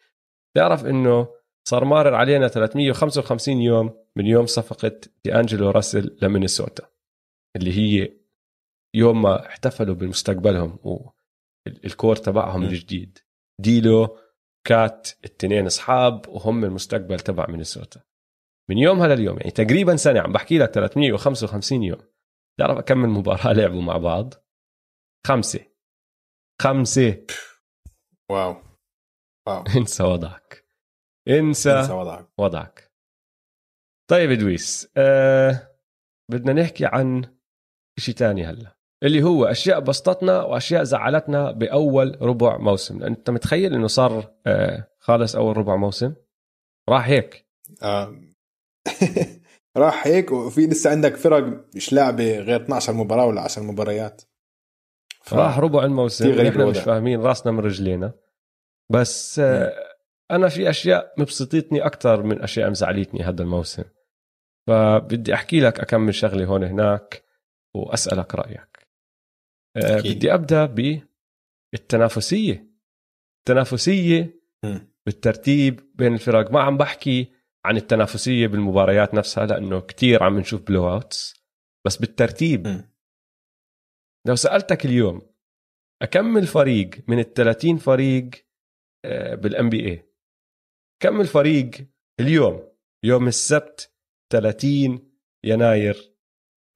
تعرف 0.54 0.86
إنه 0.86 1.28
صار 1.70 1.84
مارر 1.84 2.14
علينا 2.14 2.48
355 2.48 3.62
يوم 3.62 4.06
من 4.16 4.26
يوم 4.26 4.46
صفقة 4.46 5.00
دي 5.24 5.34
انجلو 5.34 5.70
راسل 5.70 6.18
لمينيسوتا 6.22 6.90
اللي 7.56 7.72
هي 7.78 8.16
يوم 8.94 9.22
ما 9.22 9.46
احتفلوا 9.46 9.94
بمستقبلهم 9.94 10.78
ال 11.84 11.91
core 11.91 12.16
تبعهم 12.16 12.62
الجديد. 12.62 13.18
ديلو 13.60 14.18
كات 14.66 15.08
التنين 15.24 15.66
أصحاب 15.66 16.28
وهم 16.28 16.64
المستقبل 16.64 17.20
تبع 17.20 17.46
مينيسوتا. 17.46 18.00
من 18.70 18.78
يومها 18.78 19.08
لليوم 19.08 19.38
يعني 19.38 19.50
تقريبا 19.50 19.96
سنة 19.96 20.20
عم 20.20 20.32
بحكي 20.32 20.58
لك 20.58 20.70
355 20.70 21.82
يوم. 21.82 22.00
تعرف 22.58 22.78
كم 22.78 22.98
من 22.98 23.08
مباراة 23.08 23.52
لعبوا 23.56 23.82
مع 23.82 23.96
بعض؟ 23.96 24.34
خمسة. 25.26 25.60
خمسة. 26.62 27.26
واو. 28.30 28.56
واو. 29.48 29.64
انسى 29.76 30.02
وضعك. 30.02 30.59
انسى, 31.30 31.72
انسى 31.72 31.92
وضعك. 31.92 32.26
وضعك. 32.38 32.90
طيب 34.10 34.30
ادويس 34.30 34.88
أه 34.96 35.70
بدنا 36.28 36.52
نحكي 36.62 36.86
عن 36.86 37.24
شيء 37.98 38.14
تاني 38.14 38.46
هلا 38.46 38.76
اللي 39.02 39.22
هو 39.22 39.44
أشياء 39.44 39.80
بسطتنا 39.80 40.42
وأشياء 40.42 40.82
زعلتنا 40.82 41.50
بأول 41.50 42.18
ربع 42.22 42.58
موسم 42.58 43.02
أنت 43.02 43.30
متخيل 43.30 43.74
إنه 43.74 43.86
صار 43.86 44.34
آه 44.46 44.86
خالص 44.98 45.36
أول 45.36 45.56
ربع 45.56 45.76
موسم؟ 45.76 46.14
راح 46.88 47.08
هيك. 47.08 47.46
آه. 47.82 48.14
راح 49.76 50.06
هيك 50.06 50.32
وفي 50.32 50.66
لسه 50.66 50.90
عندك 50.90 51.16
فرق 51.16 51.64
مش 51.74 51.92
لاعبه 51.92 52.38
غير 52.38 52.62
12 52.62 52.92
مباراة 52.92 53.26
ولا 53.26 53.40
10 53.40 53.62
مباريات. 53.62 54.22
ف... 55.22 55.34
راح 55.34 55.58
ربع 55.58 55.84
الموسم 55.84 56.40
إحنا 56.40 56.66
مش 56.66 56.78
فاهمين 56.78 57.20
راسنا 57.20 57.52
من 57.52 57.60
رجلينا. 57.60 58.12
بس 58.90 59.38
آه 59.38 59.89
أنا 60.30 60.48
في 60.48 60.70
أشياء 60.70 61.14
مبسطتني 61.18 61.86
أكثر 61.86 62.22
من 62.22 62.42
أشياء 62.42 62.70
مزعلتني 62.70 63.20
هذا 63.20 63.42
الموسم. 63.42 63.84
فبدي 64.68 65.34
أحكي 65.34 65.60
لك 65.60 65.80
أكمل 65.80 66.14
شغلة 66.14 66.44
هون 66.44 66.64
هناك 66.64 67.24
وأسألك 67.76 68.34
رأيك. 68.34 68.88
آه، 69.76 69.98
أكيد. 69.98 70.16
بدي 70.16 70.34
أبدأ 70.34 70.66
بالتنافسيه 71.72 72.70
التنافسية. 73.38 74.40
بالترتيب 75.06 75.80
بين 75.94 76.14
الفرق. 76.14 76.50
ما 76.50 76.60
عم 76.60 76.76
بحكي 76.76 77.32
عن 77.64 77.76
التنافسية 77.76 78.46
بالمباريات 78.46 79.14
نفسها 79.14 79.46
لأنه 79.46 79.80
كتير 79.80 80.22
عم 80.22 80.38
نشوف 80.38 80.62
بلو 80.62 80.92
اوتس 80.92 81.44
بس 81.86 81.96
بالترتيب. 81.96 82.68
م. 82.68 82.90
لو 84.26 84.34
سألتك 84.34 84.84
اليوم 84.84 85.22
أكمل 86.02 86.46
فريق 86.46 86.90
من 87.08 87.18
ال 87.18 87.34
30 87.34 87.76
فريق 87.76 88.30
آه، 89.04 89.34
بال 89.34 89.70
NBA 89.70 90.09
كم 91.02 91.20
الفريق 91.20 91.70
اليوم؟ 92.20 92.72
يوم 93.04 93.28
السبت 93.28 93.94
30 94.32 95.12
يناير. 95.44 96.16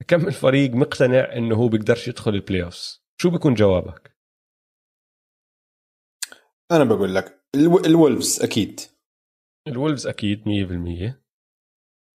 كم 0.07 0.27
الفريق 0.27 0.71
مقتنع 0.71 1.33
إنه 1.37 1.55
هو 1.55 1.67
بيقدرش 1.67 2.07
يدخل 2.07 2.31
ال 2.31 2.63
playoffs 2.63 3.03
شو 3.21 3.29
بيكون 3.29 3.53
جوابك؟ 3.53 4.17
أنا 6.71 6.83
بقول 6.83 7.15
لك 7.15 7.45
ال 7.85 7.93
Wolves 7.93 8.41
أكيد. 8.41 8.79
ال 9.67 9.73
Wolves 9.73 10.07
أكيد 10.07 10.43
100% 10.45 11.21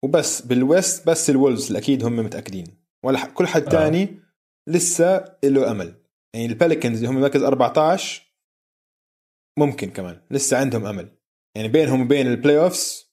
وبس 0.05 0.47
بال 0.47 0.67
West 0.67 1.09
بس 1.09 1.31
ال 1.31 1.37
Wolves 1.37 1.77
أكيد 1.77 2.05
هم 2.05 2.17
متأكدين. 2.17 2.87
ولا 3.05 3.33
كل 3.35 3.47
حد 3.47 3.63
آه. 3.63 3.71
تاني 3.71 4.23
لسه 4.69 5.39
له 5.45 5.71
أمل. 5.71 6.05
يعني 6.35 6.47
ال 6.47 6.52
Pelicans 6.52 6.97
اللي 6.97 7.09
هم 7.09 7.21
مركز 7.21 7.43
14 7.43 8.23
ممكن 9.59 9.91
كمان 9.91 10.27
لسه 10.31 10.59
عندهم 10.59 10.87
أمل. 10.87 11.20
يعني 11.57 11.69
بينهم 11.69 12.01
وبين 12.01 12.27
ال 12.27 12.59
playoffs 12.59 13.13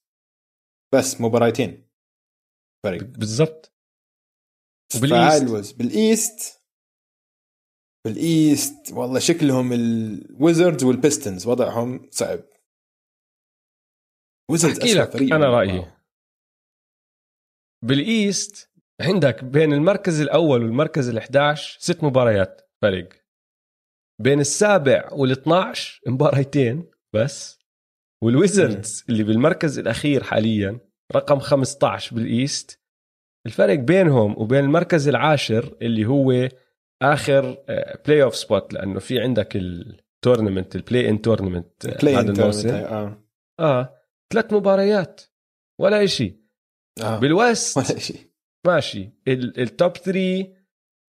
بس 0.93 1.21
مباراتين 1.21 1.87
فريق 2.85 3.03
بالضبط. 3.03 3.73
وبال 4.97 5.31
East 5.31 5.75
بال 5.77 6.06
East 6.06 6.63
بال 8.05 8.34
East 8.34 8.91
والله 8.91 9.19
شكلهم 9.19 9.73
ال 9.73 9.87
Wizards 9.87 10.83
وال 10.83 10.97
Pistons 10.97 11.47
وضعهم 11.47 12.09
صعب. 12.11 12.39
Wizards 14.51 14.79
أحكي 14.79 14.93
لك 14.93 15.31
أنا 15.31 15.45
رأيي. 15.45 15.93
بال 17.85 18.14
East 18.14 18.71
عندك 19.01 19.43
بين 19.43 19.73
المركز 19.73 20.21
الأول 20.21 20.63
والمركز 20.63 21.09
ال11 21.09 21.55
ست 21.79 22.03
مباريات 22.03 22.71
فرق 22.81 23.09
بين 24.21 24.39
السابع 24.39 25.09
وال12 25.09 26.01
مباريتين 26.07 26.91
بس. 27.15 27.59
وال 28.23 28.41
Wizards 28.41 29.05
اللي 29.09 29.23
بالمركز 29.23 29.79
الأخير 29.79 30.23
حاليا 30.23 30.79
رقم 31.15 31.39
15 31.39 32.15
بال 32.15 32.37
East 32.37 32.81
الفرق 33.45 33.79
بينهم 33.79 34.35
وبين 34.37 34.63
المركز 34.63 35.07
العاشر 35.07 35.77
اللي 35.81 36.05
هو 36.05 36.49
آخر 37.01 37.57
playoff 38.05 38.35
spot 38.35 38.73
لأنه 38.73 38.99
في 38.99 39.19
عندك 39.19 39.55
ال 39.55 39.66
tournament 39.66 40.75
ال 40.75 40.79
play-in 40.80 41.09
tournament 41.09 41.85
هذا 42.03 42.31
الموسم. 42.31 42.69
آه. 42.69 43.23
آه 43.59 43.93
ثلاث 44.33 44.53
مباريات 44.53 45.21
ولا 45.81 46.05
شيء 46.05 46.37
آه. 47.03 47.19
بال 47.19 47.39
West 47.39 47.77
ولا 47.77 47.99
شيء 47.99 48.19
ماشي. 48.67 49.09
ال 49.27 49.45
top 49.45 49.97
3 49.97 50.53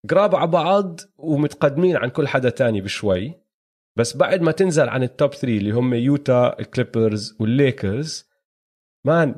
قراب 0.10 0.36
على 0.36 0.52
بعض 0.52 1.00
ومتقدمين 1.18 1.98
عن 1.98 2.10
كل 2.10 2.28
حدا 2.28 2.50
تاني 2.50 2.82
بشوي. 2.82 3.47
بس 3.98 4.18
بعد 4.18 4.42
ما 4.42 4.52
تنزل 4.52 4.90
عن 4.90 5.04
ال 5.04 5.11
top 5.11 5.34
3 5.34 5.58
اللي 5.58 5.72
هم 5.72 5.94
يوتا 5.94 6.60
ال 6.60 6.68
Clippers 6.68 7.38
وال 7.40 7.62
Lakers 7.62 8.30
man 9.08 9.36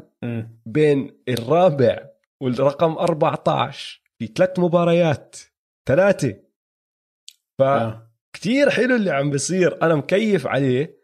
بين 0.66 1.24
الرابع 1.30 2.10
والرقم 2.42 2.92
14 2.92 4.02
في 4.20 4.28
ثلاث 4.28 4.60
مباريات 4.60 5.36
ثلاثة. 5.90 6.36
فكتير 7.60 8.68
آه. 8.68 8.70
حلو 8.70 8.96
اللي 8.96 9.12
عم 9.12 9.30
بيصير. 9.30 9.82
أنا 9.82 9.96
مكيف 9.96 10.48
عليه. 10.48 11.00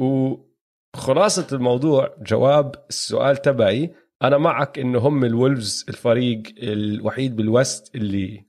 وخلاصة 0.00 1.46
الموضوع 1.52 2.16
جواب 2.18 2.84
السؤال 2.88 3.36
تبعي 3.36 3.94
أنا 4.22 4.38
معك 4.38 4.78
إنه 4.78 4.98
هم 4.98 5.24
ال 5.24 5.33
Wolves 5.33 5.86
الفريق 5.88 6.42
الوحيد 6.58 7.36
بال 7.36 7.55
West 7.55 7.94
اللي 7.94 8.46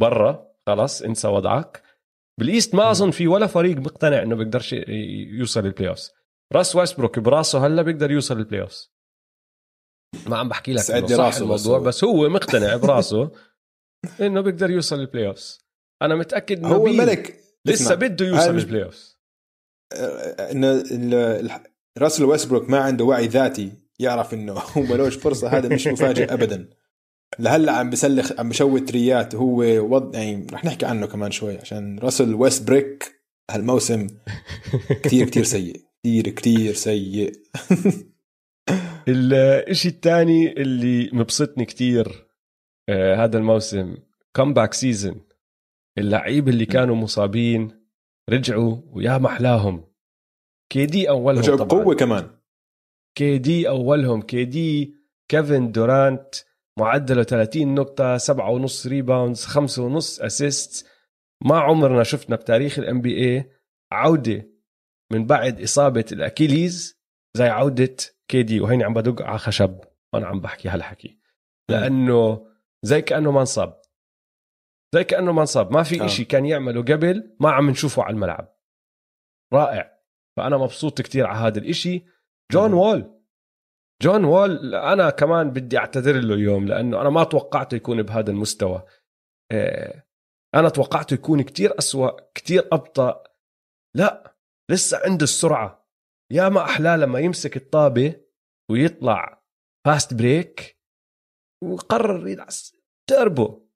برا. 0.00 0.52
خلاص 0.66 1.02
إنسى 1.02 1.28
وضعك. 1.28 1.82
بال 2.40 2.51
East 2.51 2.74
ما 2.74 2.90
أظن 2.90 3.10
في 3.10 3.28
ولا 3.28 3.46
فريق 3.46 3.76
مقتنع 3.76 4.22
إنه 4.22 4.36
بيقدرش 4.36 4.72
يوصل 5.38 5.66
ال 5.66 5.88
playoff 5.88 6.08
راس 6.52 6.76
ويستبروك 6.76 7.18
براسه 7.18 7.66
هلأ 7.66 7.82
بيقدر 7.82 8.10
يوصل 8.10 8.38
ال 8.38 8.62
playoff 8.62 8.88
ما 10.26 10.36
عم 10.36 10.48
بحكي 10.48 10.72
لك 10.72 10.80
صح 10.80 10.94
الموضوع 11.36 11.78
بس, 11.78 11.96
بس 11.96 12.04
هو 12.04 12.28
مقتنع 12.28 12.76
براسه 12.76 13.30
إنه 14.20 14.40
بيقدر 14.40 14.70
يوصل 14.70 15.00
ال 15.00 15.26
playoff 15.26 15.58
أنا 16.02 16.14
متأكد 16.14 16.58
إنه 16.58 16.68
هو 16.68 16.84
ملك 16.84 17.40
لسه 17.66 17.94
بده 17.94 18.26
يوصل 18.26 18.58
ال 18.58 18.63
play 18.63 18.82
off 18.84 19.16
إنه 20.52 20.82
راسل 21.98 22.24
ويستبروك 22.24 22.70
ما 22.70 22.78
عنده 22.78 23.04
وعي 23.04 23.26
ذاتي 23.26 23.72
يعرف 23.98 24.34
إنه 24.34 24.52
هو 24.76 24.82
ملوش 24.82 25.16
فرصه 25.16 25.48
هذا 25.48 25.74
مش 25.74 25.86
مفاجئ 25.86 26.32
ابدا. 26.32 26.70
لهلا 27.38 27.72
عم 27.72 27.90
بسلخ 27.90 28.40
عم 28.40 28.48
بشوت 28.48 28.88
تريات 28.88 29.34
وهو 29.34 29.62
وض... 29.94 30.14
يعني 30.14 30.46
رح 30.52 30.64
نحكي 30.64 30.86
عنه 30.86 31.06
كمان 31.06 31.30
شوي 31.30 31.58
عشان 31.58 31.98
راسل 31.98 32.34
ويستبروك 32.34 33.22
هالموسم 33.50 34.06
كثير 35.02 35.28
كثير 35.28 35.44
سيء. 35.44 35.84
كثير 36.02 36.28
كثير 36.28 36.74
سيء. 36.74 37.32
الشيء 39.08 39.92
الثاني 39.92 40.52
اللي 40.52 41.10
مبسطني 41.12 41.64
كثير 41.64 42.26
آه 42.88 43.14
هذا 43.24 43.38
الموسم 43.38 43.96
comeback 44.36 44.74
season 44.74 45.20
اللعيبه 45.98 46.50
اللي 46.50 46.66
كانوا 46.66 46.96
مصابين 46.96 47.68
رجعوا 48.30 48.76
ويا 48.86 49.18
محلاهم. 49.18 49.84
KD 50.72 51.08
أولهم 51.08 51.42
رجعوا 51.42 51.56
بقوة 51.56 51.94
كمان. 51.94 52.30
KD 53.14 53.68
أولهم. 53.68 54.22
KD 54.22 54.94
كيفن 55.28 55.72
دورانت 55.72 56.34
معدلة 56.78 57.22
30 57.22 57.74
نقطة 57.74 58.18
7.5 58.18 58.86
rebounds 58.86 59.46
5.5 59.46 60.24
assist 60.24 60.88
ما 61.44 61.60
عمرنا 61.60 62.02
شفنا 62.02 62.36
بتاريخ 62.36 62.78
ال 62.78 63.00
NBA 63.00 63.50
عودة 63.92 64.48
من 65.12 65.26
بعد 65.26 65.62
إصابة 65.62 66.04
ال 66.12 66.22
Achilles 66.22 67.02
زي 67.36 67.48
عودة 67.48 67.96
KD 68.28 68.60
وهيني 68.60 68.84
عم 68.84 68.94
بدق 68.94 69.22
على 69.22 69.38
خشب. 69.38 69.80
وأنا 70.14 70.26
عم 70.26 70.40
بحكي 70.40 70.68
هالحكي. 70.68 71.18
لأنه 71.70 72.46
زي 72.82 73.02
كأنه 73.02 73.30
ما 73.30 73.40
انصاب. 73.40 73.82
زي 74.94 75.04
كأنه 75.04 75.32
ما 75.32 75.40
انصاب. 75.40 75.72
ما 75.72 75.82
في 75.82 76.02
آه. 76.02 76.04
إشي 76.04 76.24
كان 76.24 76.46
يعمله 76.46 76.82
قبل 76.82 77.36
ما 77.40 77.50
عم 77.50 77.70
نشوفه 77.70 78.02
على 78.02 78.14
الملعب. 78.14 78.56
رائع. 79.52 79.98
فأنا 80.36 80.56
مبسوط 80.56 81.00
كتير 81.00 81.26
على 81.26 81.38
هذا 81.38 81.58
الإشي. 81.58 82.04
جون 82.52 82.72
وول. 82.72 83.21
جون 84.02 84.24
وول 84.24 84.74
أنا 84.74 85.10
كمان 85.10 85.50
بدي 85.50 85.78
أعتذر 85.78 86.20
له 86.20 86.34
اليوم 86.34 86.66
لأنه 86.66 87.00
أنا 87.00 87.10
ما 87.10 87.24
توقعته 87.24 87.74
يكون 87.74 88.02
بهذا 88.02 88.30
المستوى. 88.30 88.82
آه، 89.52 90.06
أنا 90.54 90.68
توقعته 90.68 91.14
يكون 91.14 91.42
كتير 91.42 91.78
أسوأ 91.78 92.10
كتير 92.34 92.68
أبطأ. 92.72 93.22
لا 93.96 94.36
لسه 94.70 95.00
عنده 95.04 95.24
السرعة. 95.24 95.88
يا 96.32 96.48
ما 96.48 96.64
احلاه 96.64 96.96
لما 96.96 97.18
يمسك 97.20 97.56
الطابة 97.56 98.14
ويطلع 98.70 99.42
fast 99.86 100.14
break 100.14 100.78
وقرر 101.64 102.28
يدعس 102.28 102.76
تربو. 103.08 103.66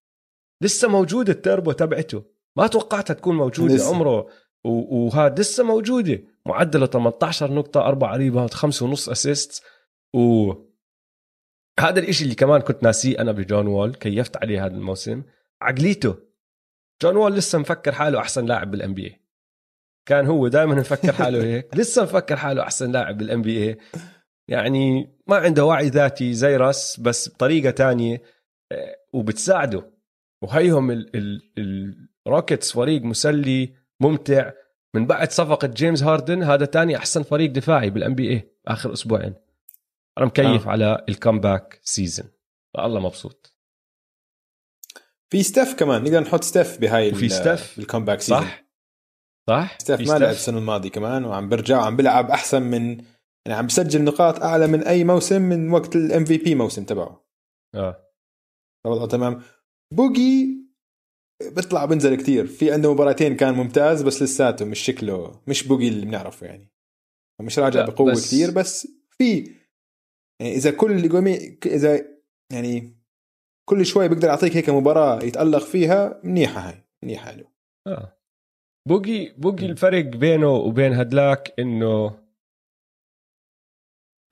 لسه 0.63 0.89
موجودة 0.89 1.33
التربو 1.33 1.73
تبعته. 1.73 2.25
ما 2.59 2.67
توقعتها 2.67 3.15
تكون 3.15 3.37
موجودة 3.37 3.75
لسه. 3.75 3.95
عمره. 3.95 4.29
وهذا 4.65 5.35
لسه 5.35 5.65
موجودة. 5.65 6.23
معدلة 6.47 6.87
18 6.87 7.53
نقطة 7.53 7.81
4 7.81 8.17
rebound 8.17 8.55
5 8.55 8.87
ونص 8.87 9.09
assist 9.09 9.65
و 10.15 10.53
هذا 11.81 12.01
الإشي 12.01 12.25
اللي 12.25 12.35
كمان 12.35 12.61
كنت 12.61 12.83
ناسيه 12.83 13.19
أنا 13.19 13.33
بجون 13.33 13.67
وول 13.67 13.95
كيفت 13.95 14.37
عليه 14.37 14.67
هذا 14.67 14.75
الموسم. 14.75 15.23
عقليته. 15.63 16.17
جون 17.03 17.17
وول 17.17 17.35
لسه 17.35 17.59
مفكر 17.59 17.93
حاله 17.93 18.19
أحسن 18.19 18.47
لاعب 18.47 18.71
بال 18.71 18.95
NBA 18.95 19.21
كان 20.09 20.27
هو 20.27 20.49
دائما 20.49 20.75
مفكر 20.75 21.13
حاله 21.13 21.45
هيك. 21.45 21.69
لسه 21.79 22.03
مفكر 22.03 22.37
حاله 22.37 22.63
أحسن 22.63 22.93
لاعب 22.93 23.19
بال 23.19 23.43
NBA 23.43 23.77
يعني 24.49 25.11
ما 25.27 25.37
عنده 25.37 25.65
وعي 25.65 25.89
ذاتي 25.89 26.35
زي 26.35 26.57
راسل 26.57 27.01
بس 27.01 27.29
بطريقة 27.29 27.71
تانية 27.71 28.23
آه، 28.73 28.97
وبتساعده. 29.13 29.93
وهيهم 30.43 31.07
الروكيتس 32.27 32.73
فريق 32.73 33.03
مسلي 33.03 33.75
ممتع. 34.01 34.53
من 34.95 35.07
بعد 35.07 35.31
صفقة 35.31 35.69
جيمس 35.69 36.03
هاردن 36.03 36.43
هذا 36.43 36.65
تاني 36.67 36.97
أحسن 36.97 37.23
فريق 37.23 37.51
دفاعي 37.51 37.91
بال 37.91 38.15
NBA 38.15 38.51
آخر 38.67 38.93
أسبوعين. 38.93 39.35
أنا 40.19 40.27
مكيف 40.27 40.67
آه. 40.67 40.71
على 40.71 41.05
ال 41.09 41.17
comeback 41.17 41.81
season 41.83 42.31
الله 42.79 43.01
مبسوط. 43.01 43.57
في 45.31 45.43
ستيف 45.43 45.75
كمان 45.75 46.05
نقدر 46.05 46.21
نحط 46.21 46.45
ستيف 46.45 46.79
بهاي 46.79 47.15
في 47.15 47.29
ستيف؟ 47.29 47.79
ال 47.79 47.83
comeback 47.83 48.21
season 48.21 48.41
صح؟ 48.41 48.67
صح؟ 49.49 49.79
ستيف 49.79 50.01
ما 50.01 50.19
لعب 50.19 50.31
السنة 50.31 50.59
الماضية 50.59 50.91
كمان 50.91 51.25
وعم 51.25 51.49
برجع 51.49 51.79
وعم 51.79 51.97
بيلعب 51.97 52.31
أحسن 52.31 52.63
من 52.63 52.89
يعني 53.47 53.59
عم 53.59 53.67
بسجل 53.67 54.05
نقاط 54.05 54.43
أعلى 54.43 54.67
من 54.67 54.83
أي 54.83 55.05
موسم 55.05 55.43
من 55.43 55.71
وقت 55.71 55.97
ال 55.97 56.25
MVP 56.25 56.55
موسم 56.55 56.85
تبعه. 56.85 57.27
آه. 57.75 58.07
وضعه 58.87 59.07
تمام. 59.07 59.43
بوجي 59.93 60.57
بيطلع 61.43 61.85
بنزل 61.85 62.15
كثير 62.15 62.47
في 62.47 62.73
عنده 62.73 62.93
مباراتين 62.93 63.37
كان 63.37 63.55
ممتاز 63.55 64.03
بس 64.03 64.23
لساته 64.23 64.65
مش 64.65 64.79
شكله 64.79 65.43
مش 65.47 65.69
بوجي 65.69 65.89
اللي 65.89 66.07
بنعرفه 66.07 66.47
يعني. 66.47 66.73
مش 67.41 67.59
راجع 67.59 67.85
بقوة 67.85 68.13
بس 68.13 68.27
كثير 68.27 68.51
بس 68.51 68.89
في 69.19 69.55
يعني 70.41 70.55
إذا 70.55 70.71
كل 70.71 70.93
إذا 71.67 72.05
يعني 72.53 72.97
كل 73.69 73.87
شوي 73.87 74.09
بيقدر 74.09 74.29
يعطيك 74.29 74.57
هيك 74.57 74.71
مباراة 74.71 75.23
يتألق 75.23 75.65
فيها 75.65 76.21
منيحة 76.25 76.61
هاي 76.61 76.85
منيحة 77.05 77.33
له 77.33 77.45
آه. 77.87 78.17
بوجي 78.89 79.35
بوجي 79.39 79.67
الفرق 79.67 80.05
بينه 80.05 80.51
وبين 80.51 80.93
هدلاك 80.93 81.55
إنه 81.59 82.27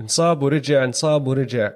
انصاب 0.01 0.43
ورجع 0.43 0.85
انصاب 0.85 1.27
ورجع 1.27 1.73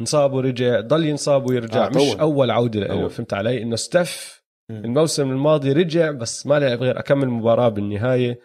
انصاب 0.00 0.32
ورجع 0.32 0.80
ضل 0.80 1.04
ينصاب 1.04 1.50
ويرجع. 1.50 1.86
آه 1.86 1.88
مش 1.88 2.16
أول 2.20 2.50
عودة 2.50 2.80
له 2.80 3.08
فهمت 3.08 3.34
علي؟ 3.34 3.62
إنه 3.62 3.76
ستيف 3.76 4.42
الموسم 4.70 5.30
الماضي 5.30 5.72
رجع 5.72 6.10
بس 6.10 6.46
ما 6.46 6.58
لعب 6.58 6.82
غير 6.82 6.98
أكمل 6.98 7.28
مباراة 7.28 7.68
بالنهاية. 7.68 8.40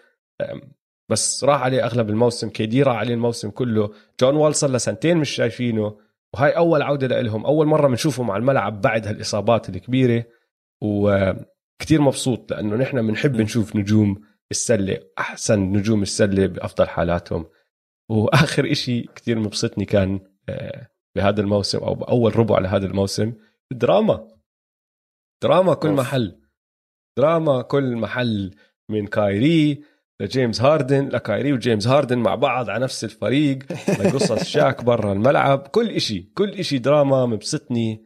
بس 1.10 1.44
راح 1.44 1.62
عليه 1.62 1.86
أغلب 1.86 2.10
الموسم. 2.10 2.50
كيدي 2.50 2.84
راح 2.84 2.96
عليه 2.96 3.14
الموسم 3.14 3.50
كله. 3.50 3.94
جون 4.22 4.36
وول 4.36 4.56
صار 4.56 4.70
له 4.70 4.78
سنتين 4.78 5.18
مش 5.18 5.30
شايفينه. 5.30 5.98
وهاي 6.34 6.52
أول 6.52 6.82
عودة 6.82 7.22
لهم 7.22 7.46
أول 7.46 7.68
مرة 7.68 7.88
بنشوفهم 7.88 8.32
على 8.32 8.42
الملعب 8.42 8.82
بعد 8.82 9.08
هالإصابات 9.08 9.70
الكبيرة. 9.70 10.26
وكتير 10.82 12.02
مبسوط 12.02 12.52
لأنه 12.52 12.76
نحن 12.76 13.08
بنحب 13.08 13.42
نشوف 13.42 13.76
نجوم 13.76 14.22
السلة 14.52 15.00
أحسن 15.20 15.60
نجوم 15.60 16.02
السلة 16.02 16.48
بأفضل 16.48 16.88
حالاتهم. 16.88 17.46
وآخر 18.10 18.72
إشي 18.72 19.02
كتير 19.02 19.40
مبسطني 19.40 19.86
كان 19.86 20.20
آه، 20.50 20.88
بهذا 21.16 21.42
الموسم 21.42 21.78
أو 21.78 21.96
بأول 21.96 22.36
ربع 22.36 22.60
لهذا 22.60 22.86
الموسم 22.86 23.34
دراما. 23.72 24.28
دراما 25.44 25.74
كل 25.74 25.92
محل. 25.92 26.42
دراما 27.18 27.62
كل 27.62 27.96
محل 27.96 28.56
من 28.90 29.08
كايري 29.08 29.84
لجيمس 30.22 30.62
هاردن 30.62 31.08
لكايري 31.10 31.54
وجيمس 31.54 31.88
هاردن 31.88 32.18
مع 32.18 32.36
بعض 32.36 32.70
على 32.70 32.84
نفس 32.84 33.04
الفريق 33.04 33.60
لقصص 33.72 34.44
شاك 34.44 34.84
برا 34.84 35.14
الملعب. 35.14 35.68
كل 35.68 35.90
إشي 35.90 36.22
كل 36.22 36.50
إشي 36.50 36.78
دراما 36.78 37.26
مبسطني. 37.26 38.06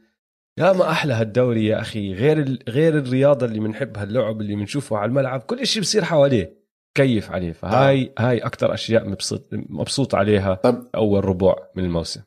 يا 0.60 0.74
ما 0.74 0.92
أحلى 0.92 1.14
هالدوري 1.14 1.66
يا 1.66 1.82
أخي 1.82 2.14
غير 2.14 2.64
غير 2.70 2.98
الرياضة 2.98 3.46
اللي 3.46 3.60
بنحبها 3.60 4.04
اللعب 4.04 4.42
اللي 4.42 4.56
بنشوفه 4.56 4.98
على 4.98 5.10
الملعب. 5.10 5.42
كل 5.42 5.68
شيء 5.68 5.82
بصير 5.82 6.04
حواليه 6.04 6.66
كيف 6.96 7.32
عليه. 7.32 7.52
فهاي 7.52 8.14
آه. 8.18 8.22
هاي 8.22 8.38
أكثر 8.38 8.74
أشياء 8.74 9.10
مبسوط 9.10 9.50
مبسوط 9.54 10.16
عليها 10.16 10.54
طب 10.54 10.90
أول 10.96 11.26
ربع 11.26 11.56
من 11.76 11.84
الموسم. 11.84 12.22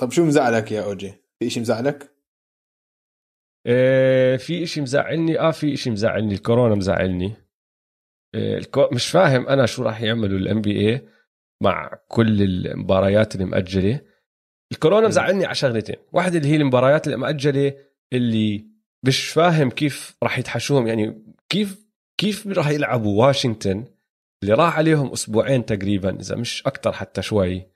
طب 0.00 0.10
شو 0.10 0.24
مزعلك 0.24 0.72
يا 0.72 0.82
أوجي؟ 0.84 1.14
في 1.38 1.50
شيء 1.50 1.62
مزعلك؟ 1.62 2.15
إيه 3.66 4.36
في 4.36 4.66
شيء 4.66 4.82
مزعلني؟ 4.82 5.38
آه 5.40 5.50
في 5.50 5.76
شيء 5.76 5.92
مزعلني. 5.92 6.34
الكورونا 6.34 6.74
مزعلني. 6.74 7.32
إيه 8.34 8.60
مش 8.92 9.08
فاهم 9.08 9.48
أنا 9.48 9.66
شو 9.66 9.82
راح 9.82 10.02
يعملوا 10.02 10.38
الام 10.38 10.60
بي 10.60 10.88
اي 10.88 11.08
مع 11.62 11.98
كل 12.08 12.42
المباريات 12.42 13.34
اللي 13.34 13.46
مأجلة. 13.46 14.00
الكورونا 14.72 15.08
مزعلني 15.08 15.44
على 15.44 15.54
شغلتين. 15.54 15.96
واحدة 16.12 16.38
اللي 16.38 16.48
هي 16.48 16.56
المباريات 16.56 17.08
المأجلة 17.08 17.74
اللي 18.12 18.66
مش 19.02 19.28
فاهم 19.28 19.70
كيف 19.70 20.16
راح 20.22 20.38
يتحشوهم. 20.38 20.86
يعني 20.86 21.22
كيف 21.48 21.86
كيف 22.18 22.46
راح 22.46 22.68
يلعبوا 22.68 23.26
واشنطن 23.26 23.84
اللي 24.42 24.54
راح 24.54 24.78
عليهم 24.78 25.12
أسبوعين 25.12 25.66
تقريبا 25.66 26.20
إذا 26.20 26.36
مش 26.36 26.66
أكثر 26.66 26.92
حتى 26.92 27.22
شوي. 27.22 27.66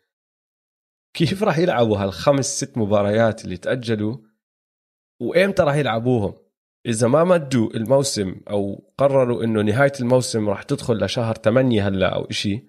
كيف 1.17 1.43
راح 1.43 1.59
يلعبوا 1.59 1.99
هالخمس 1.99 2.47
ست 2.47 2.79
مباريات 2.79 3.45
اللي 3.45 3.57
تأجلوا؟ 3.57 4.30
وامتى 5.21 5.63
راح 5.63 5.75
يلعبوهم؟ 5.75 6.35
إذا 6.87 7.09
ما 7.09 7.25
مدوا 7.25 7.71
الموسم 7.75 8.37
أو 8.51 8.85
قرروا 8.99 9.45
إنه 9.45 9.63
نهاية 9.63 9.93
الموسم 10.01 10.49
راح 10.49 10.63
تدخل 10.63 11.05
لشهر 11.05 11.35
8 11.35 11.89
هلا 11.89 12.15
أو 12.15 12.25
إشي 12.25 12.65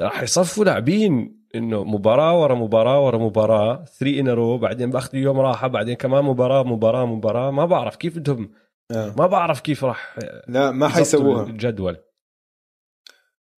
راح 0.00 0.22
يصفوا 0.22 0.64
لاعبين 0.64 1.38
إنه 1.54 1.84
مباراة 1.84 2.42
ورا 2.42 2.54
مباراة 2.54 3.06
ورا 3.06 3.18
مباراة 3.18 3.84
3 3.84 4.20
ان 4.20 4.28
رو 4.28 4.58
بعدين 4.58 4.90
باخذوا 4.90 5.22
يوم 5.22 5.40
راحة 5.40 5.68
بعدين 5.68 5.94
كمان 5.94 6.24
مباراة 6.24 6.62
مباراة 6.62 7.06
مباراة 7.06 7.50
ما 7.50 7.66
بعرف 7.66 7.96
كيف 7.96 8.18
بدهم 8.18 8.50
آه. 8.90 9.14
ما 9.18 9.26
بعرف 9.26 9.60
كيف 9.60 9.84
راح 9.84 10.18
لا 10.48 10.70
ما 10.70 10.88
حيسووها. 10.88 11.42
الجدول. 11.46 11.96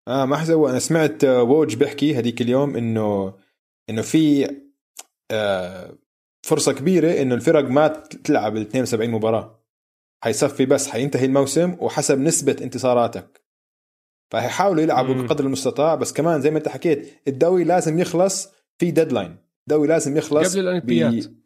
آه 0.07 0.25
ما 0.25 0.37
حيسووها. 0.37 0.71
أنا 0.71 0.79
سمعت 0.79 1.25
ووج 1.25 1.75
بيحكي 1.75 2.15
هذيك 2.15 2.41
اليوم 2.41 2.75
إنه 2.75 3.33
إنه 3.89 4.01
في 4.01 4.47
آه 5.31 5.95
فرصة 6.45 6.73
كبيرة 6.73 7.21
إنه 7.21 7.35
الفرق 7.35 7.63
ما 7.63 7.87
تلعب 8.23 8.57
ال 8.57 8.61
72 8.61 9.09
مباراة. 9.09 9.65
حيصفي 10.23 10.65
بس 10.65 10.87
حينتهي 10.87 11.25
الموسم 11.25 11.75
وحسب 11.79 12.19
نسبة 12.19 12.57
انتصاراتك. 12.61 13.41
فحيحاولوا 14.31 14.83
يلعبوا 14.83 15.13
مم. 15.13 15.25
بقدر 15.25 15.45
المستطاع 15.45 15.95
بس 15.95 16.13
كمان 16.13 16.41
زي 16.41 16.51
ما 16.51 16.57
أنت 16.57 16.67
حكيت 16.67 17.21
الدوري 17.27 17.63
لازم 17.63 17.99
يخلص 17.99 18.53
في 18.77 18.91
ديدلاين 18.91 19.37
الدوري 19.67 19.87
لازم 19.87 20.17
يخلص 20.17 20.57
قبل 20.57 20.81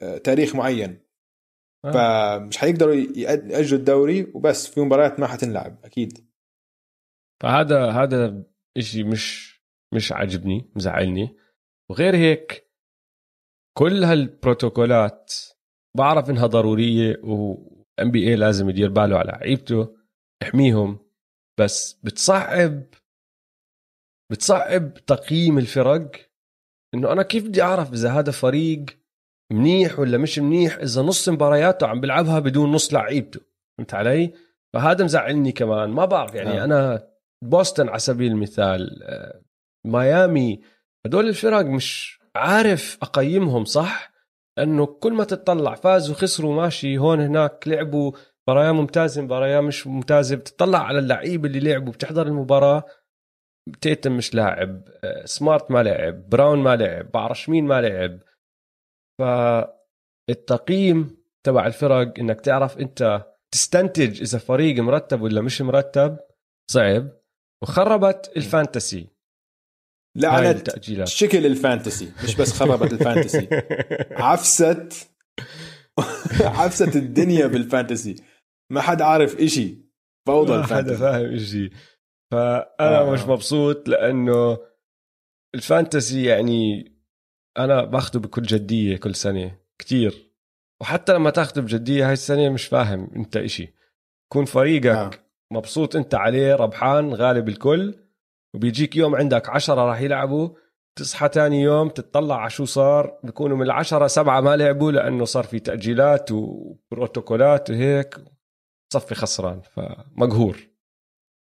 بتاريخ 0.02 0.56
معين. 0.56 1.00
آه. 1.86 1.92
فمش 2.40 2.58
حيقدروا 2.58 2.96
يأجلوا 3.16 3.80
الدوري 3.80 4.32
وبس 4.34 4.68
في 4.68 4.82
مباريات 4.82 5.20
ما 5.20 5.28
حتنلعب 5.28 5.78
أكيد. 5.86 6.28
فهذا 7.44 7.92
هذا 7.92 8.44
شيء 8.80 9.06
مش 9.06 9.54
مش 9.94 10.12
عاجبني 10.12 10.72
مزعلني. 10.76 11.38
وغير 11.90 12.16
هيك 12.16 12.63
كل 13.78 14.04
هالبروتوكولات 14.04 15.34
بعرف 15.98 16.30
إنها 16.30 16.48
ضرورية 16.48 17.20
وام 17.24 18.12
بي 18.12 18.30
اي 18.30 18.36
لازم 18.36 18.70
يدير 18.70 18.90
باله 18.90 19.18
على 19.18 19.32
لعيبته 19.32 19.96
يحميهم 20.44 21.00
بس 21.60 22.00
بتصعب 22.04 22.84
بتصعب 24.32 24.94
تقييم 24.94 25.58
الفرق 25.58 26.12
إنه 26.94 27.12
أنا 27.12 27.24
كيف 27.24 27.48
بدي 27.48 27.62
أعرف 27.62 27.94
إذا 27.94 28.12
هذا 28.12 28.32
فريق 28.32 28.86
منيح 29.52 30.00
ولا 30.00 30.18
مش 30.18 30.40
منيح 30.40 30.78
إذا 30.78 31.02
نص 31.02 31.30
مبارياته 31.30 31.88
عم 31.88 32.02
بيلعبها 32.02 32.40
بدون 32.40 32.72
نص 32.72 32.94
لعيبته 32.94 33.40
فهمت 33.78 33.94
علي؟ 33.94 34.34
فهذا 34.74 35.04
مزعلني 35.04 35.52
كمان 35.52 35.90
ما 35.90 36.06
بعرف 36.06 36.36
يعني 36.36 36.62
آه. 36.62 36.64
أنا 36.64 37.08
بوسطن 37.44 37.90
على 37.90 38.00
سبيل 38.00 38.32
المثال 38.32 39.04
آه، 39.04 39.42
ميامي 39.86 40.62
هدول 41.06 41.28
الفرق 41.30 41.66
مش 41.66 42.20
عارف 42.36 42.98
أقيمهم 43.02 43.66
صح؟ 43.66 44.14
لأنه 44.58 44.86
كل 44.86 45.14
ما 45.14 45.24
تطلع 45.24 45.76
فازوا 45.76 46.16
خسروا 46.16 46.56
ماشي 46.56 46.98
هون 46.98 47.20
هناك 47.20 47.68
لعبوا 47.68 48.12
مباراة 48.48 48.72
ممتازة 48.72 49.22
مباراة 49.22 49.62
مش 49.62 49.88
ممتازة. 49.88 50.36
بتطلع 50.36 50.80
على 50.80 51.00
اللعيبة 51.00 51.48
اللي 51.48 51.60
لعبوا 51.60 51.94
بتحضر 51.94 52.28
المباراة. 52.28 52.84
تيتم 53.82 54.18
مش 54.18 54.36
لاعب 54.36 54.90
آه، 55.04 55.26
سمارت 55.26 55.72
ما 55.72 55.84
لعب 55.84 56.30
براون 56.30 56.60
ما 56.60 56.76
لعب 56.76 57.12
بعرفش 57.12 57.50
مين 57.50 57.66
ما 57.66 57.82
لعب. 57.82 58.20
فالتقييم 60.30 61.24
تبع 61.46 61.68
الفرق 61.68 62.20
إنك 62.20 62.42
تعرف 62.42 62.78
أنت 62.78 63.26
تستنتج 63.54 64.22
إذا 64.22 64.38
فريق 64.38 64.80
مرتب 64.84 65.22
ولا 65.22 65.42
مش 65.42 65.62
مرتب 65.62 66.20
صعب. 66.72 67.10
وخربت 67.64 68.32
ال 68.38 68.46
fantasy. 68.46 69.13
لعنت 70.16 70.80
شكل 71.08 71.46
ال 71.46 71.54
fantasy 71.54 72.12
مش 72.24 72.36
بس 72.36 72.54
خربت 72.54 72.94
الفانتسي. 72.94 73.48
عفست 74.12 75.10
عفست 76.60 76.96
الدنيا 76.96 77.48
بال 77.48 77.61
fantasy. 77.61 78.16
ما 78.72 78.82
حد 78.82 79.02
عارف 79.02 79.36
إشي 79.40 79.78
فوضى 80.28 80.58
ما 80.58 80.66
حدا 80.66 80.96
فاهم 80.96 81.34
إشي. 81.34 81.70
فأنا 82.32 83.02
آه. 83.02 83.12
مش 83.12 83.22
مبسوط 83.22 83.90
لأنه 83.90 84.58
الفانتسي 85.56 86.24
يعني 86.26 86.92
أنا 87.58 87.84
باخده 87.84 88.20
بكل 88.20 88.42
جدية 88.44 88.98
كل 88.98 89.16
سنة 89.16 89.58
كتير. 89.80 90.34
وحتى 90.82 91.14
لما 91.14 91.30
تاخده 91.30 91.62
بجدية 91.62 92.08
هاي 92.08 92.14
السنة 92.14 92.50
مش 92.50 92.66
فاهم 92.66 93.12
أنت 93.16 93.38
إشي. 93.38 93.74
يكون 94.32 94.46
فريقك 94.46 94.86
آه. 94.86 95.12
مبسوط 95.54 95.96
أنت 95.96 96.16
عليه 96.16 96.56
ربحان 96.56 97.14
غالب 97.14 97.50
الكل 97.50 98.03
وبيجيك 98.54 98.96
يوم 98.96 99.16
عندك 99.16 99.50
عشرة 99.50 99.86
راح 99.86 100.02
يلعبوا 100.02 100.50
تصحى 100.96 101.30
تاني 101.30 101.62
يوم 101.62 101.90
تطلع 101.90 102.42
على 102.42 102.50
شو 102.50 102.66
صار؟ 102.66 103.20
بيكونوا 103.24 103.58
من 103.58 103.64
العشرة 103.64 104.08
سبعة 104.08 104.42
ما 104.42 104.56
لعبوا 104.56 104.92
لأنه 104.92 105.26
صار 105.26 105.44
في 105.44 105.60
تأجيلات 105.60 106.32
وبروتوكولات 106.32 107.70
وهيك. 107.70 108.16
صفي 108.94 109.16
خسران 109.16 109.62
فمقهور. 109.62 110.58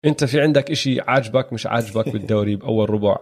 أنت 0.05 0.23
في 0.23 0.41
عندك 0.41 0.71
إشي 0.71 1.01
عاجبك 1.01 1.53
مش 1.53 1.67
عاجبك 1.67 2.09
بالدوري 2.09 2.55
بأول 2.61 2.89
ربع 2.89 3.17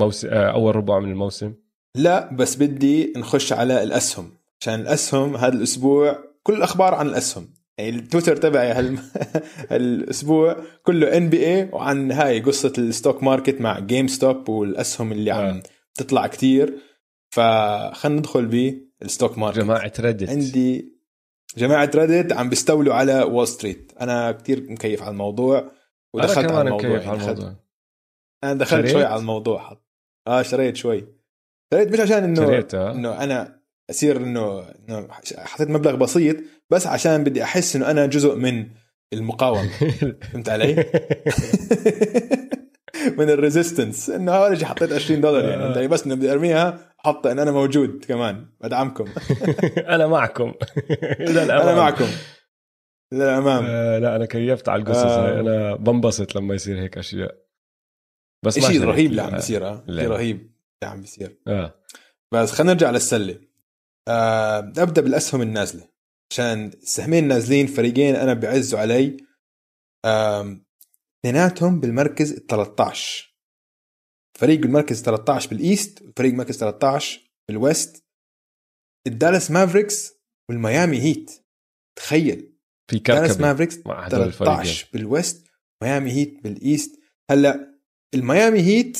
موسم 0.00 0.28
آه، 0.28 0.50
أول 0.50 0.76
ربع 0.76 0.98
من 0.98 1.10
الموسم؟ 1.10 1.54
لا 1.96 2.34
بس 2.34 2.56
بدي 2.56 3.12
نخش 3.16 3.52
على 3.52 3.82
الأسهم. 3.82 4.30
عشان 4.60 4.74
الأسهم 4.74 5.36
هذا 5.36 5.54
الأسبوع 5.54 6.18
كل 6.42 6.54
الأخبار 6.54 6.94
عن 6.94 7.06
الأسهم. 7.06 7.48
يعني 7.78 7.90
التويتر 7.90 8.36
تبعي 8.36 8.72
هال... 8.72 8.98
هالأسبوع 9.70 10.56
كله 10.82 11.16
NBA 11.16 11.68
وعن 11.72 12.12
هاي 12.12 12.40
قصة 12.40 12.72
ال 12.78 12.85
stock 12.85 13.22
market 13.22 13.60
مع 13.60 13.78
GameStop 13.78 14.48
والأسهم 14.48 15.12
اللي 15.12 15.30
عم 15.30 15.56
آه. 15.56 15.62
تطلع 15.94 16.26
كتير 16.26 16.78
فخلينا 17.30 18.18
ندخل 18.18 18.46
بال 19.00 19.11
stock 19.11 19.38
market 19.38 19.58
جماعة 19.58 19.92
Reddit 20.00 20.30
عندي 20.30 20.98
جماعة 21.56 21.90
Reddit 21.94 22.32
عم 22.32 22.48
بيستولوا 22.48 22.94
على 22.94 23.22
وول 23.22 23.48
ستريت 23.48 23.92
أنا 24.00 24.32
كتير 24.32 24.70
مكيف 24.70 25.02
على 25.02 25.10
الموضوع 25.10 25.70
ودخلت 26.14 26.38
أنا 26.38 26.58
على 26.58 26.68
الموضوع 26.68 26.90
مكيف 26.90 27.08
على 27.08 27.20
الموضوع 27.20 27.54
أنا 28.44 28.54
دخلت 28.54 28.80
شريت؟ 28.80 28.92
شوي 28.92 29.04
على 29.04 29.20
الموضوع 29.20 29.58
حط. 29.58 29.88
آه 30.26 30.42
شريت 30.42 30.76
شوي 30.76 31.08
شريت 31.74 31.92
مش 31.92 32.00
عشان 32.00 32.24
إنه 32.24 32.64
آه. 32.74 32.92
إنه 32.92 33.24
أنا 33.24 33.57
اصير 33.90 34.16
إنه 34.16 34.66
حطيت 35.36 35.68
مبلغ 35.70 35.96
بسيط 35.96 36.36
بس 36.70 36.86
عشان 36.86 37.24
بدي 37.24 37.42
أحس 37.42 37.76
إنه 37.76 37.90
أنا 37.90 38.06
جزء 38.06 38.34
من 38.36 38.66
المقاومة. 39.12 39.68
فهمت 40.32 40.48
علي؟ 40.48 40.74
من 43.18 43.30
ال 43.30 43.37
resistance 43.37 44.10
إنه 44.10 44.32
اول 44.32 44.64
حطيت 44.66 44.92
20 44.92 45.20
دولار 45.20 45.48
يعني 45.48 45.66
انت 45.66 45.78
بس 45.78 46.06
إنه 46.06 46.14
بدي 46.14 46.32
أرميها 46.32 46.94
أحط 47.00 47.26
ان 47.26 47.38
أنا 47.38 47.50
موجود 47.50 48.04
كمان 48.04 48.46
بدعمكم. 48.60 49.04
أنا 49.94 50.06
معكم. 50.06 50.54
أنا 51.30 51.74
معكم. 51.74 52.08
للامام 53.12 53.64
آه 53.66 53.98
لا 53.98 54.16
أنا 54.16 54.26
كيفت 54.26 54.68
على 54.68 54.82
القصص 54.82 55.04
آه. 55.04 55.40
أنا 55.40 55.76
بنبسط 55.76 56.36
لما 56.36 56.54
يصير 56.54 56.80
هيك 56.80 56.98
أشياء. 56.98 57.34
بس 58.44 58.58
شيء 58.58 58.84
رهيب 58.84 59.10
اللي 59.10 59.22
عم 59.22 59.30
بيصير 59.34 59.66
آه. 59.66 59.84
شيء 59.90 60.08
رهيب 60.08 60.36
اللي 60.36 60.92
عم 60.94 61.00
بيصير. 61.00 61.38
آه. 61.48 61.74
بس 62.32 62.52
خلينا 62.52 62.72
نرجع 62.72 62.90
للسلة. 62.90 63.34
آه 63.34 63.47
أبدأ 64.08 65.02
بالأسهم 65.02 65.42
النازلة. 65.42 65.88
عشان 66.32 66.66
السهمين 66.66 67.28
نازلين 67.28 67.66
فريقين 67.66 68.14
أنا 68.14 68.34
بعزوا 68.34 68.78
علي. 68.80 69.16
اثنيناتهم 71.24 71.80
بالمركز 71.80 72.32
ال 72.32 72.46
13 72.46 73.38
فريق 74.38 74.60
بالمركز 74.60 75.02
13 75.02 75.50
بال 75.50 75.67
East 75.67 76.02
وفريق 76.02 76.34
مركز 76.34 76.56
13 76.56 77.30
بال 77.48 77.64
West. 77.64 78.04
الدالاس 79.06 79.50
مافريكس 79.50 80.12
والميامي 80.50 81.00
هيت. 81.00 81.46
تخيل. 81.98 82.58
في 82.90 82.98
كركبة 82.98 83.20
دالاس 83.20 83.40
مافريكس 83.40 83.86
مع 83.86 84.08
13 84.08 84.88
بال 84.92 85.10
West 85.10 85.46
ميامي 85.82 86.10
هيت 86.12 86.42
بال 86.42 86.59
East. 86.59 87.00
هلأ 87.30 87.80
الميامي 88.14 88.60
هيت 88.60 88.98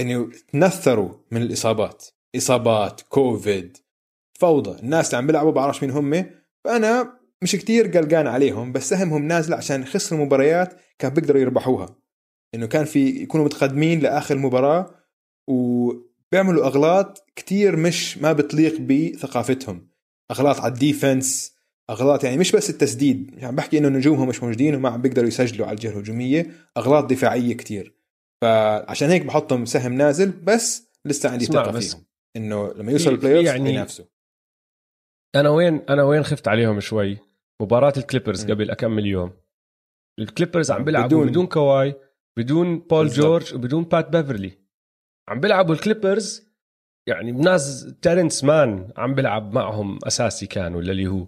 انه 0.00 0.30
تأثروا 0.48 1.18
من 1.30 1.42
الإصابات. 1.42 2.06
إصابات 2.36 3.00
كوفيد 3.00 3.78
فوضى. 4.38 4.80
الناس 4.80 5.06
اللي 5.06 5.18
عم 5.18 5.26
بيلعبوا 5.26 5.52
بعرفش 5.52 5.82
مين 5.82 5.90
هم. 5.90 6.30
فأنا 6.64 7.18
مش 7.42 7.52
كتير 7.52 7.86
قلقان 7.86 8.26
عليهم 8.26 8.72
بس 8.72 8.88
سهمهم 8.88 9.22
نازل 9.22 9.54
عشان 9.54 9.84
خسروا 9.84 10.24
مباريات 10.24 10.80
كان 10.98 11.14
بيقدروا 11.14 11.40
يربحوها. 11.40 11.96
إنه 12.54 12.66
كان 12.66 12.84
في 12.84 13.06
يكونوا 13.08 13.44
متقدمين 13.44 14.00
لآخر 14.00 14.38
مباراة 14.38 14.90
وبيعملوا 15.48 16.66
أغلاط 16.66 17.24
كتير 17.36 17.76
مش 17.76 18.18
ما 18.18 18.32
بتليق 18.32 18.80
بثقافتهم. 18.80 19.88
أغلاط 20.30 20.60
على 20.60 20.72
ال 20.72 20.83
defense 20.83 21.58
أغلاط 21.90 22.24
يعني 22.24 22.38
مش 22.38 22.52
بس 22.52 22.70
التسديد. 22.70 23.34
يعني 23.36 23.56
بحكي 23.56 23.78
إنه 23.78 23.88
نجومهم 23.88 24.28
مش 24.28 24.42
موجودين 24.42 24.74
وما 24.74 24.88
عم 24.88 25.02
بيقدروا 25.02 25.28
يسجلوا 25.28 25.66
على 25.66 25.74
الجهة 25.74 25.90
الهجومية. 25.90 26.50
أغلاط 26.76 27.04
دفاعية 27.10 27.54
كتير. 27.54 27.94
فعشان 28.42 29.10
هيك 29.10 29.22
بحطهم 29.24 29.64
سهم 29.64 29.92
نازل 29.92 30.30
بس 30.30 30.88
لسه 31.04 31.30
عندي 31.30 31.44
ثقة 31.44 31.80
فيهم. 31.80 32.04
إنه 32.36 32.72
لما 32.72 32.92
يوصل 32.92 33.10
ال 33.10 33.17
play 33.17 33.44
يعني 33.44 33.70
ينافسوا 33.70 34.04
أنا 35.36 35.48
وين 35.48 35.82
أنا 35.88 36.02
وين 36.02 36.22
خفت 36.22 36.48
عليهم 36.48 36.80
شوي؟ 36.80 37.18
مباراة 37.62 37.92
الكليبرز. 37.96 38.50
قبل 38.50 38.74
كم 38.74 38.98
يوم. 38.98 39.32
الكليبرز 40.18 40.70
عم 40.70 40.84
بيلعبوا 40.84 41.06
بدون, 41.06 41.28
بدون 41.28 41.46
كواي 41.46 41.94
بدون 42.38 42.78
بول 42.78 43.04
بالزبط. 43.04 43.26
جورج 43.26 43.54
وبدون 43.54 43.84
بات 43.84 44.08
بيفرلي 44.08 44.58
عم 45.28 45.40
بيلعبوا 45.40 45.74
الكليبرز 45.74 46.48
يعني 47.08 47.32
ناس 47.32 47.94
تيرنس 48.02 48.44
مان 48.44 48.92
عم 48.96 49.14
بيلعب 49.14 49.52
معهم 49.52 49.98
أساسي 50.06 50.46
كان 50.46 50.74
ولا 50.74 50.92
اللي 50.92 51.06
هو. 51.06 51.26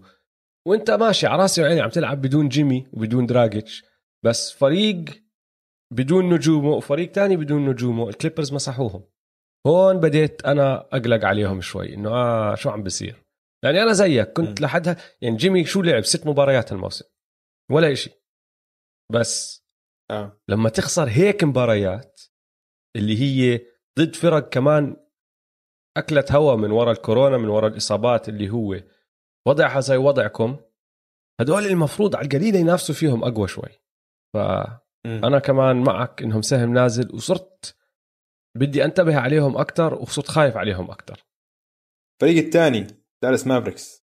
وأنت 0.67 0.91
ماشي 0.91 1.27
على 1.27 1.43
راسي 1.43 1.63
وعيني 1.63 1.81
عم 1.81 1.89
تلعب 1.91 2.21
بدون 2.21 2.49
جيمي 2.49 2.87
وبدون 2.93 3.27
دراجيتش 3.27 3.85
بس 4.25 4.53
فريق 4.53 5.05
بدون 5.93 6.35
نجومه 6.35 6.71
وفريق 6.71 7.11
تاني 7.13 7.37
بدون 7.37 7.69
نجومه 7.69 8.09
الكليبرز 8.09 8.53
مسحوهم. 8.53 9.05
هون 9.67 10.01
بديت 10.01 10.45
أنا 10.45 10.81
أقلق 10.93 11.25
عليهم 11.25 11.61
شوي 11.61 11.95
إنه 11.95 12.11
آه 12.11 12.55
شو 12.55 12.71
عم 12.71 12.83
بصير 12.83 13.30
يعني 13.65 13.83
أنا 13.83 13.93
زيك 13.93 14.33
كنت. 14.33 14.61
لحدها 14.61 14.97
يعني 15.21 15.37
جيمي 15.37 15.65
شو 15.65 15.83
لعب؟ 15.83 16.05
ست 16.05 16.27
مباريات 16.27 16.73
الموسم 16.73 17.05
ولا 17.71 17.93
إشي. 17.93 18.11
بس 19.13 19.65
آه. 20.11 20.41
لما 20.49 20.69
تخسر 20.69 21.09
هيك 21.09 21.45
مباريات 21.45 22.21
اللي 22.97 23.21
هي 23.21 23.61
ضد 23.99 24.17
فرق 24.17 24.49
كمان 24.49 24.97
اكلت 25.97 26.33
هوا 26.33 26.57
من 26.57 26.71
وراء 26.71 26.93
الكورونا 26.93 27.39
من 27.39 27.49
وراء 27.49 27.71
الإصابات 27.71 28.29
اللي 28.29 28.51
هو 28.51 28.81
وضعها 29.49 29.81
زي 29.81 29.97
وضعكم 29.97 30.57
هدول 31.41 31.67
المفروض 31.67 32.17
على 32.17 32.25
القليله 32.25 32.59
ينافسوا 32.59 32.95
فيهم 32.95 33.25
أقوى 33.25 33.49
شوي. 33.49 33.69
فانا 34.35 35.39
كمان 35.39 35.83
معك 35.83 36.23
إنهم 36.23 36.43
سهم 36.43 36.73
نازل 36.73 37.15
وصرت 37.15 37.77
بدي 38.57 38.85
أنتبه 38.85 39.17
عليهم 39.17 39.57
أكثر 39.57 39.95
وصرت 39.95 40.29
خايف 40.29 40.57
عليهم 40.57 40.91
أكثر 40.91 41.27
الفريق 42.23 42.45
الثاني. 42.45 42.87
دالاس 43.23 43.47
مافريكس. 43.47 44.05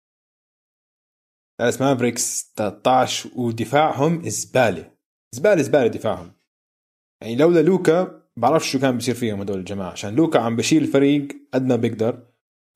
دالاس 1.60 1.80
مافريكس 1.80 2.52
13 2.56 3.30
ودفاعهم 3.36 4.28
زباله 4.28 4.90
زباله 5.34 5.62
زباله 5.62 5.86
دفاعهم. 5.86 6.32
يعني 7.22 7.36
لولا 7.36 7.60
لوكا 7.60 8.22
بعرفش 8.36 8.72
شو 8.72 8.78
كان 8.78 8.96
بيصير 8.96 9.14
فيهم 9.14 9.40
هدول 9.40 9.58
الجماعة. 9.58 9.90
عشان 9.90 10.14
لوكا 10.14 10.38
عم 10.38 10.56
بشيل 10.56 10.82
الفريق 10.82 11.28
قد 11.54 11.66
ما 11.66 11.76
بيقدر 11.76 12.26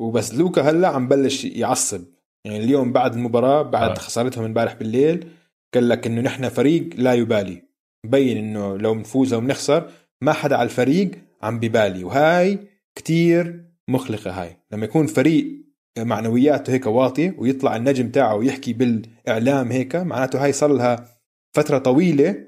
وبس 0.00 0.34
لوكا 0.34 0.62
هلأ 0.62 0.88
عم 0.88 1.08
بلش 1.08 1.44
يعصب. 1.44 2.04
يعني 2.44 2.64
اليوم 2.64 2.92
بعد 2.92 3.14
المباراة 3.14 3.62
بعد 3.62 3.90
آه. 3.90 3.94
خسارتهم 3.94 4.44
امبارح 4.44 4.74
بالليل 4.74 5.30
قال 5.74 5.88
لك 5.88 6.06
إنه 6.06 6.20
نحن 6.20 6.48
فريق 6.48 6.90
لا 6.96 7.14
يبالي. 7.14 7.62
مبين 8.06 8.36
إنه 8.38 8.76
لو 8.76 8.94
بنفوز 8.94 9.32
أو 9.32 9.40
بنخسر 9.40 9.90
ما 10.20 10.32
حدا 10.32 10.56
على 10.56 10.66
الفريق 10.66 11.10
عم 11.42 11.60
ببالي. 11.60 12.04
وهاي 12.04 12.58
كتير 12.94 13.64
مقلقة 13.88 14.42
هاي. 14.42 14.56
لما 14.70 14.84
يكون 14.84 15.06
فريق 15.06 15.61
معنوياته 15.98 16.72
هيك 16.72 16.86
واطيه 16.86 17.34
ويطلع 17.38 17.76
النجم 17.76 18.10
تاعه 18.10 18.34
ويحكي 18.34 18.72
بالإعلام 18.72 19.72
هيك. 19.72 19.96
معناته 19.96 20.44
هاي 20.44 20.52
صار 20.52 20.72
لها 20.72 21.18
فترة 21.56 21.78
طويلة 21.78 22.46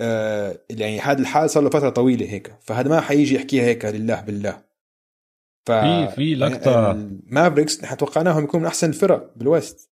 آه 0.00 0.60
يعني 0.70 1.00
هذا 1.00 1.20
الحال 1.20 1.50
صار 1.50 1.62
له 1.62 1.70
فترة 1.70 1.90
طويلة 1.90 2.26
هيك. 2.30 2.54
فهذا 2.60 2.88
ما 2.88 3.00
حيجي 3.00 3.34
يحكيها 3.34 3.64
هيك 3.64 3.84
لله 3.84 4.20
بالله. 4.20 4.70
ف 5.68 5.72
في 5.72 6.08
في 6.08 6.34
لقطة. 6.34 6.92
مافريكس 7.26 7.84
نحن 7.84 7.96
توقعناهم 7.96 8.44
يكونوا 8.44 8.60
من 8.60 8.66
أحسن 8.66 8.88
الفرق 8.88 9.32
بال 9.36 9.54
West 9.54 9.90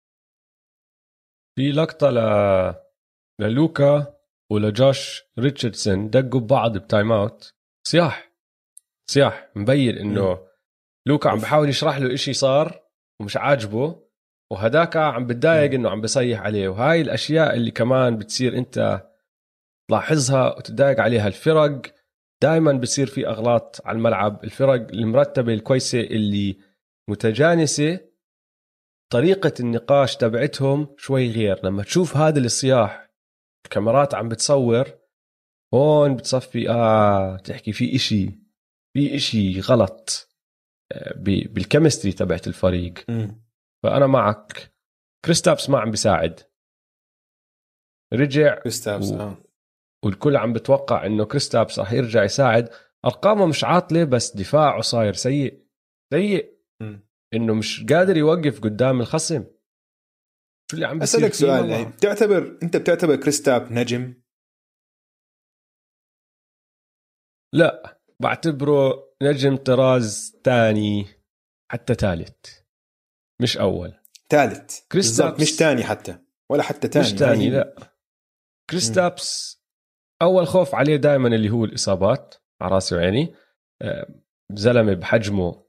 في 1.55 1.71
لقطة 1.71 2.09
ل 2.09 2.19
للوكا 3.41 4.15
ولجوش 4.51 5.23
ريتشاردسون 5.39 6.09
دقوا 6.09 6.39
ببعض 6.39 6.77
ب 6.77 7.11
timeout. 7.11 7.53
صياح 7.87 8.31
صياح 9.09 9.49
مبين 9.55 9.97
إنه 9.97 10.39
لوكا 11.07 11.29
عم 11.29 11.39
بحاول 11.39 11.69
يشرح 11.69 11.97
له 11.97 12.13
إشي 12.13 12.33
صار. 12.33 12.82
ومش 13.20 13.38
عاجبه 13.38 14.03
وهداك 14.51 14.97
عم 14.97 15.28
بتضايق 15.28 15.74
إنه 15.74 15.89
عم 15.89 16.01
بصيح 16.01 16.41
عليه. 16.41 16.68
وهاي 16.68 17.01
الأشياء 17.01 17.55
اللي 17.55 17.72
كمان 17.72 18.18
بتصير 18.18 18.57
أنت 18.57 19.07
تلاحظها 19.89 20.57
وتضايق 20.57 20.99
عليها 20.99 21.28
الفرق. 21.28 21.82
دائما 22.41 22.72
بصير 22.72 23.07
في 23.07 23.28
أغلاط 23.28 23.82
على 23.86 23.95
الملعب. 23.97 24.43
الفرق 24.43 24.88
المرتبة 24.91 25.53
الكويسة 25.53 25.99
اللي 25.99 26.57
متجانسة 27.09 27.99
طريقة 29.11 29.53
النقاش 29.59 30.16
تبعتهم 30.18 30.95
شوي 30.97 31.32
غير. 31.32 31.66
لما 31.66 31.84
تشوف 31.84 32.18
هذا 32.18 32.39
الصياح 32.39 33.09
الكاميرات 33.66 34.14
عم 34.14 34.30
بتصور 34.30 34.89
هون 35.74 36.16
بتصفي 36.16 36.70
آه 36.70 37.38
تحكي 37.38 37.72
في 37.72 37.95
إشي 37.95 38.26
في 38.93 39.16
إشي 39.16 39.59
غلط. 39.59 40.32
بال 41.15 41.33
chemistry 41.33 42.11
تبعت 42.11 42.47
الفريق. 42.47 42.93
م. 43.09 43.27
فأنا 43.84 44.07
معك. 44.07 44.73
كريستابس 45.25 45.69
ما 45.69 45.79
عم 45.79 45.91
بيساعد. 45.91 46.39
رجع 48.13 48.59
كريستابس 48.59 49.11
و... 49.11 49.19
آه. 49.19 49.43
والكل 50.05 50.38
عم 50.38 50.53
بتوقع 50.53 51.05
إنه 51.05 51.25
كريستابس 51.25 51.79
رح 51.79 51.93
يرجع 51.93 52.23
يساعد. 52.23 52.69
أرقامه 53.05 53.45
مش 53.45 53.63
عاطلة 53.63 54.03
بس 54.03 54.36
دفاعه 54.36 54.81
صاير 54.81 55.13
سيء. 55.13 55.67
سيء. 56.13 56.59
م. 56.81 56.99
إنه 57.34 57.53
مش 57.53 57.86
قادر 57.86 58.17
يوقف 58.17 58.59
قدام 58.59 59.01
الخصم. 59.01 59.43
شو 60.71 60.75
اللي 60.77 60.86
عم 60.86 60.99
بيصير 60.99 61.19
أسألك 61.19 61.34
سؤال 61.34 61.69
يعني 61.69 61.86
بتعتبر 61.86 62.59
أنت 62.63 62.77
بتعتبر 62.77 63.15
كريستاب 63.15 63.71
نجم؟ 63.71 64.23
لا. 67.53 67.99
بعتبره 68.19 69.12
نجم 69.24 69.55
طراز 69.57 70.36
ثاني 70.43 71.05
حتى 71.71 71.93
ثالث 71.93 72.59
مش 73.41 73.57
أول. 73.57 73.93
ثالث 74.30 74.80
كريستابس 74.91 75.41
مش 75.41 75.55
ثاني 75.55 75.84
حتى. 75.84 76.17
ولا 76.49 76.63
حتى 76.63 76.88
ثاني 76.88 77.05
مش 77.05 77.13
ثاني 77.13 77.49
لا. 77.49 77.76
كريستابس 78.69 79.61
أول 80.21 80.47
خوف 80.47 80.76
عليه 80.76 80.95
دائما 80.95 81.28
اللي 81.28 81.49
هو 81.49 81.65
الإصابات 81.65 82.36
على 82.61 82.76
رأسي 82.76 82.95
وعيني. 82.95 83.34
آه، 83.82 84.07
زلمة 84.51 84.93
بحجمه 84.93 85.65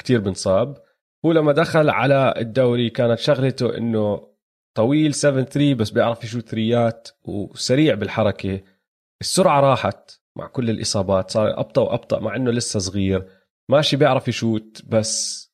كتير 0.00 0.20
بنصاب. 0.20 0.82
هو 1.24 1.32
لما 1.32 1.52
دخل 1.52 1.90
على 1.90 2.34
الدوري 2.36 2.90
كانت 2.90 3.18
شغلته 3.18 3.76
إنه 3.76 4.34
طويل 4.76 5.14
7 5.14 5.44
3 5.44 5.74
بس 5.74 5.90
بيعرف 5.90 6.24
يشوت 6.24 6.48
ثريات 6.48 7.08
وسريع 7.24 7.94
بالحركة. 7.94 8.60
السرعة 9.20 9.60
راحت. 9.60 10.17
مع 10.36 10.46
كل 10.46 10.70
الإصابات 10.70 11.30
صار 11.30 11.60
أبطأ 11.60 11.82
وأبطأ 11.82 12.20
مع 12.20 12.36
إنه 12.36 12.50
لسه 12.50 12.78
صغير. 12.80 13.28
ماشي 13.70 13.96
بيعرف 13.96 14.28
يشوت 14.28 14.82
بس 14.88 15.48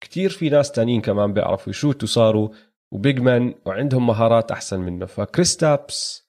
كتير 0.00 0.30
في 0.30 0.48
ناس 0.48 0.72
تانيين 0.72 1.00
كمان 1.00 1.32
بيعرفوا 1.32 1.70
يشوتوا 1.70 2.08
صاروا 2.08 2.48
وبيج 2.92 3.20
مان 3.20 3.54
وعندهم 3.66 4.06
مهارات 4.06 4.50
أحسن 4.50 4.80
منه. 4.80 5.06
فكريستابس 5.06 6.26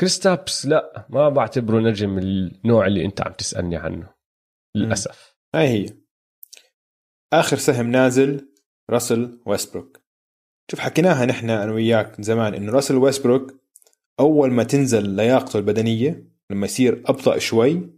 كريستابس 0.00 0.66
لا 0.66 1.06
ما 1.10 1.28
بعتبره 1.28 1.80
نجم 1.80 2.18
النوع 2.18 2.86
اللي 2.86 3.04
أنت 3.04 3.20
عم 3.20 3.32
تسألني 3.32 3.76
عنه 3.76 4.14
للأسف. 4.76 5.36
هاي 5.54 5.68
هي. 5.68 5.96
آخر 7.32 7.56
سهم 7.56 7.90
نازل 7.90 8.52
راسل 8.90 9.42
ويستبروك. 9.46 10.02
شوف 10.70 10.80
حكيناها 10.80 11.26
نحن 11.26 11.50
أنا 11.50 11.72
وياك 11.72 12.20
زمان 12.20 12.54
إنه 12.54 12.72
راسل 12.72 12.96
ويستبروك 12.96 13.61
أول 14.20 14.52
ما 14.52 14.62
تنزل 14.62 15.08
لياقته 15.08 15.58
البدنية 15.58 16.24
لما 16.50 16.66
يصير 16.66 17.02
أبطأ 17.06 17.38
شوي 17.38 17.90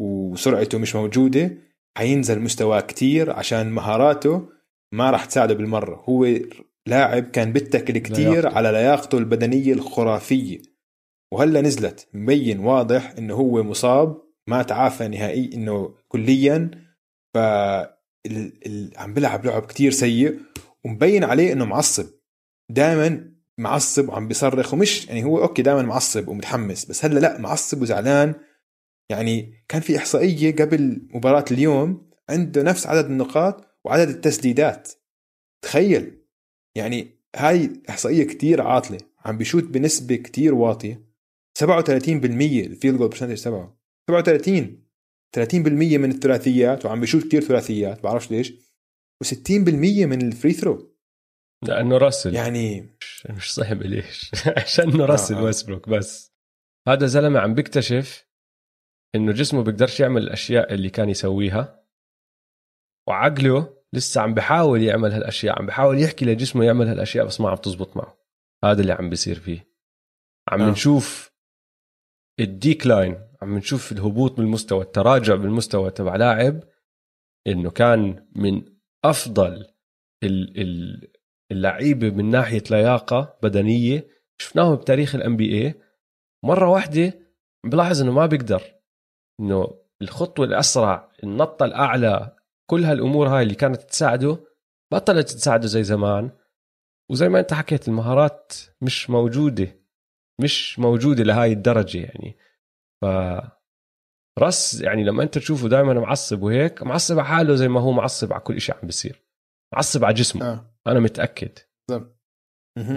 وسرعته 0.00 0.78
مش 0.78 0.94
موجودة 0.94 1.56
حينزل 1.98 2.40
مستواه 2.40 2.80
كتير 2.80 3.30
عشان 3.30 3.70
مهاراته 3.70 4.48
ما 4.92 5.10
راح 5.10 5.24
تساعده 5.24 5.54
بالمرة. 5.54 6.04
هو 6.08 6.34
لاعب 6.86 7.22
كان 7.22 7.52
بيتكل 7.52 7.98
كتير 7.98 8.30
لياقته. 8.30 8.56
على 8.56 8.72
لياقته 8.72 9.18
البدنية 9.18 9.72
الخرافية. 9.72 10.62
وهلا 11.32 11.60
نزلت 11.60 12.08
مبين 12.14 12.58
واضح 12.58 13.14
إنه 13.18 13.34
هو 13.34 13.62
مصاب 13.62 14.22
ما 14.48 14.62
تعافى 14.62 15.08
نهائي 15.08 15.50
إنه 15.54 15.94
كليا. 16.08 16.70
ف 17.34 17.38
عم 18.96 19.14
بيلعب 19.14 19.46
لعب 19.46 19.62
كتير 19.62 19.90
سيء 19.90 20.40
ومبين 20.84 21.24
عليه 21.24 21.52
إنه 21.52 21.64
معصب. 21.64 22.06
دائما 22.70 23.37
معصب 23.58 24.08
وعم 24.08 24.28
بيصرخ 24.28 24.74
ومش 24.74 25.06
يعني 25.06 25.24
هو 25.24 25.42
أوكي 25.42 25.62
دائما 25.62 25.82
معصب 25.82 26.28
ومتحمس 26.28 26.84
بس 26.84 27.04
هلأ 27.04 27.20
لأ 27.20 27.38
معصب 27.38 27.82
وزعلان. 27.82 28.34
يعني 29.10 29.64
كان 29.68 29.80
في 29.80 29.96
إحصائية 29.96 30.56
قبل 30.56 31.08
مباراة 31.14 31.44
اليوم 31.50 32.10
عنده 32.30 32.62
نفس 32.62 32.86
عدد 32.86 33.04
النقاط 33.04 33.66
وعدد 33.84 34.08
التسديدات. 34.08 34.92
تخيل. 35.64 36.24
يعني 36.76 37.18
هاي 37.36 37.82
إحصائية 37.90 38.24
كتير 38.24 38.62
عاطلة 38.62 38.98
عم 39.24 39.38
بيشوت 39.38 39.64
بنسبة 39.64 40.16
كتير 40.16 40.54
واطية. 40.54 41.08
37% 41.58 41.64
ال 41.64 41.86
field 41.86 42.98
goal 42.98 43.08
percentage 43.08 43.42
تبعه. 43.42 43.78
37 44.10 44.88
30% 45.36 45.54
من 45.98 46.10
الثلاثيات 46.10 46.86
وعم 46.86 47.00
بيشوت 47.00 47.24
كتير 47.24 47.40
ثلاثيات 47.40 48.02
بعرفش 48.02 48.30
ليش. 48.30 48.52
و60% 49.24 49.50
من 49.80 50.22
ال 50.22 50.28
free 50.28 50.52
throw 50.52 50.97
لأنه 51.62 51.98
راسل. 51.98 52.34
يعني 52.34 52.80
مش, 53.30 53.54
صعب 53.54 53.82
ليش 53.82 54.30
عشان 54.64 55.00
راسل 55.00 55.34
آه، 55.34 55.38
آه. 55.38 55.42
ويسبروك 55.42 55.88
بس. 55.88 56.32
هذا 56.88 57.06
زلمة 57.06 57.40
عم 57.40 57.54
بيكتشف 57.54 58.28
إنه 59.14 59.32
جسمه 59.32 59.64
بيقدرش 59.64 60.00
يعمل 60.00 60.22
الأشياء 60.22 60.74
اللي 60.74 60.90
كان 60.90 61.08
يسويها. 61.08 61.84
وعقله 63.08 63.78
لسه 63.92 64.20
عم 64.20 64.34
بحاول 64.34 64.82
يعمل 64.82 65.12
هالأشياء 65.12 65.58
عم 65.58 65.66
بحاول 65.66 66.00
يحكي 66.02 66.24
لجسمه 66.24 66.64
يعمل 66.64 66.88
هالأشياء 66.88 67.26
بس 67.26 67.40
ما 67.40 67.50
عم 67.50 67.56
تزبط 67.56 67.96
معه. 67.96 68.18
هذا 68.64 68.80
اللي 68.80 68.92
عم 68.92 69.10
بيصير 69.10 69.38
فيه. 69.40 69.68
عم 70.48 70.62
آه. 70.62 70.70
نشوف 70.70 71.32
ال 72.40 72.51
decline 72.51 73.28
عم 73.42 73.58
نشوف 73.58 73.92
الهبوط 73.92 74.32
بالمستوى 74.36 74.82
التراجع 74.82 75.34
بالمستوى 75.34 75.90
تبع 75.90 76.16
لاعب 76.16 76.60
إنه 77.46 77.70
كان 77.70 78.28
من 78.36 78.62
أفضل 79.04 79.66
ال- 80.24 80.60
ال- 80.60 81.12
اللعيبة 81.52 82.10
من 82.10 82.30
ناحية 82.30 82.62
لياقة 82.70 83.38
بدنية 83.42 84.08
شفناهم 84.42 84.74
بتاريخ 84.74 85.14
ال 85.14 85.36
NBA 85.36 85.74
مرة 86.44 86.68
واحدة 86.68 87.18
بلاحظ 87.66 88.02
إنه 88.02 88.12
ما 88.12 88.26
بيقدر 88.26 88.62
إنه 89.40 89.78
الخطوة 90.02 90.46
الأسرع 90.46 91.12
النطة 91.24 91.64
الأعلى 91.64 92.36
كل 92.70 92.84
هالأمور 92.84 93.28
هاي 93.28 93.42
اللي 93.42 93.54
كانت 93.54 93.82
تساعده 93.82 94.38
بطلت 94.92 95.30
تساعده 95.30 95.66
زي 95.66 95.82
زمان. 95.82 96.30
وزي 97.10 97.28
ما 97.28 97.40
أنت 97.40 97.54
حكيت 97.54 97.88
المهارات 97.88 98.52
مش 98.80 99.10
موجودة 99.10 99.80
مش 100.40 100.78
موجودة 100.78 101.24
لهاي 101.24 101.52
الدرجة 101.52 101.98
يعني. 101.98 102.36
ف 103.02 103.04
رس 104.38 104.80
يعني 104.80 105.04
لما 105.04 105.22
أنت 105.22 105.38
تشوفه 105.38 105.68
دائما 105.68 105.94
معصب 105.94 106.42
وهيك 106.42 106.82
معصب 106.82 107.18
على 107.18 107.28
حاله 107.28 107.54
زي 107.54 107.68
ما 107.68 107.80
هو 107.80 107.92
معصب 107.92 108.32
على 108.32 108.42
كل 108.42 108.60
شيء 108.60 108.74
عم 108.74 108.80
بيصير 108.82 109.22
معصب 109.74 110.04
على 110.04 110.14
جسمه. 110.14 110.44
آه. 110.52 110.67
أنا 110.86 111.00
متأكد. 111.00 111.58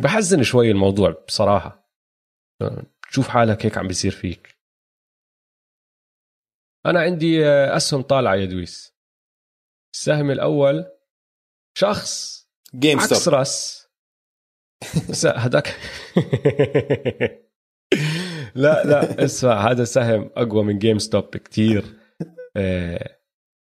بحزن 0.04 0.44
شوي 0.44 0.72
الموضوع 0.72 1.24
بصراحة. 1.28 1.92
تشوف 3.12 3.28
حالك 3.28 3.66
هيك 3.66 3.78
عم 3.78 3.88
بيصير 3.88 4.12
فيك. 4.12 4.58
أنا 6.86 7.02
عندي 7.02 7.46
آه، 7.46 7.78
أسهم 7.78 8.02
طالعة 8.02 8.36
يا 8.36 8.46
دويس. 8.46 8.96
السهم 9.96 10.32
الأول 10.32 10.86
شخص 11.78 12.42
جيم 12.76 13.00
عكس 13.00 13.14
ستوب 13.14 13.34
رأس. 13.34 13.88
بس 15.10 15.26
هذاك 15.26 15.68
لا 18.56 18.84
لا 18.84 19.26
اسمع 19.26 19.72
هذا 19.72 19.84
سهم 19.84 20.30
أقوى 20.36 20.64
من 20.64 20.80
جيم 20.80 21.00
ستوب 21.00 21.38
كثير 21.38 21.86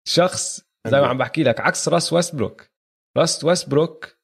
شخص 0.08 0.62
زي 0.88 1.02
ما 1.02 1.08
عم 1.08 1.18
بحكي 1.18 1.44
لك 1.44 1.60
عكس 1.60 1.90
رأس 1.90 2.14
ويستبروك 2.14 2.70
راس 3.18 3.44
ويستبروك 3.44 4.16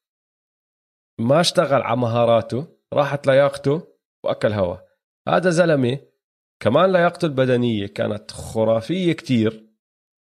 ما 1.20 1.40
اشتغل 1.40 1.82
على 1.82 1.96
مهاراته 1.96 2.66
راحت 2.92 3.26
لياقته 3.26 3.88
وأكل 4.24 4.52
هوا. 4.52 4.76
هذا 5.28 5.50
زلمة 5.50 5.98
كمان 6.62 6.92
لياقته 6.92 7.26
البدنية 7.26 7.86
كانت 7.86 8.30
خرافية 8.30 9.12
كتير 9.12 9.66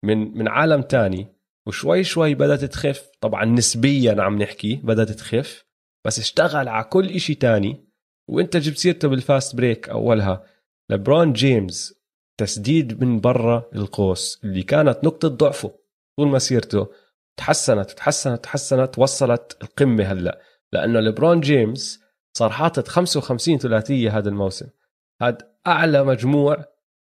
من 0.05 0.39
من 0.39 0.49
عالم 0.49 0.83
تاني 0.83 1.37
وشوي 1.67 2.05
شوي 2.05 2.35
بدأت 2.35 2.65
تخف. 2.65 3.11
طبعا 3.21 3.45
نسبيا 3.45 4.23
عم 4.23 4.43
نحكي 4.43 4.77
بدأت 4.77 5.11
تخف 5.11 5.65
بس 6.07 6.19
اشتغل 6.19 6.69
على 6.69 6.85
كل 6.85 7.09
إشي 7.09 7.35
تاني. 7.35 7.87
وإنت 8.31 8.57
جبت 8.57 8.77
سيرته 8.77 9.09
بال 9.09 9.24
fast 9.24 9.57
break 9.57 9.89
أولها. 9.89 10.47
لبرون 10.91 11.33
جيمس 11.33 11.95
تسديد 12.41 13.05
من 13.05 13.21
برا 13.21 13.71
القوس 13.75 14.41
اللي 14.45 14.63
كانت 14.63 15.05
نقطة 15.05 15.29
ضعفه 15.29 15.79
طول 16.19 16.29
مسيرته. 16.29 16.89
تحسنت 17.37 17.91
تحسنت 17.91 18.45
تحسنت 18.45 18.99
وصلت 18.99 19.59
القمة 19.62 20.05
هلأ. 20.05 20.41
لأنه 20.72 21.01
لبرون 21.01 21.41
جيمس 21.41 22.01
صار 22.37 22.51
حاطط 22.51 22.89
55 22.89 23.59
ثلاثية 23.59 24.18
هذا 24.18 24.28
الموسم. 24.28 24.66
هذا 25.22 25.39
أعلى 25.66 26.05
مجموع 26.05 26.64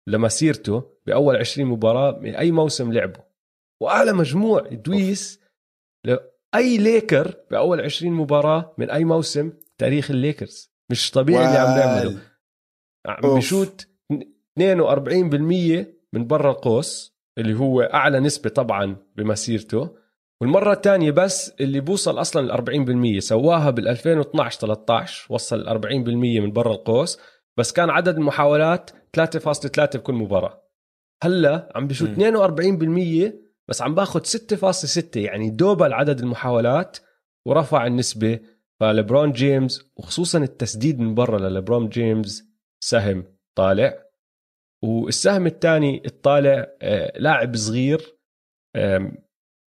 لمسيرته 0.08 0.96
بأول 1.06 1.36
20 1.36 1.68
مباراة 1.68 2.18
من 2.18 2.34
أي 2.34 2.50
موسم 2.52 2.92
لعبه. 2.92 3.20
وأعلى 3.82 4.12
مجموع 4.12 4.60
دويس 4.60 5.40
لأي 6.04 6.78
ليكر 6.78 7.34
بأول 7.50 7.80
20 7.80 8.12
مباراة 8.12 8.74
من 8.78 8.90
أي 8.90 9.04
موسم 9.04 9.52
تاريخ 9.78 10.10
الليكرز. 10.10 10.72
مش 10.90 11.10
طبيعي 11.10 11.46
اللي 11.46 11.58
عم 11.58 11.78
بعمله. 11.78 12.18
عم. 13.06 13.36
بشوت 13.36 13.86
42% 14.58 15.86
من 16.12 16.26
برا 16.26 16.50
القوس 16.50 17.16
اللي 17.38 17.54
هو 17.58 17.82
أعلى 17.82 18.20
نسبة 18.20 18.50
طبعا 18.50 18.96
بمسيرته. 19.16 20.05
والمرة 20.40 20.72
الثانية 20.72 21.10
بس 21.10 21.54
اللي 21.60 21.80
بوصل 21.80 22.20
أصلا 22.20 22.46
ل 22.46 23.16
40% 23.16 23.18
سواها 23.18 23.70
بال 23.70 23.88
2012 23.88 24.60
13 24.60 25.26
وصل 25.30 25.60
ل 25.60 25.80
40% 25.82 25.86
من 26.42 26.52
برا 26.52 26.72
القوس 26.72 27.18
بس 27.56 27.72
كان 27.72 27.90
عدد 27.90 28.16
المحاولات 28.16 28.90
3.3 28.90 29.96
بكل 29.96 30.14
مباراة 30.14 30.62
هلأ 31.22 31.72
عم 31.74 31.86
بشوت 31.86 32.08
م. 32.08 33.28
42% 33.28 33.32
بس 33.68 33.82
عم 33.82 33.94
باخذ 33.94 34.20
6.6 34.20 35.04
يعني 35.16 35.50
double 35.50 35.92
عدد 35.92 36.20
المحاولات 36.20 36.98
ورفع 37.46 37.86
النسبة 37.86 38.40
فليبرون 38.80 39.32
جيمس 39.32 39.92
وخصوصا 39.96 40.38
التسديد 40.38 41.00
من 41.00 41.14
برا 41.14 41.38
لليبرون 41.38 41.88
جيمس 41.88 42.44
سهم 42.80 43.24
طالع 43.54 44.06
والسهم 44.82 45.46
الثاني 45.46 46.02
الطالع 46.06 46.66
آه، 46.82 47.18
لاعب 47.18 47.56
صغير 47.56 48.16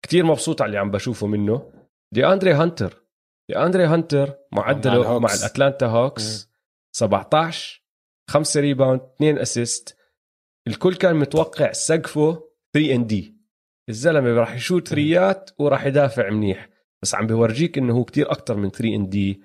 كتير 0.03 0.25
مبسوط 0.25 0.63
على 0.63 0.69
اللي 0.69 0.79
عم 0.79 0.91
بشوفه 0.91 1.27
منه. 1.27 1.73
دي 2.15 2.27
أندري 2.27 2.53
هانتر. 2.53 3.05
دي 3.51 3.57
أندري 3.57 3.85
هانتر 3.85 4.27
مع 4.53 4.63
معدله 4.63 5.01
الهوكس. 5.01 5.23
مع 5.23 5.35
الأتلانتا 5.35 5.87
هوكس. 5.87 6.51
17 6.97 7.83
5 8.31 8.61
rebound 8.61 9.01
2 9.17 9.39
assist. 9.39 9.97
الكل 10.69 10.95
كان 10.95 11.17
متوقع 11.17 11.73
سقفه 11.73 12.51
3 12.75 12.95
and 12.95 13.07
D 13.07 13.41
الزلمة 13.89 14.31
راح 14.31 14.55
يشوت 14.55 14.89
ثريات 14.89 15.51
وراح 15.59 15.87
يدافع 15.87 16.31
منيح. 16.31 16.69
بس 17.03 17.15
عم 17.15 17.27
بورجيك 17.27 17.79
إنه 17.79 17.95
هو 17.95 18.05
كتير 18.05 18.31
أكتر 18.31 18.57
من 18.57 18.71
3 18.71 18.95
and 18.95 19.09
D 19.09 19.43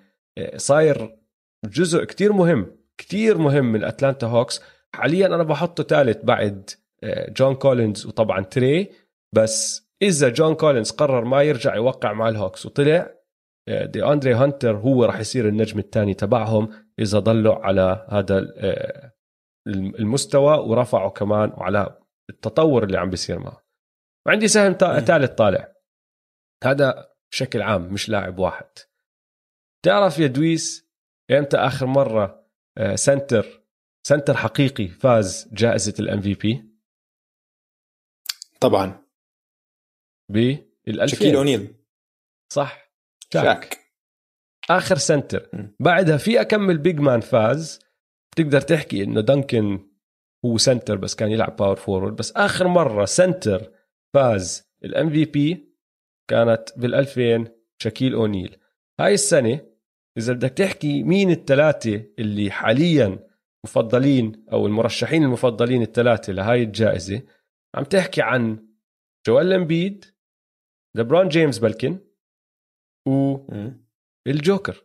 صاير 0.55 1.17
جزء 1.65 2.03
كتير 2.03 2.33
مهم 2.33 2.77
كتير 2.97 3.37
مهم 3.37 3.65
من 3.71 3.83
اتلانتا 3.83 4.27
هوكس. 4.27 4.61
حاليا 4.95 5.25
أنا 5.27 5.43
بحطه 5.43 5.83
ثالث 5.83 6.25
بعد 6.25 6.69
آه، 7.03 7.29
جون 7.29 7.55
كولينز 7.55 8.05
وطبعا 8.05 8.41
تري. 8.41 8.91
بس 9.33 9.84
إذا 10.01 10.29
جون 10.29 10.55
كولينز 10.55 10.91
قرر 10.91 11.25
ما 11.25 11.43
يرجع 11.43 11.75
يوقع 11.75 12.13
مع 12.13 12.29
الهوكس 12.29 12.65
وطلع 12.65 13.15
آه، 13.67 13.85
دي 13.85 14.05
أندري 14.05 14.33
هانتر 14.33 14.77
هو 14.77 15.05
راح 15.05 15.19
يصير 15.19 15.47
النجم 15.47 15.79
الثاني 15.79 16.13
تبعهم 16.13 16.69
إذا 16.99 17.19
ضلوا 17.19 17.55
على 17.55 18.07
هذا 18.09 18.53
آه، 18.57 19.11
المستوى 19.67 20.57
ورفعوا 20.57 21.09
كمان 21.09 21.49
وعلى 21.49 21.99
التطور 22.29 22.83
اللي 22.83 22.97
عم 22.97 23.09
بيصير 23.09 23.39
معه. 23.39 23.65
وعندي 24.27 24.47
سهم 24.47 24.71
مم. 24.71 24.99
ثالث 24.99 25.31
طالع. 25.31 25.73
هذا 26.63 27.15
بشكل 27.31 27.61
عام 27.61 27.93
مش 27.93 28.09
لاعب 28.09 28.39
واحد. 28.39 28.69
تعرف 29.85 30.19
يا 30.19 30.27
دويس 30.27 30.89
إمتى 31.31 31.57
آخر 31.57 31.85
مرة 31.85 32.45
آه، 32.77 32.95
center 32.95 33.65
center 34.07 34.37
حقيقي 34.37 34.87
فاز 34.87 35.49
جائزة 35.53 35.93
ال 35.99 36.21
MVP 36.21 36.75
طبعا. 38.61 39.04
بال 40.29 40.65
شاكيل 40.87 41.01
2000 41.01 41.37
أونيل. 41.37 41.75
صح. 42.53 42.91
شاك. 43.33 43.43
شاك. 43.43 43.79
آخر 44.69 44.97
center. 44.97 45.49
بعدها 45.79 46.17
في 46.17 46.41
أكم 46.41 46.77
big 46.77 46.99
man 46.99 47.21
فاز. 47.21 47.79
بتقدر 48.31 48.61
تحكي 48.61 49.03
إنه 49.03 49.21
دانكن 49.21 49.89
هو 50.45 50.57
center 50.57 50.95
بس 50.95 51.15
كان 51.15 51.31
يلعب 51.31 51.55
power 51.55 51.75
forward 51.75 52.15
بس 52.15 52.31
آخر 52.31 52.67
مرة 52.67 53.05
center 53.05 53.71
فاز 54.13 54.69
ال 54.83 55.09
MVP 55.09 55.75
كانت 56.29 56.69
بال 56.77 56.95
2000 56.95 57.51
شاكيل 57.81 58.13
أونيل. 58.13 58.57
هاي 58.99 59.13
السنة 59.13 59.59
إذا 60.17 60.33
بدك 60.33 60.49
تحكي 60.49 61.03
مين 61.03 61.31
الثلاثة 61.31 62.05
اللي 62.19 62.51
حاليا 62.51 63.19
مفضلين 63.65 64.45
أو 64.51 64.67
المرشحين 64.67 65.23
المفضلين 65.23 65.81
الثلاثة 65.81 66.33
لهاي 66.33 66.63
الجائزة 66.63 67.21
عم 67.75 67.83
تحكي 67.83 68.21
عن 68.21 68.67
جوال 69.27 69.53
امبيد 69.53 70.05
لبرون 70.95 71.27
جيمس 71.27 71.59
بلكن 71.59 71.99
مم. 73.07 73.85
والجوكر 74.27 74.83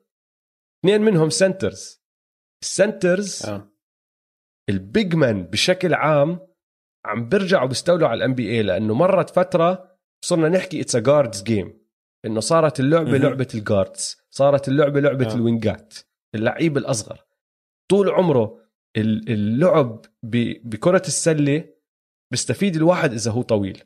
اثنين 0.84 1.00
منهم 1.02 1.30
centers. 1.30 2.00
ال 2.64 2.75
centers 2.75 3.46
آه. 3.46 3.70
ال 4.70 4.81
big 4.81 5.14
man 5.14 5.42
بشكل 5.44 5.94
عام 5.94 6.46
عم 7.06 7.28
بيرجعوا 7.28 7.68
بيستولوا 7.68 8.08
على 8.08 8.18
ال 8.18 8.34
NBA 8.34 8.62
لأنه 8.62 8.94
مرت 8.94 9.30
فترة 9.30 9.98
صرنا 10.24 10.48
نحكي 10.48 10.80
it's 10.80 10.96
guards 10.96 11.42
game 11.42 11.80
إنه 12.26 12.40
صارت 12.40 12.80
اللعبة 12.80 13.11
مهم. 13.11 13.22
لعبة 13.22 13.48
ال 13.54 13.63
guards 13.63 14.16
صارت 14.30 14.68
اللعبة 14.68 15.00
لعبة 15.00 15.30
آه. 15.30 15.34
الوينجات. 15.34 15.94
اللعيب 16.34 16.76
الأصغر. 16.76 17.24
طول 17.90 18.11
عمره 18.11 18.61
ال- 18.96 19.30
اللعب 19.32 20.04
بكرة 20.64 21.02
السلة 21.06 21.74
بيستفيد 22.32 22.76
الواحد 22.76 23.12
إذا 23.12 23.30
هو 23.30 23.42
طويل. 23.42 23.82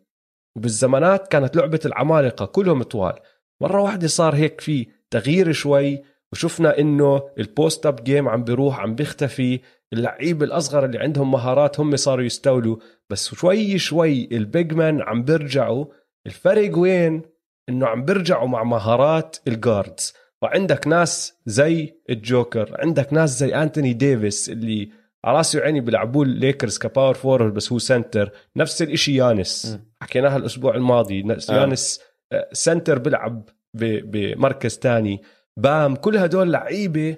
وبالزمانات 0.56 1.28
كانت 1.28 1.56
لعبة 1.56 1.80
العمالقة 1.86 2.46
كلهم 2.46 2.82
طوال. 2.82 3.14
مرة 3.60 3.82
واحدة 3.82 4.06
صار 4.06 4.34
هيك 4.34 4.60
في 4.60 4.86
تغيير 5.10 5.52
شوي 5.52 6.02
وشفنا 6.32 6.78
إنه 6.78 7.22
ال 7.38 7.48
post 7.48 7.86
up 7.86 8.04
game 8.04 8.28
عم 8.28 8.44
بيروح 8.44 8.80
عم 8.80 8.94
بيختفي. 8.94 9.60
اللعيب 9.92 10.42
الأصغر 10.42 10.84
اللي 10.84 10.98
عندهم 10.98 11.30
مهارات 11.30 11.80
هم 11.80 11.96
صاروا 11.96 12.24
يستولوا. 12.24 12.76
بس 13.10 13.34
شوي 13.34 13.78
شوي 13.78 14.28
ال 14.32 14.43
big 14.43 14.74
man 14.74 15.02
عم 15.02 15.22
بيرجعوا. 15.22 15.84
الفرق 16.26 16.78
وين؟ 16.78 17.22
إنه 17.68 17.86
عم 17.86 18.04
بيرجعوا 18.04 18.48
مع 18.48 18.62
مهارات 18.62 19.36
ال 19.48 19.58
guards 19.58 20.14
وعندك 20.42 20.86
ناس 20.86 21.34
زي 21.46 21.94
الجوكر 22.10 22.76
عندك 22.78 23.12
ناس 23.12 23.38
زي 23.38 23.54
انتوني 23.54 23.92
ديفيس 23.92 24.50
اللي 24.50 24.90
على 25.24 25.36
راسي 25.36 25.58
وعيني 25.58 25.80
بيلعبوه 25.80 26.24
الليكرز 26.24 26.78
ك 26.78 26.84
power 26.84 27.14
forward 27.14 27.54
بس 27.54 27.72
هو 27.72 27.78
center 27.78 28.30
نفس 28.56 28.82
الإشي 28.82 29.14
يانس. 29.16 29.78
حكيناها 30.02 30.36
الأسبوع 30.36 30.74
الماضي. 30.74 31.20
آه. 31.50 31.60
يانس 31.60 32.00
آه، 32.32 32.48
center 32.52 32.98
بيلعب 32.98 33.48
ب- 33.76 34.10
بمركز 34.10 34.78
تاني. 34.78 35.22
بام 35.56 35.96
كل 35.96 36.16
هدول 36.16 36.52
لعيبة 36.52 37.16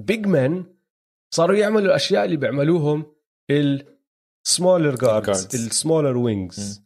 big 0.00 0.26
man 0.26 0.64
صاروا 1.34 1.56
يعملوا 1.56 1.86
الأشياء 1.86 2.24
اللي 2.24 2.36
بيعملوهم 2.36 3.14
ال 3.50 3.68
smaller 3.68 4.94
guards. 4.94 5.48
ال 5.54 5.62
smaller 5.62 6.16
wings 6.16 6.82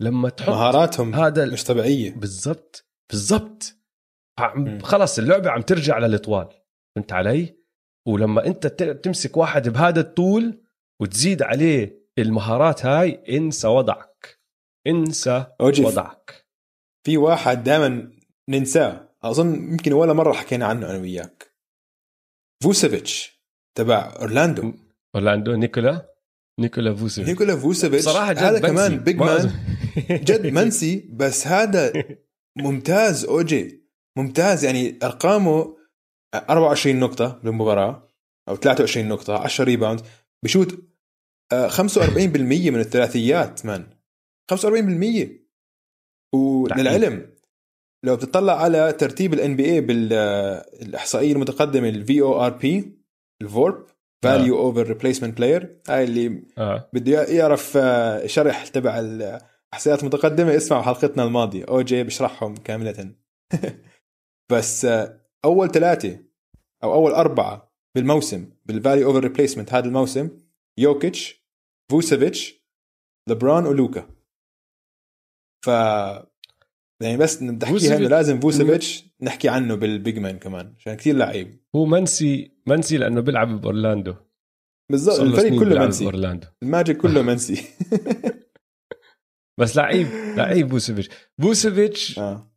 لما 0.00 0.28
تحط 0.28 0.48
مهاراتهم 0.48 1.14
هذا 1.14 1.46
مش 1.46 1.64
طبيعية. 1.64 2.14
بالضبط. 2.14 2.86
بالضبط. 3.10 3.74
خلص 4.82 5.18
اللعبة 5.18 5.50
عم 5.50 5.60
ترجع 5.62 5.98
للطوال. 5.98 6.48
فهمت 6.96 7.12
علي؟ 7.12 7.57
ولما 8.08 8.46
انت 8.46 8.66
تمسك 9.02 9.36
واحد 9.36 9.68
بهذا 9.68 10.00
الطول 10.00 10.62
وتزيد 11.00 11.42
عليه 11.42 12.08
المهارات 12.18 12.86
هاي 12.86 13.36
انسى 13.36 13.68
وضعك. 13.68 14.40
انسى 14.86 15.46
OG 15.60 15.84
وضعك. 15.84 16.46
في 17.06 17.16
واحد 17.16 17.64
دائما 17.64 18.10
ننساه. 18.48 19.08
أظن 19.22 19.54
يمكن 19.54 19.92
ولا 19.92 20.12
مرة 20.12 20.32
حكينا 20.32 20.66
عنه 20.66 20.90
أنا 20.90 20.98
وياك. 20.98 21.54
فوسيفيتش 22.62 23.42
تبع 23.74 24.14
أورلاندو. 24.20 24.72
أورلاندو 25.14 25.54
نيكولا. 25.54 26.14
نيكولا 26.60 26.94
فوسيفيتش. 26.94 27.30
نيكولا 27.30 27.56
فوسيفيتش. 27.56 28.04
بصراحه 28.04 28.32
جد 28.32 28.38
هذا. 28.38 28.58
كمان 28.58 28.98
big 28.98 29.16
ma- 29.16 29.24
man 29.26 29.52
جد 30.10 30.46
منسي 30.56 31.08
بس 31.12 31.46
هذا 31.46 31.92
ممتاز 32.56 33.24
OG. 33.24 33.88
ممتاز 34.16 34.64
يعني 34.64 34.98
أرقامه 35.02 35.77
24 36.34 37.00
نقطة 37.00 37.40
بالمباراه 37.44 38.08
أو 38.48 38.56
23 38.56 39.08
نقطة 39.08 39.38
10 39.38 39.64
rebound 39.64 40.00
بشوت 40.44 40.78
آه، 41.52 41.68
45% 41.68 42.70
من 42.70 42.80
الثلاثيات 42.80 43.66
man. 43.66 43.86
45% 44.52 45.28
وللعلم 46.34 47.30
لو 48.04 48.16
بتطلع 48.16 48.62
على 48.62 48.92
ترتيب 48.92 49.34
ال 49.34 49.56
NBA 49.56 49.80
بالاحصائيه 49.80 51.32
المتقدمة 51.32 51.88
ال 51.88 52.20
VORP 52.20 52.98
ال 53.42 53.51
VORP 53.51 53.86
value 54.22 54.58
over 54.58 54.88
replacement 54.88 55.36
player 55.38 55.80
هاي 55.88 56.04
اللي 56.04 56.42
آه. 56.58 56.90
بده 56.92 57.24
يعرف 57.24 57.76
آه، 57.76 58.26
شرح 58.26 58.66
تبع 58.66 58.98
الاحصائيات 58.98 60.00
المتقدمه 60.00 60.56
اسمعوا 60.56 60.82
حلقتنا 60.82 61.24
الماضية. 61.24 61.64
OG 61.64 62.02
بشرحهم 62.02 62.54
كاملة. 62.56 63.14
بس 64.52 64.84
آه، 64.84 65.17
أول 65.44 65.70
ثلاثة 65.70 66.24
أو 66.84 66.94
أول 66.94 67.12
أربعة 67.12 67.72
بالموسم 67.94 68.50
بال 68.66 68.78
value 68.78 69.08
over 69.08 69.20
replacement 69.20 69.72
هذا 69.74 69.86
الموسم 69.86 70.30
يوكيتش 70.78 71.44
فوسيفيتش 71.90 72.64
ليبرون 73.28 73.66
ولوكا 73.66 74.08
ف 75.64 75.68
يعني 77.02 77.16
بس 77.16 77.42
نحكيها 77.42 77.68
انه 77.70 77.78
فوسيفيتش- 77.78 78.10
لازم 78.10 78.40
فوسيفيتش 78.40 79.04
نحكي 79.22 79.48
عنه 79.48 79.74
بال 79.74 79.92
big 79.92 80.18
man 80.18 80.38
كمان 80.38 80.74
عشان 80.78 80.94
كثير 80.94 81.16
لعيب. 81.16 81.60
هو 81.76 81.86
منسي 81.86 82.58
منسي 82.66 82.96
لأنه 82.98 83.20
بيلعب 83.20 83.60
بأورلاندو. 83.60 84.14
بالضبط 84.90 85.18
له 85.18 85.24
الفريق 85.24 85.60
كله 85.60 85.78
منسي. 85.84 86.04
بأورلاندو. 86.04 86.46
الماجيك 86.62 86.96
كله 86.96 87.22
منسي. 87.32 87.62
بس 89.60 89.76
لعيب 89.76 90.06
لعيب 90.36 90.68
فوسيفيتش 90.68 91.08
فوسيفيتش 91.38 92.18
آه. 92.18 92.32
ال- 92.32 92.48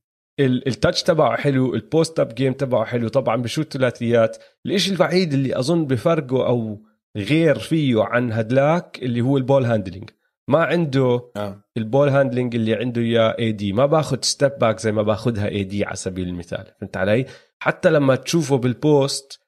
ال 0.46 0.55
touch 0.55 1.04
تبعه 1.04 1.38
حلو 1.38 1.76
ال 1.76 1.85
post 1.85 2.20
up 2.20 2.36
game 2.36 2.54
تبعه 2.54 2.86
حلو 2.86 3.08
طبعا 3.08 3.36
بشوت 3.36 3.74
ثلاثيات. 3.74 4.38
الإشي 4.66 4.94
الوحيد 4.94 5.34
اللي 5.34 5.60
أظن 5.60 5.86
بفرقه 5.86 6.48
أو 6.48 6.82
غير 7.18 7.60
فيه 7.60 8.04
عن 8.04 8.32
هدلاك 8.32 9.00
اللي 9.02 9.22
هو 9.22 9.38
ال 9.38 9.43
ball 9.43 9.66
handling 9.66 10.10
ما 10.48 10.64
عنده 10.64 11.32
آه. 11.36 11.64
ال 11.78 11.84
ball 11.84 12.10
handling 12.10 12.56
اللي 12.56 12.76
عنده 12.76 13.02
اياه 13.02 13.36
AD 13.40 13.74
ما 13.74 13.86
باخذ 13.86 14.18
step 14.22 14.52
back 14.62 14.80
زي 14.80 14.92
ما 14.92 15.02
باخذها 15.02 15.48
AD 15.48 15.86
على 15.86 15.96
سبيل 15.96 16.28
المثال. 16.28 16.74
فهمت 16.82 16.98
علي؟ 16.98 17.26
حتى 17.60 17.90
لما 17.90 18.16
تشوفه 18.16 18.58
بال 18.58 18.86
post 18.86 19.42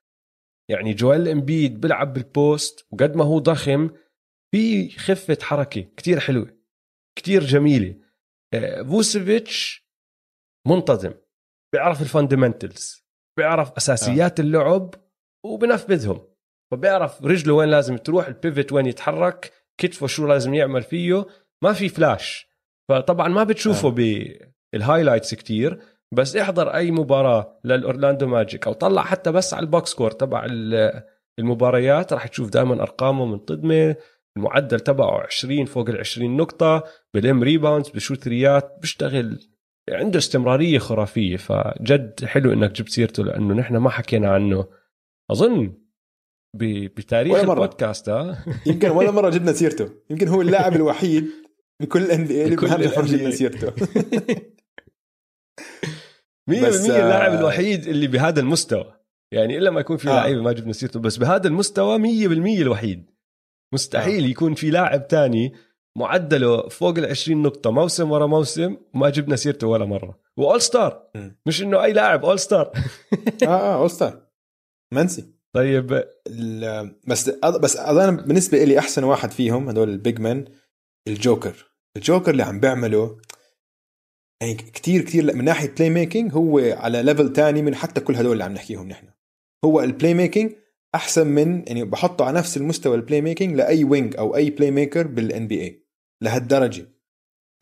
يعني 0.70 0.94
جويل 0.94 1.28
امبيد 1.28 1.82
بيلعب 1.82 2.14
بال 2.14 2.38
post 2.38 2.88
وقد 2.92 3.16
ما 3.16 3.24
هو 3.24 3.40
ضخم 3.40 3.90
في 4.52 4.90
خفة 4.90 5.38
حركة 5.42 5.82
كتير 5.82 6.20
حلوة 6.20 6.58
كتير 7.16 7.44
جميلة. 7.44 7.96
آه، 8.54 8.82
فوتشيفيتش 8.84 9.83
منتظم 10.68 11.14
بيعرف 11.74 12.02
ال 12.02 12.10
fundamentals 12.10 13.04
بيعرف 13.38 13.72
أساسيات 13.78 14.40
اللعب 14.40 14.94
وبنفذهم. 15.46 16.22
فبيعرف 16.72 17.24
رجله 17.26 17.54
وين 17.54 17.70
لازم 17.70 17.98
تروح 17.98 18.28
ال 18.28 18.35
pivot 18.35 18.72
وين 18.72 18.86
يتحرك 18.86 19.52
كتفه 19.78 20.08
شو 20.08 20.28
لازم 20.28 20.54
يعمل 20.54 20.84
فيه. 20.84 21.26
ما 21.64 21.74
في 21.74 21.90
فلاش. 21.90 22.48
فطبعا 22.90 23.28
ما 23.28 23.44
بتشوفه 23.44 23.88
آه. 23.88 23.92
بال 24.74 24.84
highlights 24.84 25.34
كتير 25.34 25.80
بس 26.14 26.36
احضر 26.36 26.74
أي 26.76 26.92
مباراة 26.92 27.60
للأورلاندو 27.64 28.28
ماجيك 28.28 28.68
أو 28.68 28.74
طلع 28.74 29.02
حتى 29.04 29.32
بس 29.32 29.54
على 29.54 29.64
ال 29.64 29.71
box 29.71 29.94
score 29.94 30.12
تبع 30.12 30.46
ال- 30.46 31.04
المباريات. 31.40 32.14
راح 32.14 32.28
تشوف 32.28 32.50
دائما 32.50 32.82
أرقامه 32.82 33.26
منتظمه 33.26 33.96
المعدل 34.38 34.80
تبعه 34.80 35.22
20 35.24 35.66
فوق 35.66 35.90
ال 35.90 35.98
20 36.00 36.38
نقطة 36.38 36.84
بلم 37.14 37.44
rebounds 37.44 37.90
بشوت 37.90 38.24
threeات 38.24 38.78
بيشتغل 38.82 39.40
عنده 39.90 40.18
استمرارية 40.20 40.80
خرافية 40.80 41.38
فجد 41.38 42.26
حلو 42.26 42.54
إنك 42.54 42.72
جبت 42.72 42.90
سيرته 42.90 43.24
لأنه 43.24 43.54
نحن 43.54 43.78
ما 43.78 43.90
حكينا 43.90 44.30
عنه 44.30 44.66
أظن 45.32 45.74
بتاريخ 46.56 47.34
ولا 47.34 47.44
مرة. 47.46 47.64
البودكاست 47.64 48.10
ها 48.10 48.46
يمكن 48.68 48.90
ولا 48.90 49.12
مرة 49.12 49.30
جبنا 49.30 49.54
سيرته 49.54 49.90
يمكن 50.10 50.28
هو 50.28 50.42
اللاعب 50.42 50.76
الوحيد 50.76 51.28
بكل 51.82 52.12
NBA 52.12 52.44
اللي 52.46 52.56
ما 52.56 52.78
جبنا. 53.02 53.32
سيرته 53.32 53.72
100% 56.52 56.66
بس، 56.66 56.90
آه، 56.90 57.04
اللاعب 57.04 57.34
الوحيد 57.40 57.88
اللي 57.88 58.08
بهذا 58.08 58.40
المستوى 58.40 58.94
يعني 59.34 59.58
إلا 59.58 59.72
ما 59.72 59.80
يكون 59.80 59.98
في 59.98 60.10
آه. 60.10 60.14
لعيبة 60.14 60.42
ما 60.42 60.52
جبنا 60.52 60.74
سيرته 60.74 61.00
بس 61.00 61.18
بهذا 61.18 61.48
المستوى 61.48 62.00
100% 62.00 62.62
الوحيد 62.62 63.10
مستحيل 63.74 64.24
آه. 64.24 64.28
يكون 64.28 64.54
في 64.54 64.70
لاعب 64.70 65.08
تاني 65.08 65.54
معدله 65.98 66.70
فوق 66.70 66.98
ال 66.98 67.06
20 67.06 67.42
نقطة 67.42 67.72
موسم 67.72 68.12
ورا 68.12 68.26
موسم 68.26 68.78
وما 68.94 69.10
جبنا 69.10 69.36
سيرته 69.36 69.68
ولا 69.68 69.86
مرة. 69.86 70.20
و 70.38 70.62
All-Star. 70.62 71.08
مش 71.46 71.62
إنه 71.62 71.84
أي 71.84 71.94
لاعب 71.94 72.26
All-Star 72.26 72.72
آه 73.44 73.48
آه 73.48 73.76
All-Star 73.76 74.28
منسي. 74.94 75.34
طيب. 75.54 76.04
بس 77.08 77.30
بس 77.30 77.78
أظن 77.78 78.16
بالنسبة 78.18 78.64
لي 78.64 78.80
أحسن 78.80 79.04
واحد 79.04 79.32
فيهم 79.32 79.70
هدول 79.70 79.90
ال 79.90 79.97
big 79.97 80.20
man 80.20 80.46
الجوكر. 81.08 81.74
الجوكر 81.98 82.32
اللي 82.32 82.44
عم 82.44 82.60
بيعمله 82.60 83.18
يعني 84.42 84.54
كتير 84.54 85.02
كتير 85.02 85.36
من 85.36 85.46
ناحية 85.46 85.70
playmaking 85.70 86.34
هو 86.34 86.60
على 86.60 87.04
level 87.04 87.34
تاني 87.34 87.62
من 87.62 87.76
حتى 87.76 88.02
كل 88.02 88.16
هدول 88.16 88.32
اللي 88.34 88.44
عم 88.44 88.54
نحكيهم 88.54 88.88
نحن. 88.88 89.08
هو 89.66 89.82
ال 89.82 90.14
playmaking 90.14 90.54
أحسن 90.96 91.28
من 91.28 91.64
يعني 91.68 91.84
بحطه 91.84 92.26
على 92.26 92.38
نفس 92.38 92.58
المستوى 92.58 92.96
ال 92.96 93.22
playmaking 93.22 93.56
لأي 93.56 93.84
wing 93.84 94.18
أو 94.18 94.36
أي 94.36 94.50
playmaker 94.50 95.08
بال 95.08 95.48
NBA 95.48 95.83
لهالدرجة. 96.24 96.90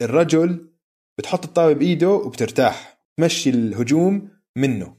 الرجل 0.01 0.71
بتحط 1.17 1.45
الطاولة 1.45 1.73
بإيده 1.73 2.09
وبترتاح 2.09 3.05
تمشي 3.17 3.49
الهجوم 3.49 4.29
منه 4.57 4.97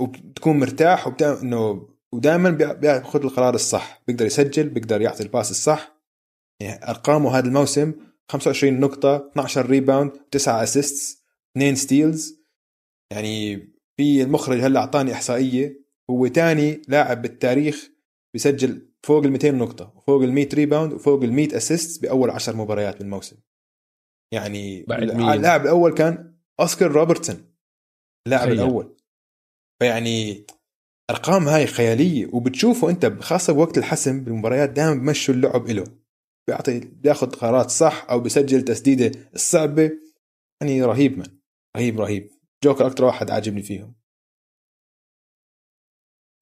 وبتكون 0.00 0.58
مرتاح 0.58 1.06
وبتعمل 1.06 1.38
إنه 1.38 1.88
ودائما 2.12 2.50
بياخذ 2.50 3.24
القرار 3.24 3.54
الصح 3.54 4.02
بيقدر 4.06 4.26
يسجل 4.26 4.68
بيقدر 4.68 5.00
يعطي 5.00 5.22
ال 5.22 5.28
pass 5.28 5.50
الصح. 5.50 5.94
يعني 6.60 6.88
أرقامه 6.88 7.38
هذا 7.38 7.46
الموسم 7.46 7.92
25 8.30 8.80
نقطة 8.80 9.16
12 9.16 9.66
rebound 9.66 10.10
9 10.30 10.62
assists 10.62 11.22
2 11.56 11.74
steals 11.74 12.44
يعني 13.12 13.56
في 13.96 14.22
المخرج 14.22 14.60
هلأ 14.60 14.80
أعطاني 14.80 15.12
إحصائية 15.12 15.84
هو 16.10 16.26
تاني 16.26 16.82
لاعب 16.88 17.22
بالتاريخ 17.22 17.90
بيسجل 18.34 18.93
فوق 19.04 19.24
ال 19.24 19.30
200 19.30 19.50
نقطة 19.50 19.92
وفوق 19.96 20.22
ال 20.22 20.32
100 20.32 20.48
rebound 20.54 20.92
وفوق 20.92 21.22
ال 21.22 21.32
100 21.32 21.56
assist 21.56 22.02
بأول 22.02 22.30
10 22.30 22.56
مباريات 22.56 22.98
بالموسم 22.98 23.36
يعني؟ 24.34 24.84
اللاعب 25.34 25.62
الأول 25.62 25.94
كان 25.94 26.34
أوسكار 26.60 26.92
روبرتسون 26.92 27.54
اللاعب. 28.26 28.48
الأول 28.48 28.96
فيعني 29.82 30.46
أرقام 31.10 31.48
هاي 31.48 31.66
خيالية 31.66 32.26
وبتشوفه 32.32 32.90
أنت 32.90 33.06
خاصة 33.06 33.52
بوقت 33.52 33.78
الحسم 33.78 34.24
بالمباريات 34.24 34.70
دائما 34.70 34.94
بمشوا 34.94 35.34
اللعب 35.34 35.68
له 35.68 35.84
بيعطي 36.48 36.80
بياخذ 36.80 37.30
قرارات 37.30 37.70
صح 37.70 38.06
أو 38.10 38.20
بيسجل 38.20 38.62
تسديدة 38.62 39.30
الصعبة 39.34 39.90
يعني 40.60 40.82
رهيب 40.82 41.18
من 41.18 41.26
رهيب 41.76 42.00
رهيب 42.00 42.30
جوكر 42.64 42.86
أكثر 42.86 43.04
واحد 43.04 43.30
عاجبني 43.30 43.62
فيهم 43.62 43.94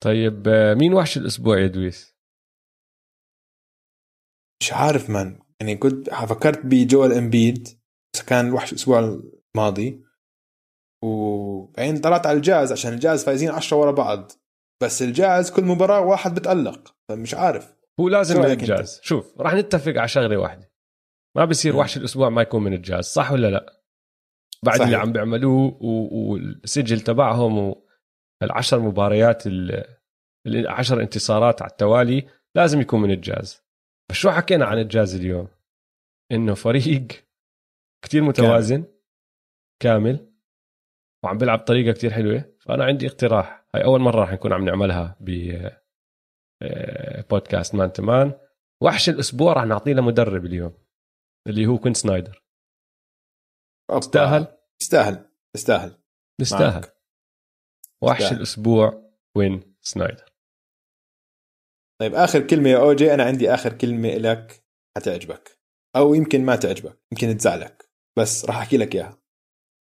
طيب 0.03 0.47
آه، 0.47 0.73
مين 0.73 0.93
وحش 0.93 1.17
الأسبوع 1.17 1.59
يا 1.59 1.67
دويس؟ 1.67 2.12
مش 4.63 4.73
عارف 4.73 5.09
من 5.09 5.39
يعني 5.61 5.75
كنت 5.75 6.09
فكرت 6.09 6.65
بجويل 6.65 7.11
امبيد 7.13 7.67
بس 8.15 8.21
كان 8.21 8.51
وحش 8.53 8.71
الأسبوع 8.71 8.99
الماضي. 9.55 10.03
وبعدين 11.03 11.97
طلعت 11.97 12.25
على 12.27 12.37
الجاز 12.37 12.71
عشان 12.71 12.93
الجاز 12.93 13.25
فايزين 13.25 13.49
10 13.49 13.77
ورا 13.77 13.91
بعض. 13.91 14.31
بس 14.83 15.01
الجاز 15.01 15.51
كل 15.51 15.63
مباراة 15.63 16.01
واحد 16.01 16.35
بتألق 16.35 16.95
فمش 17.09 17.33
عارف. 17.33 17.75
هو 17.99 18.09
لازم 18.09 18.39
من؟ 18.41 18.51
الجاز. 18.51 18.99
شوف 19.03 19.41
راح 19.41 19.53
نتفق 19.53 19.97
على 19.97 20.07
شغلة 20.07 20.37
واحدة. 20.37 20.71
ما 21.37 21.45
بصير. 21.45 21.75
وحش 21.75 21.97
الأسبوع 21.97 22.29
ما 22.29 22.41
يكون 22.41 22.63
من 22.63 22.73
الجاز 22.73 23.05
صح 23.05 23.31
ولا 23.31 23.47
لا؟ 23.47 23.83
بعد 24.63 24.75
صحيح. 24.75 24.85
اللي 24.87 24.97
عم 24.97 25.11
بيعملوه 25.11 25.77
والسجل 25.81 26.99
تبعهم 27.01 27.75
والعشر 28.41 28.79
مباريات 28.79 29.47
ال- 29.47 29.97
العشر 30.47 31.01
انتصارات 31.01 31.61
على 31.61 31.71
التوالي 31.71 32.27
لازم 32.55 32.81
يكون 32.81 33.01
من 33.01 33.11
الجاز. 33.11 33.62
شو 34.13 34.31
حكينا 34.31 34.65
عن 34.65 34.77
الجاز 34.77 35.15
اليوم؟ 35.15 35.47
إنه 36.31 36.53
فريق 36.53 37.07
كتير 38.05 38.21
متوازن 38.23 38.85
كامل 39.79 40.33
وعم 41.23 41.37
بيلعب 41.37 41.59
بطريقه 41.59 41.93
كتير 41.93 42.11
حلوة. 42.11 42.53
فأنا 42.59 42.85
عندي 42.85 43.07
اقتراح. 43.07 43.65
هاي 43.75 43.83
أول 43.83 43.99
مرة 43.99 44.23
رح 44.23 44.31
نكون 44.31 44.53
عم 44.53 44.65
نعملها 44.65 45.17
ب 45.19 45.57
بودكاست 47.29 47.75
مان 47.75 47.93
تو 47.93 48.16
مان 48.16 48.39
وحش 48.83 49.09
الأسبوع 49.09 49.53
رح 49.53 49.63
نعطيه 49.63 49.93
لمدرب 49.93 50.45
اليوم 50.45 50.73
اللي 51.47 51.65
هو 51.65 51.77
كوين 51.77 51.93
سنايدر. 51.93 52.43
أوبا. 53.89 54.57
يستاهل 54.81 55.29
يستاهل. 55.55 55.97
يستاهل. 56.41 56.85
وحش. 58.01 58.31
الأسبوع 58.31 59.13
كوين 59.33 59.75
سنايدر. 59.81 60.32
طيب 62.03 62.15
آخر 62.15 62.47
كلمة 62.47 62.69
يا 62.69 62.77
أوجي 62.77 63.13
أنا 63.13 63.23
عندي 63.23 63.53
آخر 63.53 63.73
كلمة 63.73 64.09
لك 64.09 64.63
حتعجبك. 64.97 65.59
أو 65.95 66.13
يمكن 66.13 66.45
ما 66.45 66.55
تعجبك 66.55 66.99
يمكن 67.11 67.37
تزعلك 67.37 67.89
بس 68.17 68.45
راح 68.45 68.57
أحكي 68.57 68.77
لك 68.77 68.95
إياها. 68.95 69.21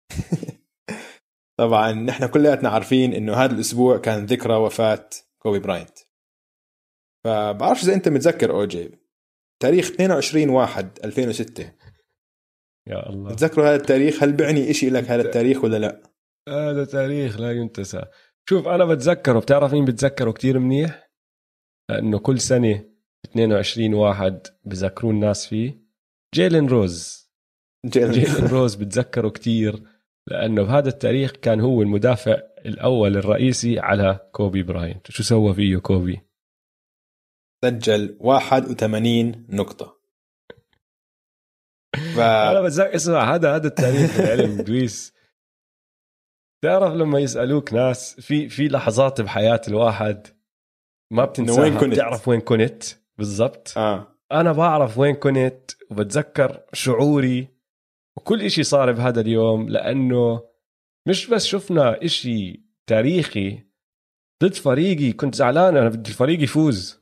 طبعا 1.59 1.91
نحن 1.91 2.27
كلياتنا 2.27 2.69
عارفين 2.69 3.13
إنه 3.13 3.33
هذا 3.33 3.53
الأسبوع 3.53 3.97
كان 3.97 4.25
ذكرى 4.25 4.55
وفاة 4.55 5.09
كوبي 5.41 5.59
براينت. 5.59 5.99
فبعرفش 7.25 7.83
إذا 7.83 7.93
أنت 7.93 8.09
متذكر 8.09 8.51
أوجي 8.51 8.99
تاريخ 9.61 9.91
22 9.91 10.49
1 10.49 10.99
2006 11.03 11.71
يا 12.87 13.09
الله. 13.09 13.35
تذكروا 13.35 13.65
هذا 13.65 13.75
التاريخ؟ 13.75 14.23
هل 14.23 14.33
بعني 14.33 14.71
إشي 14.71 14.89
لك 14.89 15.03
هذا 15.03 15.21
التاريخ 15.21 15.63
ولا 15.63 15.77
لا؟ 15.77 16.03
هذا 16.49 16.85
تاريخ 16.85 17.39
لا 17.39 17.51
ينتسى. 17.51 18.05
شوف 18.49 18.67
أنا 18.67 18.85
بتذكره. 18.85 19.39
بتعرف 19.39 19.73
مين 19.73 19.85
بتذكره 19.85 20.31
كتير 20.31 20.59
منيح؟ 20.59 21.08
لأنه 21.89 22.19
كل 22.19 22.39
سنة 22.39 22.85
22 23.25 23.93
واحد 23.93 24.47
بذكرون 24.65 25.15
الناس 25.15 25.47
فيه. 25.47 25.79
جيلين 26.35 26.67
روز. 26.67 27.29
جيلين. 27.85 28.47
روز 28.47 28.75
بتذكره 28.75 29.29
كتير 29.29 29.83
لأنه 30.27 30.63
بهذا 30.63 30.89
التاريخ 30.89 31.31
كان 31.31 31.59
هو 31.59 31.81
المدافع 31.81 32.41
الأول 32.65 33.17
الرئيسي 33.17 33.79
على 33.79 34.29
كوبي 34.31 34.63
براينت 34.63 35.11
شو 35.11 35.23
سوى 35.23 35.53
فيه 35.53 35.77
كوبي؟ 35.77 36.21
سجل 37.65 38.17
81 38.19 39.45
نقطة. 39.49 39.99
ف... 42.15 42.19
أنا 42.51 42.61
بتذكر 42.61 42.95
اسمع 42.95 43.35
هذا 43.35 43.55
هذا 43.55 43.67
التاريخ 43.67 44.19
العلم 44.19 44.61
دويس 44.67 45.13
تعرف 46.63 46.93
لما 46.93 47.19
يسألوك 47.19 47.73
ناس 47.73 48.19
في 48.21 48.49
في 48.49 48.67
لحظات 48.67 49.21
بحياة 49.21 49.61
الواحد 49.67 50.38
ما 51.11 51.25
بتنساها. 51.25 51.61
وين 51.61 51.77
كنت؟ 51.77 51.93
بتعرف 51.93 52.27
وين 52.27 52.41
كنت. 52.41 52.83
بالضبط. 53.17 53.73
آه. 53.77 54.07
أنا 54.31 54.51
بعرف 54.51 54.97
وين 54.97 55.15
كنت 55.15 55.71
وبتذكر 55.91 56.61
شعوري 56.73 57.47
وكل 58.17 58.41
إشي 58.41 58.63
صار 58.63 58.91
بهذا 58.91 59.21
اليوم 59.21 59.69
لأنه 59.69 60.43
مش 61.07 61.27
بس 61.27 61.45
شفنا 61.45 62.05
إشي 62.05 62.65
تاريخي 62.87 63.63
ضد 64.43 64.53
فريقي 64.53 65.11
كنت 65.11 65.35
زعلان 65.35 65.77
أنا 65.77 65.89
بدي 65.89 66.09
الفريق 66.09 66.43
يفوز. 66.43 66.99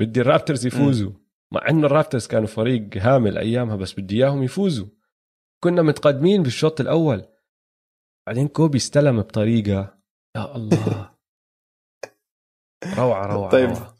بدي 0.00 0.20
الرابترز 0.20 0.66
يفوزوا. 0.66 1.12
مع 1.52 1.68
إنه 1.70 1.86
الرابترز 1.86 2.26
كانوا 2.26 2.46
فريق 2.46 2.88
هامل 2.96 3.38
أيامها 3.38 3.76
بس 3.76 4.00
بدي 4.00 4.16
إياهم 4.16 4.42
يفوزوا. 4.42 4.86
كنا 5.64 5.82
متقدمين 5.82 6.42
بالشوط 6.42 6.80
الأول. 6.80 7.24
بعدين 8.26 8.48
كوبي 8.48 8.76
استلم 8.76 9.20
بطريقة 9.20 9.98
يا 10.36 10.56
الله. 10.56 11.10
روعة 12.84 13.26
روعة 13.26 13.50
طيب. 13.50 13.68
روعة. 13.68 13.98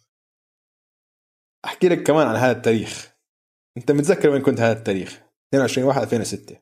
أحكي 1.65 1.89
لك 1.89 2.03
كمان 2.03 2.27
عن 2.27 2.37
هذا 2.37 2.53
التاريخ. 2.53 3.17
أنت 3.77 3.91
متذكر 3.91 4.29
وين 4.29 4.43
كنت 4.43 4.61
هذا 4.61 4.79
التاريخ؟ 4.79 5.23
22 5.49 5.87
1 5.87 6.03
2006 6.03 6.61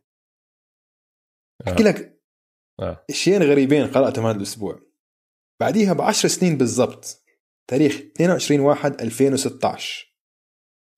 أحكي 1.69 1.83
لك 1.83 2.23
آه. 2.81 3.05
شيئين 3.11 3.43
غريبين 3.43 3.87
قرأتهم 3.87 4.27
هذا 4.27 4.37
الأسبوع. 4.37 4.81
بعديها 5.61 5.93
ب 5.93 6.01
10 6.01 6.29
سنين 6.29 6.57
بالضبط 6.59 7.25
تاريخ 7.71 7.95
22 7.95 8.61
1 8.61 9.01
2016 9.01 10.17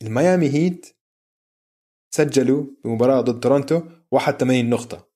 الميامي 0.03 0.49
هيت 0.49 0.99
سجلوا 2.15 2.67
بمباراة 2.85 3.21
ضد 3.21 3.41
تورونتو 3.41 3.83
81 4.11 4.71
نقطة. 4.71 5.11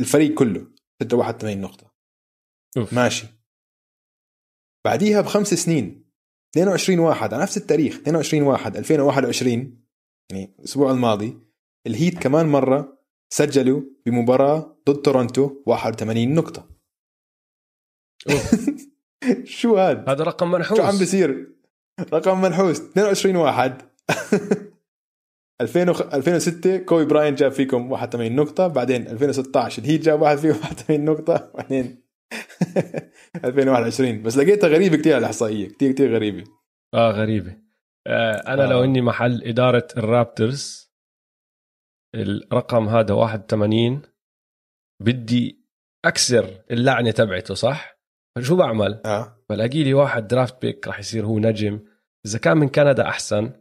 الفريق 0.00 0.38
كله 0.38 0.74
سجل 1.02 1.16
81 1.16 1.60
نقطة. 1.60 1.94
أوف. 2.76 2.94
ماشي. 2.94 3.26
بعديها 4.84 5.20
بخمس 5.20 5.54
سنين 5.54 6.04
22 6.52 6.98
واحد 6.98 7.34
على 7.34 7.42
نفس 7.42 7.56
التاريخ 7.56 7.94
22 7.94 8.42
واحد 8.42 8.76
2021 8.76 9.84
يعني 10.32 10.54
الأسبوع 10.58 10.90
الماضي 10.90 11.38
الهيت 11.86 12.18
كمان 12.18 12.46
مرة 12.46 12.98
سجلوا 13.32 13.82
بمباراة 14.06 14.76
ضد 14.88 15.02
تورونتو 15.02 15.62
81 15.66 16.34
نقطة 16.34 16.68
شو 19.44 19.76
هاد؟ 19.76 20.08
هذا 20.08 20.24
رقم 20.24 20.50
منحوس 20.50 20.78
شو 20.78 20.84
عم 20.84 20.98
بيصير؟ 20.98 21.54
رقم 22.12 22.40
منحوس 22.40 22.80
22 22.80 23.36
واحد 23.36 23.82
2000 25.60 25.82
2006 26.14 26.76
كوبي 26.76 27.04
براينت 27.04 27.34
جاب 27.34 27.52
فيكم 27.52 27.92
81 27.92 28.36
نقطة 28.36 28.66
بعدين 28.66 29.08
2016 29.08 29.82
الهيت 29.82 30.02
جاب 30.02 30.22
واحد 30.22 30.38
فيكم 30.38 30.58
81 30.58 31.04
نقطة 31.04 31.50
بعدين 31.54 32.03
2021 33.44 34.22
بس 34.22 34.36
لقيتها 34.36 34.68
غريبة 34.68 34.96
كتير 34.96 35.18
الإحصائية 35.18 35.68
كتير 35.68 35.92
كتير 35.92 36.14
غريبة 36.14 36.44
آه 36.94 37.10
غريبة 37.10 37.56
آه 38.06 38.32
أنا 38.32 38.64
آه. 38.64 38.66
لو 38.66 38.80
آه. 38.80 38.84
إني 38.84 39.00
محل 39.00 39.42
إدارة 39.44 39.88
الرابترز 39.96 40.92
الرقم 42.14 42.88
هذا 42.88 43.14
81 43.14 44.02
بدي 45.02 45.64
أكسر 46.04 46.64
اللعنة 46.70 47.10
تبعته 47.10 47.54
صح؟ 47.54 47.98
فشو 48.36 48.56
بعمل؟ 48.56 49.02
آه 49.06 49.44
بلاقي 49.50 49.84
لي 49.84 49.94
واحد 49.94 50.26
درافت 50.26 50.62
بيك 50.62 50.86
راح 50.88 50.98
يصير 50.98 51.26
هو 51.26 51.38
نجم 51.38 51.80
إذا 52.26 52.38
كان 52.38 52.56
من 52.56 52.68
كندا 52.68 53.08
أحسن 53.08 53.52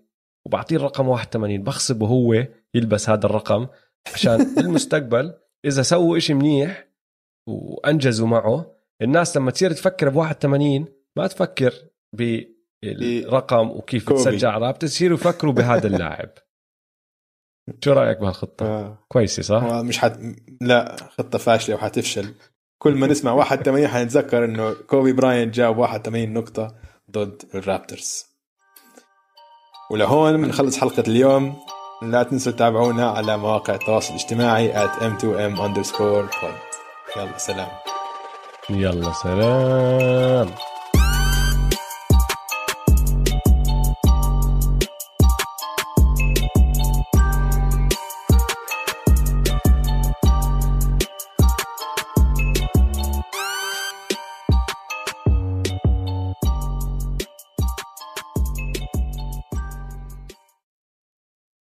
وبعطيه 0.45 0.75
الرقم 0.75 1.07
81 1.07 1.63
بخصبه 1.63 2.07
هو 2.07 2.47
يلبس 2.73 3.09
هذا 3.09 3.25
الرقم 3.25 3.67
عشان 4.13 4.37
بالمستقبل 4.55 5.33
إذا 5.65 5.81
سووا 5.81 6.17
إشي 6.17 6.33
منيح 6.33 6.92
وأنجزوا 7.47 8.27
معه. 8.27 8.75
الناس 9.01 9.37
لما 9.37 9.51
تصير 9.51 9.71
تفكر 9.71 10.09
ب 10.09 10.15
81 10.15 10.85
ما 11.15 11.27
تفكر 11.27 11.73
بالرقم 12.13 13.69
وكيف 13.71 14.07
كوبي. 14.07 14.45
على 14.45 14.65
رابترز 14.65 14.91
يصيروا 14.91 15.17
يفكروا 15.17 15.53
بهذا 15.53 15.87
اللاعب. 15.87 16.29
شو 17.83 17.93
رأيك 17.93 18.19
بهالخطة؟ 18.19 18.65
آه. 18.65 19.05
كويسة 19.07 19.43
صح؟ 19.43 19.63
مش 19.63 19.97
حت... 19.97 20.19
لا 20.61 20.95
خطة 20.95 21.37
فاشلة 21.37 21.75
وحتفشل. 21.75 22.33
كل 22.77 22.95
ما 22.95 23.07
نسمع 23.07 23.31
81 23.31 23.87
حنتذكر 23.87 24.45
إنه 24.45 24.73
كوبي 24.73 25.13
براينت 25.13 25.51
جاب 25.51 25.77
81 25.77 26.33
نقطة 26.33 26.75
ضد 27.11 27.41
الرابترز. 27.55 28.25
ولهون 29.91 30.41
بنخلص 30.41 30.77
حلقة 30.77 31.03
اليوم. 31.07 31.55
لا 32.01 32.23
تنسوا 32.23 32.51
تتابعونا 32.51 33.09
على 33.09 33.37
مواقع 33.37 33.75
التواصل 33.75 34.13
الاجتماعي 34.13 34.73
at 34.73 34.91
m2m 34.91 35.57
underscore 35.57 36.35
pod. 36.35 36.72
يلا 37.17 37.37
سلام. 37.37 37.67
يلا 38.69 39.13
سلام. 39.13 40.72